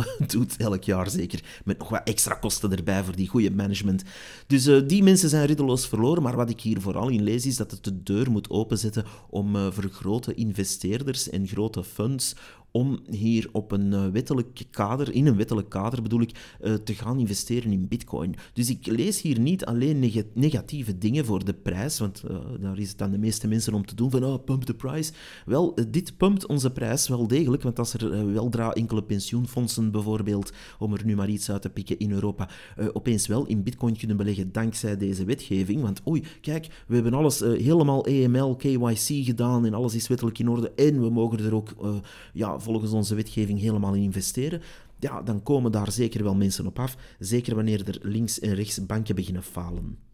doet 0.32 0.56
elk 0.56 0.84
jaar 0.84 1.10
zeker. 1.10 1.60
Met 1.64 1.78
nog 1.78 1.88
wat 1.88 2.00
extra 2.04 2.34
kosten 2.34 2.76
erbij 2.76 3.04
voor 3.04 3.16
die 3.16 3.28
goede 3.28 3.50
management. 3.50 4.02
Dus 4.46 4.64
die 4.86 5.02
mensen 5.02 5.28
zijn 5.28 5.46
reddeloos 5.46 5.86
verloren, 5.88 6.22
maar 6.22 6.36
wat 6.36 6.50
ik 6.50 6.60
hier 6.60 6.80
vooral 6.80 7.08
in 7.08 7.22
lees 7.22 7.46
is 7.46 7.56
dat 7.56 7.70
het 7.70 7.84
de 7.84 8.02
deur 8.02 8.30
moet 8.30 8.50
openzetten 8.50 9.04
om 9.30 9.72
voor 9.72 9.88
grote 9.90 10.34
investeerders 10.34 11.30
en 11.30 11.46
grote 11.46 11.84
funds 11.84 12.34
om 12.70 12.98
hier 13.10 13.48
op 13.52 13.72
een 13.72 13.92
eh, 13.92 14.06
wettelijk 14.06 14.62
kader, 14.70 15.12
in 15.12 15.26
een 15.26 15.36
wettelijk 15.36 15.68
kader 15.68 16.02
bedoel 16.02 16.20
ik, 16.20 16.56
eh, 16.60 16.74
te 16.74 16.94
gaan 16.94 17.18
investeren 17.18 17.72
in 17.72 17.88
bitcoin. 17.88 18.34
Dus 18.52 18.70
ik 18.70 18.86
lees 18.86 19.22
hier 19.22 19.40
niet 19.40 19.64
alleen 19.64 20.26
negatieve 20.34 20.98
dingen 20.98 21.24
voor 21.24 21.44
de 21.44 21.54
prijs, 21.54 21.98
want 21.98 22.22
uh, 22.30 22.36
daar 22.60 22.78
is 22.78 22.90
het 22.90 23.02
aan 23.02 23.10
de 23.10 23.18
meeste 23.18 23.48
mensen 23.48 23.74
om 23.74 23.86
te 23.86 23.94
doen 23.94 24.10
van, 24.10 24.24
oh, 24.24 24.44
pump 24.44 24.64
the 24.64 24.74
price. 24.74 25.12
Wel, 25.46 25.74
dit 25.88 26.16
pumpt 26.16 26.46
onze 26.46 26.70
prijs 26.70 27.08
wel 27.08 27.26
degelijk, 27.26 27.62
want 27.62 27.78
als 27.78 27.92
er 27.92 28.32
weldra 28.32 28.72
enkele 28.72 29.02
pensioenfondsen 29.02 29.90
bijvoorbeeld, 29.90 30.52
om 30.78 30.92
er 30.92 31.04
nu 31.04 31.16
maar 31.16 31.28
iets 31.28 31.50
uit 31.50 31.62
te 31.62 31.70
pikken 31.70 31.98
in 31.98 32.12
Europa, 32.12 32.48
opeens 32.92 33.26
wel 33.26 33.46
in 33.46 33.62
bitcoin 33.62 33.96
kunnen 33.96 34.16
beleggen 34.16 34.52
dankzij 34.52 34.96
deze 34.96 35.24
wetgeving, 35.24 35.82
want 35.82 36.00
oei, 36.08 36.24
kijk, 36.40 36.84
we 36.86 36.94
hebben 36.94 37.14
alles 37.14 37.40
helemaal 37.40 38.06
EML, 38.06 38.56
KYC 38.56 39.24
gedaan 39.24 39.66
en 39.66 39.74
alles 39.74 39.94
is 39.94 40.08
wettelijk 40.08 40.38
in 40.38 40.48
orde 40.48 40.70
en 40.70 41.00
we 41.00 41.10
mogen 41.10 41.44
er 41.44 41.54
ook, 41.54 42.02
ja, 42.32 42.57
volgens 42.60 42.92
onze 42.92 43.14
wetgeving 43.14 43.60
helemaal 43.60 43.94
in 43.94 44.02
investeren, 44.02 44.62
ja, 44.98 45.22
dan 45.22 45.42
komen 45.42 45.72
daar 45.72 45.92
zeker 45.92 46.22
wel 46.22 46.34
mensen 46.34 46.66
op 46.66 46.78
af. 46.78 46.96
Zeker 47.18 47.54
wanneer 47.54 47.88
er 47.88 47.98
links 48.02 48.40
en 48.40 48.54
rechts 48.54 48.86
banken 48.86 49.14
beginnen 49.14 49.42
falen. 49.42 50.07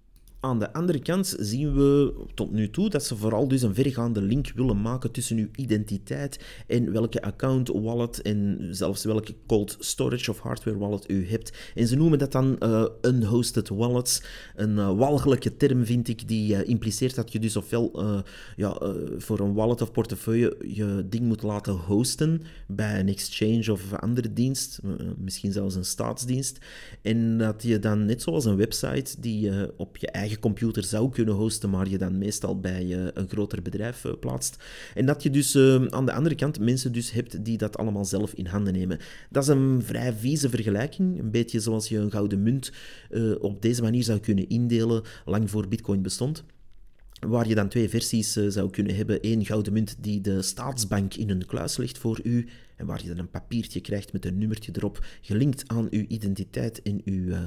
Aan 0.45 0.59
de 0.59 0.73
andere 0.73 0.99
kant 0.99 1.37
zien 1.39 1.75
we 1.75 2.15
tot 2.35 2.53
nu 2.53 2.71
toe 2.71 2.91
dat 2.91 3.05
ze 3.05 3.17
vooral 3.17 3.49
dus 3.49 3.63
een 3.63 3.75
vergaande 3.75 4.23
link 4.23 4.53
willen 4.55 4.81
maken 4.83 5.11
tussen 5.11 5.37
uw 5.37 5.49
identiteit 5.57 6.45
en 6.67 6.93
welke 6.93 7.23
account, 7.23 7.69
wallet 7.69 8.23
en 8.23 8.69
zelfs 8.71 9.05
welke 9.05 9.35
cold 9.47 9.77
storage 9.79 10.31
of 10.31 10.39
hardware 10.39 10.79
wallet 10.79 11.11
u 11.11 11.29
hebt. 11.29 11.53
En 11.75 11.87
ze 11.87 11.97
noemen 11.97 12.19
dat 12.19 12.33
dan 12.33 12.57
uh, 12.61 12.85
unhosted 13.03 13.69
wallets. 13.69 14.23
Een 14.57 14.77
uh, 14.77 14.97
walgelijke 14.97 15.57
term 15.57 15.85
vind 15.85 16.09
ik, 16.09 16.29
die 16.29 16.53
uh, 16.53 16.69
impliceert 16.69 17.15
dat 17.15 17.33
je 17.33 17.39
dus 17.39 17.57
ofwel 17.57 18.23
ja, 18.57 18.81
voor 19.17 19.41
een 19.41 19.55
wallet 19.55 19.83
of 19.83 19.93
portefeuille 19.93 20.57
je 20.67 21.07
ding 21.09 21.25
moet 21.25 21.43
laten 21.43 21.73
hosten 21.73 22.43
bij 22.67 23.01
een 23.01 23.09
exchange 23.09 23.73
of 23.73 23.93
andere 23.93 24.33
dienst, 24.33 24.81
misschien 25.17 25.53
zelfs 25.53 25.75
een 25.75 25.85
staatsdienst. 25.85 26.59
En 27.03 27.39
dat 27.39 27.63
je 27.63 27.79
dan 27.79 28.05
net 28.05 28.23
zoals 28.23 28.45
een 28.45 28.57
website 28.57 29.21
die 29.21 29.51
op 29.77 29.97
je 29.97 30.11
eigen 30.11 30.33
computer 30.39 30.85
zou 30.85 31.11
kunnen 31.11 31.35
hosten, 31.35 31.71
maar 31.71 31.89
je 31.89 31.99
dan 31.99 32.19
meestal 32.19 32.61
bij 32.61 32.85
uh, 32.85 33.07
een 33.15 33.29
groter 33.29 33.63
bedrijf 33.63 34.05
uh, 34.05 34.13
plaatst. 34.21 34.57
En 34.95 35.07
dat 35.07 35.23
je 35.23 35.31
dus 35.31 35.55
uh, 35.55 35.85
aan 35.87 36.07
de 36.07 36.13
andere 36.13 36.35
kant 36.35 36.61
mensen 36.61 36.93
dus 36.93 37.11
hebt 37.11 37.45
die 37.45 37.59
dat 37.59 37.77
allemaal 37.77 38.05
zelf 38.05 38.33
in 38.33 38.47
handen 38.47 38.73
nemen. 38.73 38.99
Dat 39.31 39.43
is 39.43 39.49
een 39.49 39.83
vrij 39.83 40.13
vieze 40.13 40.49
vergelijking, 40.49 41.19
een 41.19 41.31
beetje 41.31 41.61
zoals 41.61 41.89
je 41.89 41.99
een 41.99 42.11
gouden 42.11 42.43
munt 42.43 42.73
op 43.41 43.63
deze 43.63 43.83
manier 43.83 44.03
zou 44.03 44.19
kunnen 44.19 44.49
indelen, 44.49 45.03
lang 45.25 45.51
voor 45.51 45.69
bitcoin 45.69 46.03
bestond 46.03 46.45
waar 47.27 47.49
je 47.49 47.55
dan 47.55 47.69
twee 47.69 47.89
versies 47.89 48.37
uh, 48.37 48.51
zou 48.51 48.71
kunnen 48.71 48.97
hebben. 48.97 49.19
Eén 49.21 49.47
gouden 49.47 49.73
munt 49.73 49.97
die 50.01 50.21
de 50.21 50.43
staatsbank 50.43 51.15
in 51.15 51.31
een 51.31 51.47
kluis 51.47 51.77
ligt 51.77 51.99
voor 51.99 52.21
u 52.23 52.49
en 52.77 52.87
waar 52.87 53.03
je 53.03 53.09
dan 53.09 53.19
een 53.19 53.31
papiertje 53.31 53.81
krijgt 53.81 54.13
met 54.13 54.25
een 54.25 54.39
nummertje 54.39 54.73
erop, 54.77 55.07
gelinkt 55.21 55.65
aan 55.67 55.87
uw 55.91 56.05
identiteit 56.09 56.83
en 56.83 57.01
uw 57.05 57.27
uh, 57.27 57.41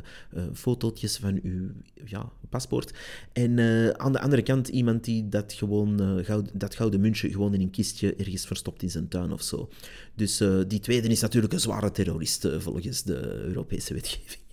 fotootjes 0.53 1.17
van 1.17 1.39
uw 1.43 1.69
ja, 2.05 2.31
paspoort. 2.49 2.93
En 3.33 3.59
aan 3.99 4.11
de 4.11 4.19
andere 4.19 4.41
kant 4.41 4.67
iemand 4.67 5.03
die 5.03 5.29
dat, 5.29 5.53
gewoon, 5.53 6.23
goud, 6.25 6.49
dat 6.53 6.75
gouden 6.75 7.01
muntje 7.01 7.29
gewoon 7.29 7.53
in 7.53 7.61
een 7.61 7.69
kistje 7.69 8.15
ergens 8.15 8.45
verstopt 8.45 8.83
in 8.83 8.91
zijn 8.91 9.07
tuin 9.07 9.31
of 9.31 9.41
zo. 9.41 9.69
Dus 10.15 10.43
die 10.67 10.79
tweede 10.79 11.07
is 11.07 11.21
natuurlijk 11.21 11.53
een 11.53 11.59
zware 11.59 11.91
terrorist 11.91 12.47
volgens 12.57 13.03
de 13.03 13.41
Europese 13.43 13.93
wetgeving 13.93 14.46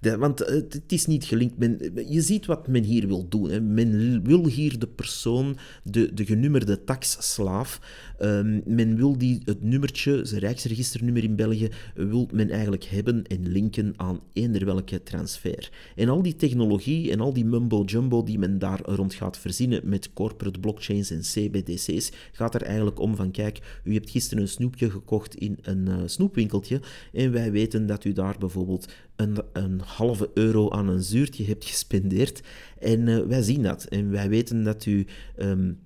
want 0.00 0.40
eh, 0.40 0.54
het, 0.54 0.82
is 0.86 1.06
niet 1.06 1.24
gelinkt. 1.24 1.58
Men, 1.58 1.92
je 2.08 2.20
ziet 2.20 2.46
wat 2.46 2.68
men 2.68 2.82
hier 2.82 3.06
wil 3.06 3.28
doen. 3.28 3.74
Men 3.74 4.22
wil 4.24 4.46
hier 4.46 4.78
de 4.78 4.86
persoon, 4.86 5.56
de, 5.82 6.14
de 6.14 6.26
genummerde 6.26 6.84
taxslaaf, 6.84 7.80
um, 8.20 8.62
men 8.66 8.96
wil 8.96 9.18
die, 9.18 9.40
het 9.44 9.62
nummertje, 9.62 10.24
zijn 10.24 10.40
rijksregisternummer 10.40 11.24
in 11.24 11.36
België, 11.36 11.68
wil 11.94 12.28
men 12.32 12.50
eigenlijk 12.50 12.84
hebben 12.84 13.26
en 13.26 13.48
linken 13.48 13.92
aan 13.96 14.20
eender 14.32 14.64
welke 14.64 15.02
transfer. 15.02 15.70
En 15.96 16.08
al 16.08 16.22
die 16.22 16.36
technologie 16.36 17.10
en 17.10 17.20
al 17.20 17.32
die 17.32 17.44
mumbo-jumbo 17.44 18.22
die 18.22 18.38
men 18.38 18.58
daar 18.58 18.80
rond 18.82 19.14
gaat 19.14 19.38
verzinnen 19.38 19.80
met 19.84 20.12
corporate 20.12 20.60
blockchains 20.60 21.10
en 21.10 21.20
CBDC's, 21.20 22.10
gaat 22.32 22.54
er 22.54 22.62
eigenlijk 22.62 23.00
om 23.00 23.16
van, 23.16 23.30
kijk, 23.30 23.80
u 23.84 23.94
hebt 23.94 24.10
gisteren 24.10 24.42
een 24.42 24.48
snoepje 24.48 24.90
gekocht 24.90 25.34
in 25.34 25.58
een 25.62 25.86
uh, 25.88 25.96
snoepwinkeltje 26.04 26.80
en 27.12 27.32
wij 27.32 27.52
weten 27.52 27.86
dat 27.86 28.04
u 28.04 28.12
daar 28.12 28.36
bijvoorbeeld 28.38 28.88
een, 29.18 29.36
een 29.52 29.80
halve 29.80 30.30
euro 30.34 30.70
aan 30.70 30.88
een 30.88 31.02
zuurtje 31.02 31.44
hebt 31.44 31.64
gespendeerd. 31.64 32.42
En 32.78 33.06
uh, 33.06 33.26
wij 33.26 33.42
zien 33.42 33.62
dat. 33.62 33.84
En 33.84 34.10
wij 34.10 34.28
weten 34.28 34.64
dat 34.64 34.86
u 34.86 35.06
um, 35.38 35.78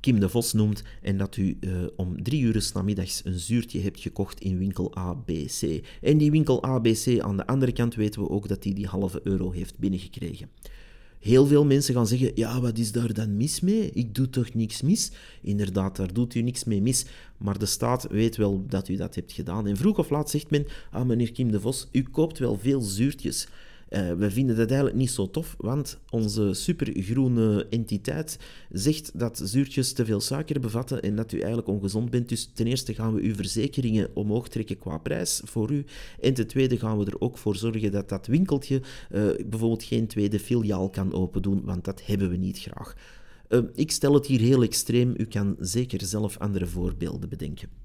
Kim 0.00 0.20
de 0.20 0.28
Vos 0.28 0.52
noemt 0.52 0.82
en 1.02 1.16
dat 1.16 1.36
u 1.36 1.56
uh, 1.60 1.72
om 1.96 2.22
drie 2.22 2.42
uur 2.42 2.70
namiddags 2.74 3.20
een 3.24 3.38
zuurtje 3.38 3.80
hebt 3.80 4.00
gekocht 4.00 4.40
in 4.40 4.58
winkel 4.58 4.94
ABC. 4.94 5.84
En 6.00 6.18
die 6.18 6.30
winkel 6.30 6.62
ABC 6.62 7.20
aan 7.20 7.36
de 7.36 7.46
andere 7.46 7.72
kant 7.72 7.94
weten 7.94 8.22
we 8.22 8.28
ook 8.28 8.48
dat 8.48 8.64
hij 8.64 8.72
die 8.72 8.86
halve 8.86 9.20
euro 9.22 9.50
heeft 9.50 9.78
binnengekregen. 9.78 10.48
Heel 11.24 11.46
veel 11.46 11.64
mensen 11.64 11.94
gaan 11.94 12.06
zeggen, 12.06 12.30
ja, 12.34 12.60
wat 12.60 12.78
is 12.78 12.92
daar 12.92 13.12
dan 13.12 13.36
mis 13.36 13.60
mee? 13.60 13.90
Ik 13.90 14.14
doe 14.14 14.30
toch 14.30 14.54
niks 14.54 14.82
mis? 14.82 15.12
Inderdaad, 15.42 15.96
daar 15.96 16.12
doet 16.12 16.34
u 16.34 16.42
niks 16.42 16.64
mee 16.64 16.82
mis, 16.82 17.04
maar 17.38 17.58
de 17.58 17.66
staat 17.66 18.06
weet 18.10 18.36
wel 18.36 18.64
dat 18.68 18.88
u 18.88 18.96
dat 18.96 19.14
hebt 19.14 19.32
gedaan. 19.32 19.66
En 19.66 19.76
vroeg 19.76 19.98
of 19.98 20.10
laat 20.10 20.30
zegt 20.30 20.50
men, 20.50 20.66
ah 20.90 21.06
meneer 21.06 21.32
Kim 21.32 21.50
de 21.50 21.60
Vos, 21.60 21.88
u 21.92 22.02
koopt 22.02 22.38
wel 22.38 22.58
veel 22.58 22.80
zuurtjes. 22.80 23.48
Uh, 23.94 24.12
we 24.12 24.30
vinden 24.30 24.56
dat 24.56 24.66
eigenlijk 24.66 24.96
niet 24.96 25.10
zo 25.10 25.30
tof, 25.30 25.54
want 25.58 25.98
onze 26.10 26.54
supergroene 26.54 27.66
entiteit 27.70 28.38
zegt 28.70 29.18
dat 29.18 29.40
zuurtjes 29.44 29.92
te 29.92 30.04
veel 30.04 30.20
suiker 30.20 30.60
bevatten 30.60 31.02
en 31.02 31.16
dat 31.16 31.32
u 31.32 31.38
eigenlijk 31.38 31.68
ongezond 31.68 32.10
bent. 32.10 32.28
Dus 32.28 32.50
ten 32.54 32.66
eerste 32.66 32.94
gaan 32.94 33.14
we 33.14 33.22
uw 33.22 33.34
verzekeringen 33.34 34.10
omhoog 34.14 34.48
trekken 34.48 34.78
qua 34.78 34.98
prijs 34.98 35.40
voor 35.44 35.70
u. 35.70 35.84
En 36.20 36.34
ten 36.34 36.46
tweede 36.46 36.78
gaan 36.78 36.98
we 36.98 37.04
er 37.04 37.20
ook 37.20 37.38
voor 37.38 37.56
zorgen 37.56 37.92
dat 37.92 38.08
dat 38.08 38.26
winkeltje 38.26 38.82
uh, 39.12 39.22
bijvoorbeeld 39.46 39.82
geen 39.82 40.06
tweede 40.06 40.40
filiaal 40.40 40.90
kan 40.90 41.12
open 41.12 41.42
doen, 41.42 41.64
want 41.64 41.84
dat 41.84 42.06
hebben 42.06 42.30
we 42.30 42.36
niet 42.36 42.58
graag. 42.58 42.96
Uh, 43.48 43.60
ik 43.74 43.90
stel 43.90 44.14
het 44.14 44.26
hier 44.26 44.40
heel 44.40 44.62
extreem, 44.62 45.14
u 45.16 45.24
kan 45.24 45.56
zeker 45.58 46.04
zelf 46.04 46.38
andere 46.38 46.66
voorbeelden 46.66 47.28
bedenken. 47.28 47.83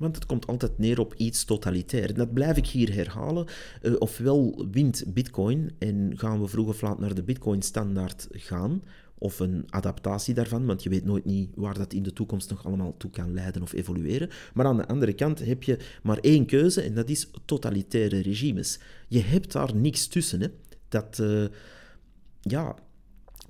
Want 0.00 0.14
het 0.14 0.26
komt 0.26 0.46
altijd 0.46 0.78
neer 0.78 1.00
op 1.00 1.14
iets 1.14 1.44
totalitair. 1.44 2.14
Dat 2.14 2.32
blijf 2.32 2.56
ik 2.56 2.66
hier 2.66 2.94
herhalen. 2.94 3.46
Uh, 3.82 3.94
ofwel 3.98 4.66
wint 4.70 5.04
Bitcoin 5.06 5.70
en 5.78 6.12
gaan 6.16 6.40
we 6.40 6.48
vroeg 6.48 6.68
of 6.68 6.80
laat 6.80 6.98
naar 6.98 7.14
de 7.14 7.22
Bitcoin-standaard 7.22 8.28
gaan, 8.30 8.82
of 9.18 9.40
een 9.40 9.64
adaptatie 9.70 10.34
daarvan, 10.34 10.66
want 10.66 10.82
je 10.82 10.88
weet 10.88 11.04
nooit 11.04 11.24
niet 11.24 11.50
waar 11.54 11.78
dat 11.78 11.92
in 11.92 12.02
de 12.02 12.12
toekomst 12.12 12.50
nog 12.50 12.66
allemaal 12.66 12.96
toe 12.96 13.10
kan 13.10 13.34
leiden 13.34 13.62
of 13.62 13.72
evolueren. 13.72 14.30
Maar 14.54 14.66
aan 14.66 14.76
de 14.76 14.86
andere 14.86 15.12
kant 15.12 15.44
heb 15.44 15.62
je 15.62 15.78
maar 16.02 16.18
één 16.18 16.46
keuze 16.46 16.82
en 16.82 16.94
dat 16.94 17.08
is 17.08 17.30
totalitaire 17.44 18.20
regimes. 18.20 18.78
Je 19.08 19.20
hebt 19.20 19.52
daar 19.52 19.74
niks 19.74 20.06
tussen. 20.06 20.40
Hè. 20.40 20.48
Dat, 20.88 21.18
uh, 21.20 21.44
ja, 22.40 22.74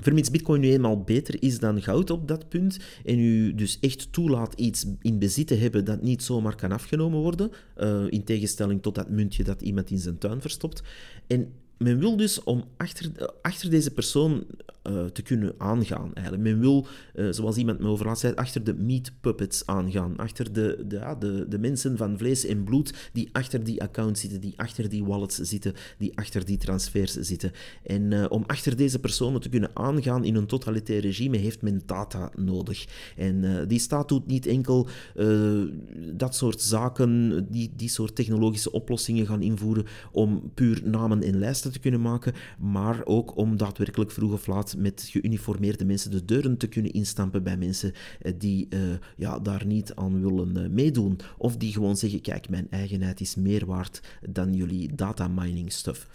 Vermits 0.00 0.30
Bitcoin 0.30 0.60
nu 0.60 0.70
eenmaal 0.70 1.02
beter 1.02 1.42
is 1.42 1.58
dan 1.58 1.82
goud 1.82 2.10
op 2.10 2.28
dat 2.28 2.48
punt 2.48 2.78
en 3.04 3.18
u 3.18 3.54
dus 3.54 3.78
echt 3.80 4.12
toelaat 4.12 4.54
iets 4.54 4.86
in 5.00 5.18
bezit 5.18 5.46
te 5.46 5.54
hebben 5.54 5.84
dat 5.84 6.02
niet 6.02 6.22
zomaar 6.22 6.54
kan 6.54 6.72
afgenomen 6.72 7.20
worden, 7.20 7.50
uh, 7.76 8.04
in 8.08 8.24
tegenstelling 8.24 8.82
tot 8.82 8.94
dat 8.94 9.10
muntje 9.10 9.44
dat 9.44 9.62
iemand 9.62 9.90
in 9.90 9.98
zijn 9.98 10.18
tuin 10.18 10.40
verstopt. 10.40 10.82
En 11.26 11.52
men 11.82 11.98
wil 11.98 12.16
dus 12.16 12.42
om 12.42 12.64
achter, 12.76 13.32
achter 13.42 13.70
deze 13.70 13.90
persoon 13.90 14.44
uh, 14.88 15.04
te 15.04 15.22
kunnen 15.22 15.54
aangaan. 15.58 16.14
Eigenlijk. 16.14 16.42
Men 16.48 16.60
wil, 16.60 16.86
uh, 17.14 17.28
zoals 17.30 17.56
iemand 17.56 17.78
me 17.78 17.88
over 17.88 18.16
zei, 18.16 18.34
achter 18.34 18.64
de 18.64 18.74
meat 18.74 19.12
puppets 19.20 19.66
aangaan. 19.66 20.16
Achter 20.16 20.52
de, 20.52 20.84
de, 20.88 20.96
ja, 20.96 21.14
de, 21.14 21.46
de 21.48 21.58
mensen 21.58 21.96
van 21.96 22.18
vlees 22.18 22.44
en 22.44 22.64
bloed 22.64 23.10
die 23.12 23.28
achter 23.32 23.64
die 23.64 23.82
accounts 23.82 24.20
zitten, 24.20 24.40
die 24.40 24.54
achter 24.56 24.88
die 24.88 25.04
wallets 25.04 25.36
zitten, 25.36 25.74
die 25.98 26.16
achter 26.18 26.44
die 26.44 26.56
transfers 26.56 27.12
zitten. 27.12 27.52
En 27.82 28.10
uh, 28.10 28.24
om 28.28 28.44
achter 28.46 28.76
deze 28.76 28.98
personen 28.98 29.40
te 29.40 29.48
kunnen 29.48 29.70
aangaan 29.74 30.24
in 30.24 30.34
een 30.34 30.46
totalitair 30.46 31.00
regime 31.00 31.36
heeft 31.36 31.62
men 31.62 31.82
data 31.86 32.30
nodig. 32.36 32.86
En 33.16 33.68
die 33.68 33.78
staat 33.78 34.08
doet 34.08 34.26
niet 34.26 34.46
enkel 34.46 34.88
dat 36.12 36.34
soort 36.34 36.62
zaken, 36.62 37.46
die, 37.50 37.72
die 37.76 37.88
soort 37.88 38.14
technologische 38.14 38.72
oplossingen 38.72 39.26
gaan 39.26 39.42
invoeren 39.42 39.86
om 40.12 40.50
puur 40.54 40.80
namen 40.84 41.22
en 41.22 41.38
lijsten 41.38 41.69
te 41.72 41.78
kunnen 41.78 42.00
maken, 42.00 42.32
maar 42.58 43.00
ook 43.04 43.36
om 43.36 43.56
daadwerkelijk 43.56 44.10
vroeg 44.10 44.32
of 44.32 44.46
laat 44.46 44.76
met 44.76 45.08
geuniformeerde 45.10 45.84
mensen 45.84 46.10
de 46.10 46.24
deuren 46.24 46.56
te 46.56 46.66
kunnen 46.66 46.92
instampen 46.92 47.42
bij 47.42 47.56
mensen 47.56 47.92
eh, 48.20 48.32
die 48.38 48.66
uh, 48.70 48.80
ja, 49.16 49.38
daar 49.38 49.66
niet 49.66 49.94
aan 49.94 50.20
willen 50.20 50.56
uh, 50.56 50.68
meedoen. 50.68 51.18
Of 51.38 51.56
die 51.56 51.72
gewoon 51.72 51.96
zeggen, 51.96 52.20
kijk, 52.20 52.48
mijn 52.48 52.70
eigenheid 52.70 53.20
is 53.20 53.34
meer 53.34 53.66
waard 53.66 54.02
dan 54.30 54.54
jullie 54.54 54.94
data 54.94 55.28
mining 55.28 55.72
stuff. 55.72 56.08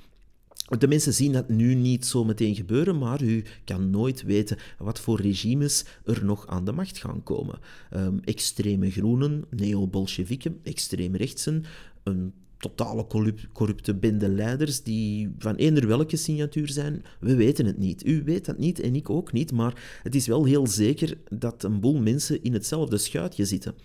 De 0.79 0.87
mensen 0.87 1.13
zien 1.13 1.31
dat 1.31 1.49
nu 1.49 1.73
niet 1.73 2.05
zo 2.05 2.23
meteen 2.23 2.55
gebeuren, 2.55 2.97
maar 2.97 3.21
u 3.21 3.43
kan 3.63 3.89
nooit 3.89 4.23
weten 4.23 4.57
wat 4.77 4.99
voor 4.99 5.21
regimes 5.21 5.85
er 6.05 6.25
nog 6.25 6.47
aan 6.47 6.65
de 6.65 6.71
macht 6.71 6.97
gaan 6.97 7.23
komen. 7.23 7.59
Um, 7.95 8.19
extreme 8.23 8.91
groenen, 8.91 9.45
neo-bolsjewieken, 9.49 10.59
extreem 10.63 11.15
rechtsen, 11.15 11.63
een 12.03 12.33
totale 12.57 13.05
corrupte 13.53 13.95
bende 13.95 14.29
leiders 14.29 14.83
die 14.83 15.29
van 15.37 15.55
eender 15.55 15.87
welke 15.87 16.17
signatuur 16.17 16.69
zijn, 16.69 17.03
we 17.19 17.35
weten 17.35 17.65
het 17.65 17.77
niet. 17.77 18.05
U 18.05 18.23
weet 18.23 18.45
dat 18.45 18.57
niet 18.57 18.79
en 18.79 18.95
ik 18.95 19.09
ook 19.09 19.31
niet, 19.31 19.51
maar 19.51 19.99
het 20.03 20.15
is 20.15 20.27
wel 20.27 20.45
heel 20.45 20.67
zeker 20.67 21.17
dat 21.29 21.63
een 21.63 21.79
boel 21.79 21.99
mensen 22.01 22.43
in 22.43 22.53
hetzelfde 22.53 22.97
schuitje 22.97 23.45
zitten. 23.45 23.75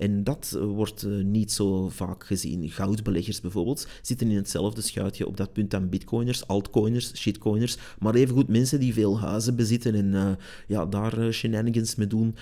En 0.00 0.24
dat 0.24 0.52
eh, 0.56 0.64
wordt 0.64 1.02
eh, 1.02 1.12
niet 1.24 1.52
zo 1.52 1.88
vaak 1.88 2.24
gezien. 2.24 2.70
Goudbeleggers 2.70 3.40
bijvoorbeeld 3.40 3.86
zitten 4.02 4.30
in 4.30 4.36
hetzelfde 4.36 4.80
schuitje 4.80 5.26
op 5.26 5.36
dat 5.36 5.52
punt 5.52 5.74
aan 5.74 5.88
bitcoiners, 5.88 6.46
altcoiners, 6.46 7.16
shitcoiners, 7.16 7.76
maar 7.98 8.14
evengoed 8.14 8.48
mensen 8.48 8.80
die 8.80 8.92
veel 8.92 9.20
huizen 9.20 9.56
bezitten 9.56 9.94
en 9.94 10.12
uh, 10.12 10.30
ja, 10.66 10.86
daar 10.86 11.32
shenanigans 11.32 11.94
mee 11.94 12.06
doen. 12.06 12.34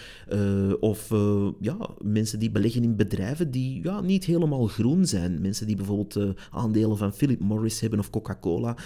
Of 0.80 1.08
ja, 1.60 1.76
mensen 2.02 2.38
die 2.38 2.50
beleggen 2.50 2.82
in 2.82 2.96
bedrijven 2.96 3.50
die 3.50 3.82
ja, 3.82 4.00
niet 4.00 4.24
helemaal 4.24 4.66
groen 4.66 5.06
zijn. 5.06 5.40
Mensen 5.40 5.66
die 5.66 5.76
bijvoorbeeld 5.76 6.34
aandelen 6.50 6.96
van 6.96 7.12
Philip 7.12 7.40
Morris 7.40 7.80
hebben 7.80 7.98
of 7.98 8.10
Coca-Cola, 8.10 8.76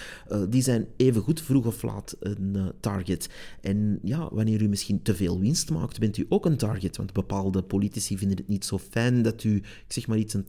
die 0.49 0.61
zijn 0.61 0.87
evengoed 0.97 1.41
vroeg 1.41 1.65
of 1.65 1.83
laat 1.83 2.15
een 2.19 2.71
target. 2.79 3.29
En 3.61 3.99
ja, 4.03 4.29
wanneer 4.31 4.61
u 4.61 4.67
misschien 4.67 5.01
te 5.01 5.15
veel 5.15 5.39
winst 5.39 5.71
maakt, 5.71 5.99
bent 5.99 6.17
u 6.17 6.25
ook 6.29 6.45
een 6.45 6.57
target, 6.57 6.97
want 6.97 7.13
bepaalde 7.13 7.61
politici 7.61 8.17
vinden 8.17 8.37
het 8.37 8.47
niet 8.47 8.62
zo 8.63 8.77
fijn 8.77 9.21
dat 9.21 9.43
u, 9.43 9.55
ik 9.55 9.85
zeg 9.87 10.07
maar 10.07 10.17
iets, 10.17 10.33
een 10.33 10.45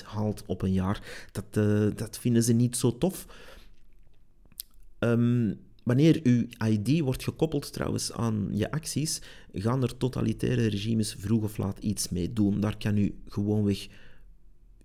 80% 0.00 0.04
haalt 0.04 0.42
op 0.46 0.62
een 0.62 0.72
jaar. 0.72 1.28
Dat, 1.32 1.56
uh, 1.56 1.86
dat 1.94 2.18
vinden 2.18 2.42
ze 2.42 2.52
niet 2.52 2.76
zo 2.76 2.98
tof. 2.98 3.26
Um, 4.98 5.58
wanneer 5.82 6.20
uw 6.22 6.46
ID 6.66 7.00
wordt 7.00 7.24
gekoppeld 7.24 7.72
trouwens 7.72 8.12
aan 8.12 8.48
je 8.50 8.70
acties, 8.70 9.20
gaan 9.52 9.82
er 9.82 9.96
totalitaire 9.96 10.66
regimes 10.66 11.16
vroeg 11.18 11.42
of 11.42 11.56
laat 11.56 11.78
iets 11.78 12.08
mee 12.08 12.32
doen. 12.32 12.60
Daar 12.60 12.76
kan 12.76 12.96
u 12.96 13.14
gewoonweg 13.28 13.88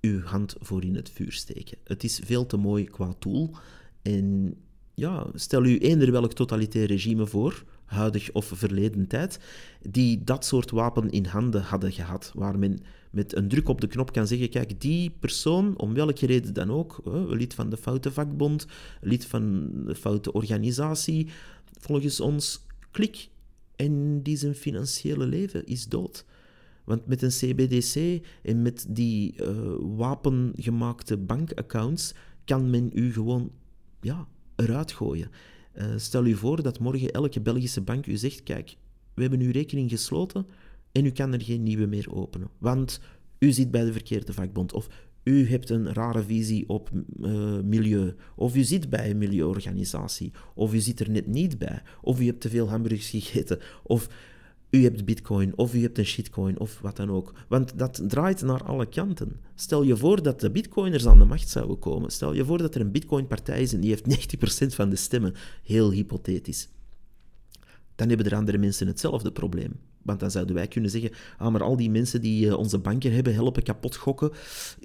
uw 0.01 0.21
hand 0.21 0.55
voor 0.59 0.83
in 0.83 0.95
het 0.95 1.09
vuur 1.09 1.31
steken. 1.31 1.77
Het 1.83 2.03
is 2.03 2.19
veel 2.23 2.45
te 2.45 2.57
mooi 2.57 2.83
qua 2.83 3.13
tool. 3.19 3.55
En 4.01 4.55
ja, 4.93 5.27
stel 5.33 5.65
u 5.65 5.77
eender 5.77 6.11
welk 6.11 6.33
totalitair 6.33 6.87
regime 6.87 7.25
voor 7.25 7.63
huidig 7.85 8.31
of 8.31 8.51
verleden 8.53 9.07
tijd, 9.07 9.39
die 9.89 10.23
dat 10.23 10.45
soort 10.45 10.71
wapen 10.71 11.09
in 11.09 11.25
handen 11.25 11.61
hadden 11.61 11.91
gehad, 11.91 12.31
waar 12.35 12.59
men 12.59 12.79
met 13.11 13.35
een 13.35 13.47
druk 13.47 13.69
op 13.69 13.81
de 13.81 13.87
knop 13.87 14.11
kan 14.11 14.27
zeggen, 14.27 14.49
kijk, 14.49 14.81
die 14.81 15.15
persoon, 15.19 15.77
om 15.77 15.93
welke 15.93 16.25
reden 16.25 16.53
dan 16.53 16.71
ook, 16.71 17.01
lid 17.27 17.53
van 17.53 17.69
de 17.69 17.77
foute 17.77 18.11
vakbond, 18.11 18.65
lid 19.01 19.25
van 19.25 19.71
de 19.85 19.95
foute 19.95 20.31
organisatie, 20.31 21.27
volgens 21.79 22.19
ons, 22.19 22.65
klik, 22.91 23.29
en 23.75 24.23
die 24.23 24.37
zijn 24.37 24.55
financiële 24.55 25.25
leven 25.25 25.65
is 25.65 25.87
dood. 25.87 26.25
Want 26.83 27.05
met 27.05 27.21
een 27.21 27.29
CBDC 27.29 28.25
en 28.43 28.61
met 28.61 28.85
die 28.89 29.35
uh, 29.41 29.47
wapengemaakte 29.79 31.17
bankaccounts 31.17 32.13
kan 32.45 32.69
men 32.69 32.89
u 32.93 33.13
gewoon 33.13 33.51
ja, 34.01 34.27
eruit 34.55 34.91
gooien. 34.91 35.29
Uh, 35.75 35.85
stel 35.95 36.25
u 36.25 36.35
voor 36.35 36.63
dat 36.63 36.79
morgen 36.79 37.11
elke 37.11 37.41
Belgische 37.41 37.81
bank 37.81 38.05
u 38.05 38.15
zegt: 38.15 38.43
Kijk, 38.43 38.75
we 39.13 39.21
hebben 39.21 39.39
uw 39.39 39.51
rekening 39.51 39.89
gesloten 39.89 40.45
en 40.91 41.05
u 41.05 41.11
kan 41.11 41.33
er 41.33 41.41
geen 41.41 41.63
nieuwe 41.63 41.85
meer 41.85 42.13
openen. 42.13 42.49
Want 42.57 42.99
u 43.39 43.51
zit 43.51 43.71
bij 43.71 43.83
de 43.83 43.91
verkeerde 43.91 44.33
vakbond. 44.33 44.73
Of 44.73 44.87
u 45.23 45.49
hebt 45.49 45.69
een 45.69 45.93
rare 45.93 46.23
visie 46.23 46.69
op 46.69 46.89
uh, 47.19 47.59
milieu. 47.59 48.15
Of 48.35 48.55
u 48.55 48.63
zit 48.63 48.89
bij 48.89 49.09
een 49.09 49.17
milieuorganisatie. 49.17 50.31
Of 50.55 50.73
u 50.73 50.79
zit 50.79 50.99
er 50.99 51.09
net 51.09 51.27
niet 51.27 51.57
bij. 51.57 51.81
Of 52.01 52.19
u 52.19 52.25
hebt 52.25 52.41
te 52.41 52.49
veel 52.49 52.69
hamburgers 52.69 53.09
gegeten. 53.09 53.59
Of 53.83 54.09
u 54.73 54.83
hebt 54.83 55.05
bitcoin, 55.05 55.57
of 55.57 55.73
u 55.73 55.81
hebt 55.81 55.97
een 55.97 56.05
shitcoin, 56.05 56.59
of 56.59 56.79
wat 56.81 56.95
dan 56.95 57.11
ook. 57.11 57.33
Want 57.47 57.77
dat 57.77 58.01
draait 58.07 58.41
naar 58.41 58.63
alle 58.63 58.85
kanten. 58.85 59.39
Stel 59.55 59.83
je 59.83 59.97
voor 59.97 60.23
dat 60.23 60.39
de 60.39 60.51
bitcoiners 60.51 61.07
aan 61.07 61.19
de 61.19 61.25
macht 61.25 61.49
zouden 61.49 61.79
komen. 61.79 62.11
Stel 62.11 62.33
je 62.33 62.45
voor 62.45 62.57
dat 62.57 62.75
er 62.75 62.81
een 62.81 62.91
bitcoinpartij 62.91 63.61
is 63.61 63.73
en 63.73 63.79
die 63.79 63.89
heeft 63.89 64.35
90% 64.71 64.75
van 64.75 64.89
de 64.89 64.95
stemmen. 64.95 65.33
Heel 65.63 65.91
hypothetisch. 65.91 66.69
Dan 67.95 68.07
hebben 68.07 68.25
er 68.25 68.35
andere 68.35 68.57
mensen 68.57 68.87
hetzelfde 68.87 69.31
probleem. 69.31 69.79
Want 70.03 70.19
dan 70.19 70.31
zouden 70.31 70.55
wij 70.55 70.67
kunnen 70.67 70.89
zeggen, 70.89 71.11
ah, 71.37 71.51
maar 71.51 71.63
al 71.63 71.77
die 71.77 71.89
mensen 71.89 72.21
die 72.21 72.45
uh, 72.45 72.57
onze 72.57 72.79
banken 72.79 73.13
hebben 73.13 73.33
helpen 73.33 73.63
kapot 73.63 73.95
gokken, 73.95 74.31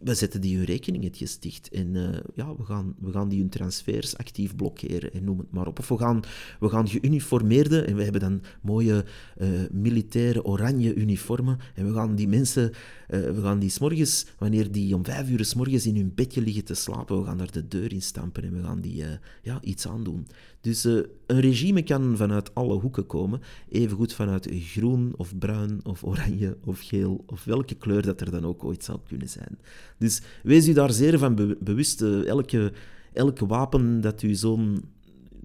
we 0.02 0.14
zetten 0.14 0.40
die 0.40 0.56
hun 0.56 0.64
rekeningetjes 0.64 1.38
dicht. 1.38 1.68
En 1.68 1.94
uh, 1.94 2.08
ja, 2.34 2.56
we 2.56 2.64
gaan, 2.64 2.94
we 2.98 3.12
gaan 3.12 3.28
die 3.28 3.38
hun 3.38 3.48
transfers 3.48 4.16
actief 4.16 4.56
blokkeren 4.56 5.12
en 5.12 5.24
noem 5.24 5.38
het 5.38 5.50
maar 5.50 5.66
op. 5.66 5.78
Of 5.78 5.88
we 5.88 5.98
gaan, 5.98 6.22
we 6.60 6.68
gaan 6.68 6.88
geuniformeerde, 6.88 7.80
en 7.80 7.96
we 7.96 8.02
hebben 8.02 8.20
dan 8.20 8.42
mooie 8.62 9.04
uh, 9.38 9.48
militaire 9.70 10.44
oranje 10.44 10.94
uniformen, 10.94 11.58
en 11.74 11.86
we 11.86 11.92
gaan 11.92 12.14
die 12.14 12.28
mensen, 12.28 12.72
we 13.06 13.38
gaan 13.42 13.58
die 13.58 13.70
s'morgens, 13.70 14.26
wanneer 14.38 14.72
die 14.72 14.94
om 14.94 15.04
vijf 15.04 15.28
uur 15.28 15.44
s'morgens 15.44 15.86
in 15.86 15.96
hun 15.96 16.12
bedje 16.14 16.40
liggen 16.40 16.64
te 16.64 16.74
slapen, 16.74 17.18
we 17.18 17.24
gaan 17.24 17.38
daar 17.38 17.52
de 17.52 17.68
deur 17.68 17.92
in 17.92 18.02
stampen 18.02 18.42
en 18.42 18.54
we 18.54 18.62
gaan 18.62 18.80
die 18.80 19.04
ja, 19.42 19.58
iets 19.62 19.88
aandoen. 19.88 20.26
Dus 20.60 20.84
een 20.84 21.40
regime 21.40 21.82
kan 21.82 22.16
vanuit 22.16 22.54
alle 22.54 22.80
hoeken 22.80 23.06
komen, 23.06 23.40
evengoed 23.68 24.12
vanuit 24.12 24.48
groen, 24.50 25.14
of 25.16 25.38
bruin 25.38 25.80
of 25.84 26.04
oranje 26.04 26.56
of 26.64 26.80
geel 26.80 27.24
of 27.26 27.44
welke 27.44 27.74
kleur 27.74 28.02
dat 28.02 28.20
er 28.20 28.30
dan 28.30 28.46
ook 28.46 28.64
ooit 28.64 28.84
zou 28.84 28.98
kunnen 29.08 29.28
zijn. 29.28 29.58
Dus 29.98 30.22
wees 30.42 30.68
u 30.68 30.72
daar 30.72 30.92
zeer 30.92 31.18
van 31.18 31.56
bewust. 31.60 32.02
Eh, 32.02 32.26
elke, 32.26 32.72
elke 33.12 33.46
wapen 33.46 34.00
dat 34.00 34.22
u 34.22 34.34
zo'n 34.34 34.84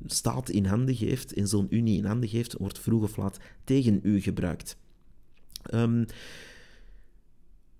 staat 0.05 0.49
in 0.49 0.65
handen 0.65 0.95
geeft, 0.95 1.33
in 1.33 1.47
zo'n 1.47 1.67
unie 1.69 1.97
in 1.97 2.05
handen 2.05 2.29
geeft, 2.29 2.53
wordt 2.57 2.79
vroeg 2.79 3.03
of 3.03 3.17
laat 3.17 3.37
tegen 3.63 3.99
u 4.03 4.21
gebruikt. 4.21 4.77
Um, 5.73 6.05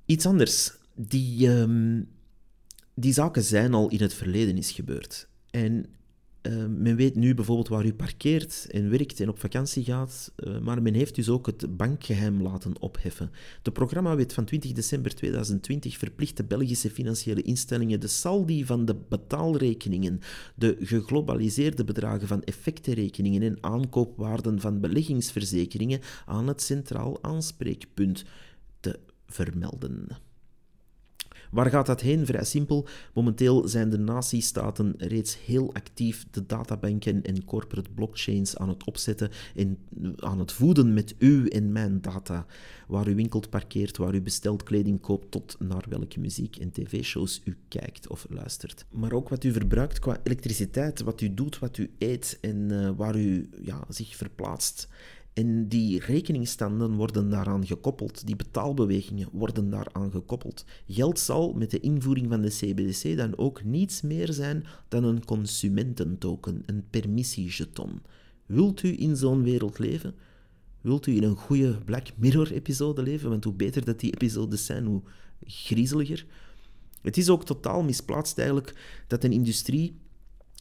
iets 0.05 0.25
anders. 0.25 0.73
Die, 0.95 1.49
um, 1.49 2.07
die 2.93 3.13
zaken 3.13 3.43
zijn 3.43 3.73
al 3.73 3.89
in 3.89 4.01
het 4.01 4.13
verleden 4.13 4.57
is 4.57 4.71
gebeurd. 4.71 5.27
En 5.49 5.85
uh, 6.47 6.65
men 6.69 6.95
weet 6.95 7.15
nu 7.15 7.33
bijvoorbeeld 7.33 7.67
waar 7.67 7.85
u 7.85 7.93
parkeert 7.93 8.67
en 8.69 8.89
werkt 8.89 9.19
en 9.19 9.29
op 9.29 9.39
vakantie 9.39 9.83
gaat, 9.83 10.31
uh, 10.35 10.59
maar 10.59 10.81
men 10.81 10.93
heeft 10.93 11.15
dus 11.15 11.29
ook 11.29 11.45
het 11.45 11.77
bankgeheim 11.77 12.41
laten 12.41 12.81
opheffen. 12.81 13.31
De 13.61 13.71
programmawet 13.71 14.33
van 14.33 14.45
20 14.45 14.71
december 14.71 15.15
2020 15.15 15.97
verplicht 15.97 16.37
de 16.37 16.43
Belgische 16.43 16.89
financiële 16.89 17.41
instellingen 17.41 17.99
de 17.99 18.07
saldi 18.07 18.65
van 18.65 18.85
de 18.85 18.95
betaalrekeningen, 19.09 20.19
de 20.55 20.77
geglobaliseerde 20.79 21.83
bedragen 21.83 22.27
van 22.27 22.43
effectenrekeningen 22.43 23.41
en 23.41 23.57
aankoopwaarden 23.61 24.59
van 24.59 24.79
beleggingsverzekeringen 24.79 26.01
aan 26.25 26.47
het 26.47 26.61
centraal 26.61 27.23
aanspreekpunt 27.23 28.25
te 28.79 28.99
vermelden. 29.25 30.07
Waar 31.53 31.69
gaat 31.69 31.85
dat 31.85 32.01
heen? 32.01 32.25
Vrij 32.25 32.43
simpel. 32.43 32.87
Momenteel 33.13 33.67
zijn 33.67 33.89
de 33.89 33.97
natiestaten 33.97 34.93
reeds 34.97 35.37
heel 35.45 35.73
actief 35.73 36.25
de 36.31 36.45
databanken 36.45 37.23
en 37.23 37.45
corporate 37.45 37.89
blockchains 37.89 38.57
aan 38.57 38.69
het 38.69 38.83
opzetten 38.83 39.29
en 39.55 39.77
aan 40.17 40.39
het 40.39 40.51
voeden 40.51 40.93
met 40.93 41.15
uw 41.19 41.47
en 41.47 41.71
mijn 41.71 42.01
data. 42.01 42.45
Waar 42.87 43.07
u 43.07 43.15
winkelt, 43.15 43.49
parkeert, 43.49 43.97
waar 43.97 44.15
u 44.15 44.21
bestelt, 44.21 44.63
kleding 44.63 45.01
koopt, 45.01 45.31
tot 45.31 45.55
naar 45.59 45.85
welke 45.89 46.19
muziek 46.19 46.57
en 46.57 46.71
tv-shows 46.71 47.41
u 47.43 47.57
kijkt 47.67 48.07
of 48.07 48.25
luistert. 48.29 48.85
Maar 48.89 49.11
ook 49.11 49.29
wat 49.29 49.43
u 49.43 49.51
verbruikt 49.51 49.99
qua 49.99 50.19
elektriciteit, 50.23 51.01
wat 51.01 51.21
u 51.21 51.33
doet, 51.33 51.59
wat 51.59 51.77
u 51.77 51.91
eet 51.97 52.37
en 52.41 52.69
uh, 52.71 52.89
waar 52.95 53.15
u 53.15 53.49
ja, 53.61 53.83
zich 53.89 54.15
verplaatst. 54.15 54.87
En 55.33 55.67
die 55.67 55.99
rekeningstanden 55.99 56.95
worden 56.95 57.29
daaraan 57.29 57.65
gekoppeld, 57.65 58.25
die 58.25 58.35
betaalbewegingen 58.35 59.27
worden 59.31 59.69
daaraan 59.69 60.11
gekoppeld. 60.11 60.65
Geld 60.87 61.19
zal 61.19 61.53
met 61.53 61.71
de 61.71 61.79
invoering 61.79 62.29
van 62.29 62.41
de 62.41 62.49
CBDC 62.49 63.17
dan 63.17 63.37
ook 63.37 63.63
niets 63.63 64.01
meer 64.01 64.33
zijn 64.33 64.65
dan 64.87 65.03
een 65.03 65.25
consumententoken, 65.25 66.63
een 66.65 66.83
permissiejeton. 66.89 68.01
Wilt 68.45 68.83
u 68.83 68.99
in 68.99 69.15
zo'n 69.15 69.43
wereld 69.43 69.79
leven? 69.79 70.15
Wilt 70.81 71.07
u 71.07 71.15
in 71.15 71.23
een 71.23 71.35
goede 71.35 71.77
Black 71.85 72.07
Mirror-episode 72.15 73.03
leven? 73.03 73.29
Want 73.29 73.43
hoe 73.43 73.53
beter 73.53 73.85
dat 73.85 73.99
die 73.99 74.13
episodes 74.13 74.65
zijn, 74.65 74.85
hoe 74.85 75.01
griezeliger. 75.45 76.25
Het 77.01 77.17
is 77.17 77.29
ook 77.29 77.45
totaal 77.45 77.83
misplaatst 77.83 78.37
eigenlijk 78.37 78.75
dat 79.07 79.23
een 79.23 79.31
industrie 79.31 79.95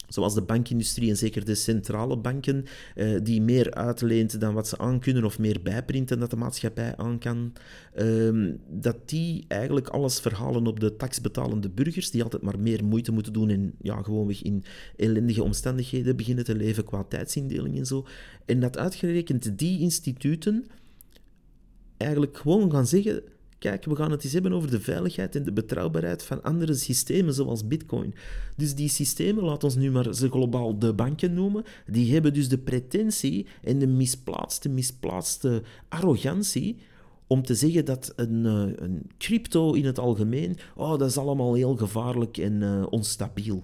zoals 0.07 0.33
de 0.33 0.41
bankindustrie 0.41 1.09
en 1.09 1.17
zeker 1.17 1.45
de 1.45 1.55
centrale 1.55 2.17
banken, 2.17 2.65
uh, 2.95 3.19
die 3.23 3.41
meer 3.41 3.73
uitleent 3.73 4.39
dan 4.39 4.53
wat 4.53 4.67
ze 4.67 4.77
aankunnen 4.77 5.23
of 5.23 5.39
meer 5.39 5.61
bijprinten 5.63 6.19
dat 6.19 6.29
de 6.29 6.35
maatschappij 6.35 6.95
aan 6.95 7.19
kan, 7.19 7.53
uh, 7.95 8.53
dat 8.69 9.09
die 9.09 9.45
eigenlijk 9.47 9.87
alles 9.87 10.19
verhalen 10.19 10.67
op 10.67 10.79
de 10.79 10.95
taxbetalende 10.95 11.69
burgers, 11.69 12.11
die 12.11 12.23
altijd 12.23 12.41
maar 12.41 12.59
meer 12.59 12.85
moeite 12.85 13.11
moeten 13.11 13.33
doen 13.33 13.49
en 13.49 13.73
ja, 13.81 14.01
gewoonweg 14.01 14.41
in 14.41 14.63
ellendige 14.95 15.43
omstandigheden 15.43 16.15
beginnen 16.15 16.45
te 16.45 16.55
leven 16.55 16.83
qua 16.83 17.03
tijdsindeling 17.03 17.77
en 17.77 17.85
zo. 17.85 18.05
En 18.45 18.59
dat 18.59 18.77
uitgerekend 18.77 19.57
die 19.57 19.79
instituten 19.79 20.65
eigenlijk 21.97 22.37
gewoon 22.37 22.71
gaan 22.71 22.87
zeggen 22.87 23.23
Kijk, 23.63 23.85
we 23.85 23.95
gaan 23.95 24.11
het 24.11 24.23
eens 24.23 24.33
hebben 24.33 24.53
over 24.53 24.71
de 24.71 24.79
veiligheid 24.79 25.35
en 25.35 25.43
de 25.43 25.51
betrouwbaarheid 25.51 26.23
van 26.23 26.43
andere 26.43 26.73
systemen, 26.73 27.33
zoals 27.33 27.67
Bitcoin. 27.67 28.13
Dus 28.55 28.75
die 28.75 28.89
systemen, 28.89 29.43
laat 29.43 29.63
ons 29.63 29.75
nu 29.75 29.91
maar 29.91 30.13
ze 30.13 30.29
globaal 30.29 30.79
de 30.79 30.93
banken 30.93 31.33
noemen, 31.33 31.63
die 31.87 32.13
hebben 32.13 32.33
dus 32.33 32.49
de 32.49 32.57
pretentie 32.57 33.45
en 33.61 33.79
de 33.79 33.87
misplaatste, 33.87 34.69
misplaatste 34.69 35.63
arrogantie 35.89 36.77
om 37.27 37.43
te 37.43 37.55
zeggen 37.55 37.85
dat 37.85 38.13
een, 38.15 38.45
uh, 38.45 38.63
een, 38.75 39.01
crypto 39.17 39.73
in 39.73 39.85
het 39.85 39.99
algemeen, 39.99 40.57
oh, 40.75 40.97
dat 40.97 41.09
is 41.09 41.17
allemaal 41.17 41.53
heel 41.53 41.75
gevaarlijk 41.75 42.37
en 42.37 42.61
uh, 42.61 42.85
onstabiel. 42.89 43.61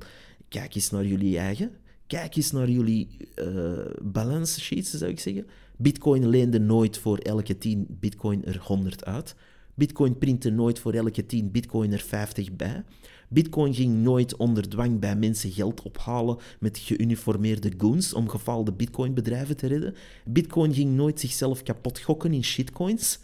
Kijk 0.48 0.76
eens 0.76 0.90
naar 0.90 1.06
jullie 1.06 1.38
eigen. 1.38 1.72
Kijk 2.08 2.36
eens 2.36 2.52
naar 2.52 2.70
jullie 2.70 3.08
uh, 3.36 3.72
balance 4.02 4.62
sheets, 4.62 4.92
zou 4.92 5.12
ik 5.12 5.20
zeggen. 5.20 5.46
Bitcoin 5.78 6.28
leende 6.28 6.60
nooit 6.60 6.98
voor 6.98 7.18
elke 7.18 7.58
10 7.58 7.86
bitcoin 7.90 8.46
er 8.46 8.60
100 8.62 9.06
uit. 9.06 9.36
Bitcoin 9.80 10.18
printte 10.18 10.50
nooit 10.50 10.80
voor 10.80 10.94
elke 10.94 11.26
10 11.26 11.52
bitcoin 11.52 11.92
er 11.92 12.00
50 12.00 12.56
bij. 12.56 12.84
Bitcoin 13.30 13.74
ging 13.74 13.96
nooit 13.96 14.36
onder 14.36 14.70
dwang 14.70 15.00
bij 15.00 15.16
mensen 15.16 15.52
geld 15.52 15.82
ophalen 15.82 16.38
met 16.60 16.78
geuniformeerde 16.78 17.72
goons 17.78 18.14
om 18.14 18.30
gefaalde 18.30 18.74
bitcoinbedrijven 18.74 19.58
te 19.58 19.68
redden. 19.68 19.96
Bitcoin 20.26 20.74
ging 20.74 20.96
nooit 20.96 21.20
zichzelf 21.20 21.64
kapot 21.64 22.00
gokken 22.00 22.34
in 22.34 22.44
shitcoins. 22.44 23.20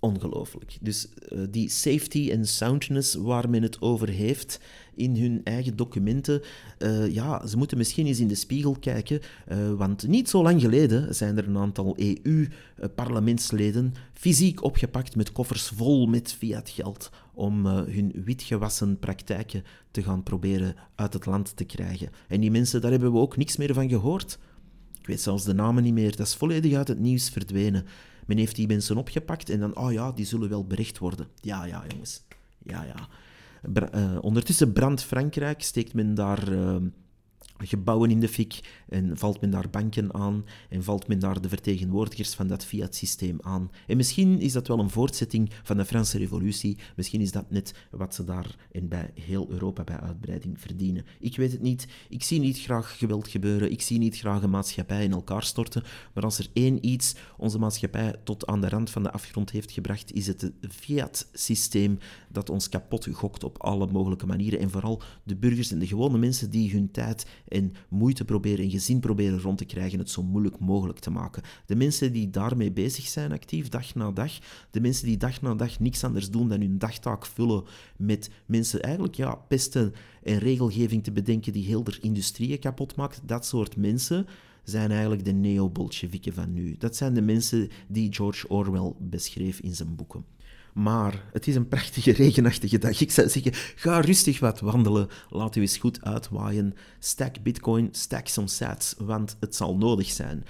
Ongelooflijk. 0.00 0.76
Dus 0.80 1.08
uh, 1.32 1.44
die 1.50 1.68
safety 1.68 2.30
en 2.30 2.46
soundness 2.46 3.14
waar 3.14 3.50
men 3.50 3.62
het 3.62 3.80
over 3.80 4.08
heeft, 4.08 4.60
in 4.96 5.16
hun 5.16 5.40
eigen 5.44 5.76
documenten. 5.76 6.42
Uh, 6.78 7.12
ja, 7.12 7.46
ze 7.46 7.56
moeten 7.56 7.78
misschien 7.78 8.06
eens 8.06 8.20
in 8.20 8.28
de 8.28 8.34
spiegel 8.34 8.76
kijken, 8.80 9.20
uh, 9.52 9.72
want 9.72 10.06
niet 10.06 10.28
zo 10.28 10.42
lang 10.42 10.60
geleden 10.60 11.14
zijn 11.14 11.36
er 11.36 11.48
een 11.48 11.56
aantal 11.56 11.96
EU-parlementsleden 11.98 13.94
fysiek 14.12 14.62
opgepakt 14.62 15.16
met 15.16 15.32
koffers 15.32 15.68
vol 15.68 16.06
met 16.06 16.32
fiatgeld 16.32 17.10
om 17.34 17.66
uh, 17.66 17.72
hun 17.72 18.12
witgewassen 18.24 18.98
praktijken 18.98 19.64
te 19.90 20.02
gaan 20.02 20.22
proberen 20.22 20.74
uit 20.94 21.12
het 21.12 21.26
land 21.26 21.56
te 21.56 21.64
krijgen. 21.64 22.10
En 22.28 22.40
die 22.40 22.50
mensen, 22.50 22.80
daar 22.80 22.90
hebben 22.90 23.12
we 23.12 23.18
ook 23.18 23.36
niks 23.36 23.56
meer 23.56 23.74
van 23.74 23.88
gehoord. 23.88 24.38
Ik 25.00 25.06
weet 25.06 25.20
zelfs 25.20 25.44
de 25.44 25.54
namen 25.54 25.82
niet 25.82 25.94
meer, 25.94 26.16
dat 26.16 26.26
is 26.26 26.34
volledig 26.34 26.74
uit 26.74 26.88
het 26.88 26.98
nieuws 26.98 27.28
verdwenen. 27.28 27.86
Men 28.26 28.36
heeft 28.36 28.56
die 28.56 28.66
mensen 28.66 28.96
opgepakt 28.96 29.50
en 29.50 29.60
dan, 29.60 29.76
oh 29.76 29.92
ja, 29.92 30.12
die 30.12 30.26
zullen 30.26 30.48
wel 30.48 30.66
bericht 30.66 30.98
worden. 30.98 31.26
Ja, 31.40 31.64
ja, 31.64 31.84
jongens. 31.88 32.22
Ja, 32.62 32.82
ja. 32.84 33.08
Uh, 33.94 34.18
ondertussen 34.20 34.72
brandt 34.72 35.02
Frankrijk, 35.02 35.62
steekt 35.62 35.94
men 35.94 36.14
daar 36.14 36.52
uh, 36.52 36.76
gebouwen 37.58 38.10
in 38.10 38.20
de 38.20 38.28
fik 38.28 38.82
en 38.88 39.18
valt 39.18 39.40
men 39.40 39.50
daar 39.50 39.70
banken 39.70 40.14
aan 40.14 40.44
en 40.68 40.84
valt 40.84 41.08
men 41.08 41.18
daar 41.18 41.40
de 41.40 41.48
vertegenwoordigers 41.48 42.34
van 42.34 42.46
dat 42.46 42.64
fiat-systeem 42.64 43.38
aan. 43.40 43.70
En 43.86 43.96
misschien 43.96 44.40
is 44.40 44.52
dat 44.52 44.68
wel 44.68 44.78
een 44.78 44.90
voortzetting 44.90 45.50
van 45.62 45.76
de 45.76 45.84
Franse 45.84 46.18
revolutie, 46.18 46.78
misschien 46.96 47.20
is 47.20 47.32
dat 47.32 47.50
net 47.50 47.74
wat 47.90 48.14
ze 48.14 48.24
daar 48.24 48.56
en 48.72 48.88
bij 48.88 49.10
heel 49.14 49.50
Europa 49.50 49.84
bij 49.84 50.00
uitbreiding 50.00 50.60
verdienen. 50.60 51.04
Ik 51.20 51.36
weet 51.36 51.52
het 51.52 51.62
niet, 51.62 51.86
ik 52.08 52.22
zie 52.22 52.40
niet 52.40 52.60
graag 52.60 52.98
geweld 52.98 53.28
gebeuren, 53.28 53.70
ik 53.70 53.82
zie 53.82 53.98
niet 53.98 54.18
graag 54.18 54.42
een 54.42 54.50
maatschappij 54.50 55.04
in 55.04 55.12
elkaar 55.12 55.42
storten, 55.42 55.82
maar 56.14 56.24
als 56.24 56.38
er 56.38 56.48
één 56.52 56.86
iets 56.86 57.14
onze 57.36 57.58
maatschappij 57.58 58.14
tot 58.24 58.46
aan 58.46 58.60
de 58.60 58.68
rand 58.68 58.90
van 58.90 59.02
de 59.02 59.12
afgrond 59.12 59.50
heeft 59.50 59.70
gebracht, 59.70 60.12
is 60.12 60.26
het 60.26 60.52
fiat-systeem 60.68 61.98
dat 62.34 62.50
ons 62.50 62.68
kapot 62.68 63.08
gokt 63.12 63.44
op 63.44 63.62
alle 63.62 63.86
mogelijke 63.86 64.26
manieren 64.26 64.58
en 64.58 64.70
vooral 64.70 65.02
de 65.22 65.36
burgers 65.36 65.72
en 65.72 65.78
de 65.78 65.86
gewone 65.86 66.18
mensen 66.18 66.50
die 66.50 66.70
hun 66.70 66.90
tijd 66.90 67.26
en 67.48 67.72
moeite 67.88 68.24
proberen 68.24 68.64
en 68.64 68.70
gezin 68.70 69.00
proberen 69.00 69.40
rond 69.40 69.58
te 69.58 69.64
krijgen, 69.64 69.98
het 69.98 70.10
zo 70.10 70.22
moeilijk 70.22 70.58
mogelijk 70.58 70.98
te 70.98 71.10
maken. 71.10 71.42
De 71.66 71.76
mensen 71.76 72.12
die 72.12 72.30
daarmee 72.30 72.72
bezig 72.72 73.06
zijn, 73.06 73.32
actief, 73.32 73.68
dag 73.68 73.94
na 73.94 74.10
dag, 74.10 74.32
de 74.70 74.80
mensen 74.80 75.06
die 75.06 75.16
dag 75.16 75.42
na 75.42 75.54
dag 75.54 75.80
niks 75.80 76.04
anders 76.04 76.30
doen 76.30 76.48
dan 76.48 76.60
hun 76.60 76.78
dagtaak 76.78 77.26
vullen 77.26 77.64
met 77.96 78.30
mensen 78.46 78.82
eigenlijk 78.82 79.14
ja, 79.14 79.34
pesten 79.34 79.92
en 80.22 80.38
regelgeving 80.38 81.04
te 81.04 81.12
bedenken 81.12 81.52
die 81.52 81.64
heel 81.64 81.84
de 81.84 81.98
industrieën 82.00 82.58
kapot 82.58 82.96
maakt, 82.96 83.20
dat 83.26 83.46
soort 83.46 83.76
mensen 83.76 84.26
zijn 84.64 84.90
eigenlijk 84.90 85.24
de 85.24 85.32
neo-Bolsjewieken 85.32 86.34
van 86.34 86.52
nu. 86.52 86.76
Dat 86.78 86.96
zijn 86.96 87.14
de 87.14 87.22
mensen 87.22 87.68
die 87.88 88.12
George 88.12 88.48
Orwell 88.48 88.92
beschreef 88.98 89.60
in 89.60 89.74
zijn 89.74 89.96
boeken. 89.96 90.24
Maar 90.74 91.24
het 91.32 91.46
is 91.46 91.54
een 91.54 91.68
prachtige 91.68 92.12
regenachtige 92.24 92.78
dag. 92.78 93.00
Ik 93.00 93.10
zou 93.10 93.28
zeggen, 93.28 93.52
ga 93.54 94.00
rustig 94.00 94.40
wat 94.40 94.60
wandelen. 94.60 95.08
Laat 95.30 95.56
u 95.56 95.60
eens 95.60 95.76
goed 95.76 96.04
uitwaaien. 96.04 96.74
Stack 96.98 97.42
Bitcoin, 97.42 97.88
stack 97.90 98.28
some 98.28 98.48
sats, 98.48 98.94
want 98.98 99.36
het 99.40 99.54
zal 99.54 99.76
nodig 99.76 100.10
zijn. 100.10 100.44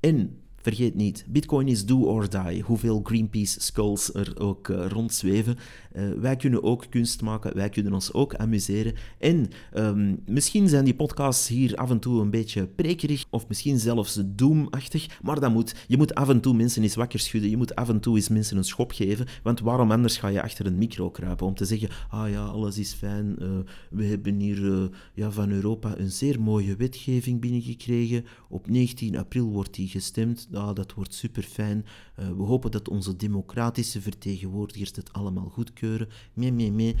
En 0.00 0.40
Vergeet 0.62 0.94
niet, 0.94 1.24
Bitcoin 1.28 1.68
is 1.68 1.86
do 1.86 2.04
or 2.04 2.30
die. 2.30 2.62
Hoeveel 2.62 3.00
Greenpeace 3.02 3.60
skulls 3.60 4.14
er 4.14 4.40
ook 4.40 4.68
uh, 4.68 4.86
rondzweven. 4.86 5.56
Uh, 5.96 6.12
wij 6.18 6.36
kunnen 6.36 6.62
ook 6.62 6.86
kunst 6.90 7.22
maken, 7.22 7.54
wij 7.54 7.68
kunnen 7.68 7.92
ons 7.92 8.12
ook 8.12 8.34
amuseren. 8.34 8.94
En 9.18 9.48
um, 9.74 10.22
misschien 10.26 10.68
zijn 10.68 10.84
die 10.84 10.94
podcasts 10.94 11.48
hier 11.48 11.76
af 11.76 11.90
en 11.90 11.98
toe 11.98 12.20
een 12.20 12.30
beetje 12.30 12.66
prekerig, 12.66 13.24
of 13.30 13.48
misschien 13.48 13.78
zelfs 13.78 14.22
doomachtig. 14.26 15.18
Maar 15.22 15.40
dat 15.40 15.52
moet. 15.52 15.74
Je 15.86 15.96
moet 15.96 16.14
af 16.14 16.28
en 16.28 16.40
toe 16.40 16.54
mensen 16.54 16.82
eens 16.82 16.94
wakker 16.94 17.18
schudden. 17.18 17.50
Je 17.50 17.56
moet 17.56 17.74
af 17.74 17.88
en 17.88 18.00
toe 18.00 18.16
eens 18.16 18.28
mensen 18.28 18.56
een 18.56 18.64
schop 18.64 18.92
geven. 18.92 19.26
Want 19.42 19.60
waarom 19.60 19.90
anders 19.90 20.16
ga 20.16 20.28
je 20.28 20.42
achter 20.42 20.66
een 20.66 20.78
micro 20.78 21.10
kruipen 21.10 21.46
om 21.46 21.54
te 21.54 21.64
zeggen: 21.64 21.88
Ah 22.08 22.30
ja, 22.30 22.44
alles 22.44 22.78
is 22.78 22.92
fijn. 22.92 23.36
Uh, 23.38 23.48
we 23.90 24.04
hebben 24.04 24.38
hier 24.38 24.90
ja, 25.14 25.30
van 25.30 25.50
Europa 25.50 25.98
een 25.98 26.10
zeer 26.10 26.40
mooie 26.40 26.76
wetgeving 26.76 27.40
binnengekregen. 27.40 28.24
Op 28.48 28.68
19 28.68 29.16
april 29.16 29.50
wordt 29.50 29.74
die 29.74 29.88
gestemd 29.88 30.48
ja, 30.50 30.72
dat 30.72 30.94
wordt 30.94 31.14
super 31.14 31.42
fijn. 31.42 31.84
Uh, 32.18 32.28
we 32.28 32.42
hopen 32.42 32.70
dat 32.70 32.88
onze 32.88 33.16
democratische 33.16 34.00
vertegenwoordigers 34.00 34.92
het 34.94 35.12
allemaal 35.12 35.48
goedkeuren. 35.48 36.08
Mee, 36.34 36.52
mee, 36.52 36.72
mee. 36.72 36.96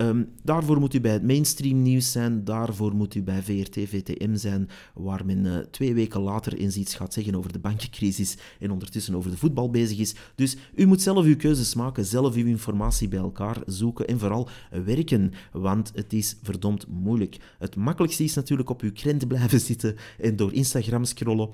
Um, 0.00 0.28
daarvoor 0.42 0.80
moet 0.80 0.94
u 0.94 1.00
bij 1.00 1.12
het 1.12 1.22
mainstream 1.22 1.82
nieuws 1.82 2.12
zijn, 2.12 2.44
daarvoor 2.44 2.94
moet 2.94 3.14
u 3.14 3.22
bij 3.22 3.42
VRT, 3.42 3.74
VTM 3.74 4.36
zijn, 4.36 4.68
waar 4.94 5.26
men 5.26 5.44
uh, 5.44 5.58
twee 5.58 5.94
weken 5.94 6.20
later 6.20 6.54
eens 6.54 6.76
iets 6.76 6.94
gaat 6.94 7.12
zeggen 7.12 7.34
over 7.34 7.52
de 7.52 7.58
bankencrisis 7.58 8.36
en 8.60 8.70
ondertussen 8.70 9.14
over 9.14 9.30
de 9.30 9.36
voetbal 9.36 9.70
bezig 9.70 9.98
is. 9.98 10.14
Dus 10.34 10.56
u 10.74 10.86
moet 10.86 11.02
zelf 11.02 11.24
uw 11.24 11.36
keuzes 11.36 11.74
maken, 11.74 12.04
zelf 12.04 12.34
uw 12.34 12.46
informatie 12.46 13.08
bij 13.08 13.18
elkaar 13.18 13.56
zoeken 13.66 14.06
en 14.06 14.18
vooral 14.18 14.48
werken, 14.84 15.32
want 15.52 15.92
het 15.94 16.12
is 16.12 16.36
verdomd 16.42 16.86
moeilijk. 16.88 17.36
Het 17.58 17.76
makkelijkste 17.76 18.24
is 18.24 18.34
natuurlijk 18.34 18.70
op 18.70 18.80
uw 18.80 18.92
krent 18.92 19.28
blijven 19.28 19.60
zitten 19.60 19.96
en 20.18 20.36
door 20.36 20.52
Instagram 20.52 21.04
scrollen 21.04 21.50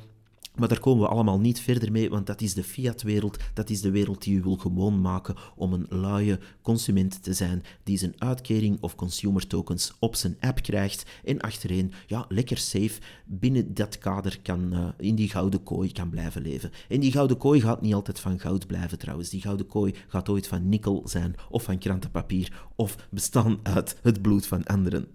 maar 0.56 0.68
daar 0.68 0.80
komen 0.80 1.02
we 1.02 1.08
allemaal 1.08 1.40
niet 1.40 1.60
verder 1.60 1.92
mee, 1.92 2.10
want 2.10 2.26
dat 2.26 2.40
is 2.40 2.54
de 2.54 2.64
fiat-wereld. 2.64 3.36
Dat 3.54 3.70
is 3.70 3.80
de 3.80 3.90
wereld 3.90 4.22
die 4.22 4.36
u 4.36 4.42
wil 4.42 4.56
gewoon 4.56 5.00
maken 5.00 5.34
om 5.56 5.72
een 5.72 5.86
luie 5.88 6.38
consument 6.62 7.22
te 7.22 7.32
zijn 7.32 7.62
die 7.82 7.98
zijn 7.98 8.14
uitkering 8.18 8.78
of 8.80 8.94
consumer 8.94 9.46
tokens 9.46 9.96
op 9.98 10.16
zijn 10.16 10.36
app 10.40 10.62
krijgt 10.62 11.10
en 11.24 11.40
achtereen, 11.40 11.92
ja, 12.06 12.24
lekker 12.28 12.58
safe 12.58 13.00
binnen 13.24 13.74
dat 13.74 13.98
kader 13.98 14.38
kan, 14.42 14.74
uh, 14.74 14.88
in 14.98 15.14
die 15.14 15.28
gouden 15.28 15.62
kooi 15.62 15.92
kan 15.92 16.10
blijven 16.10 16.42
leven. 16.42 16.70
En 16.88 17.00
die 17.00 17.12
gouden 17.12 17.36
kooi 17.36 17.60
gaat 17.60 17.82
niet 17.82 17.94
altijd 17.94 18.20
van 18.20 18.40
goud 18.40 18.66
blijven 18.66 18.98
trouwens. 18.98 19.28
Die 19.28 19.40
gouden 19.40 19.66
kooi 19.66 19.94
gaat 20.08 20.28
ooit 20.28 20.48
van 20.48 20.68
nikkel 20.68 21.02
zijn 21.04 21.34
of 21.50 21.62
van 21.62 21.78
krantenpapier 21.78 22.66
of 22.76 23.08
bestaan 23.10 23.58
uit 23.62 23.98
het 24.02 24.22
bloed 24.22 24.46
van 24.46 24.64
anderen. 24.64 25.08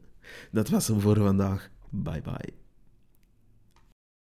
Dat 0.52 0.70
was 0.70 0.88
hem 0.88 1.00
voor 1.00 1.18
vandaag. 1.18 1.70
Bye 1.90 2.22
bye. 2.22 2.61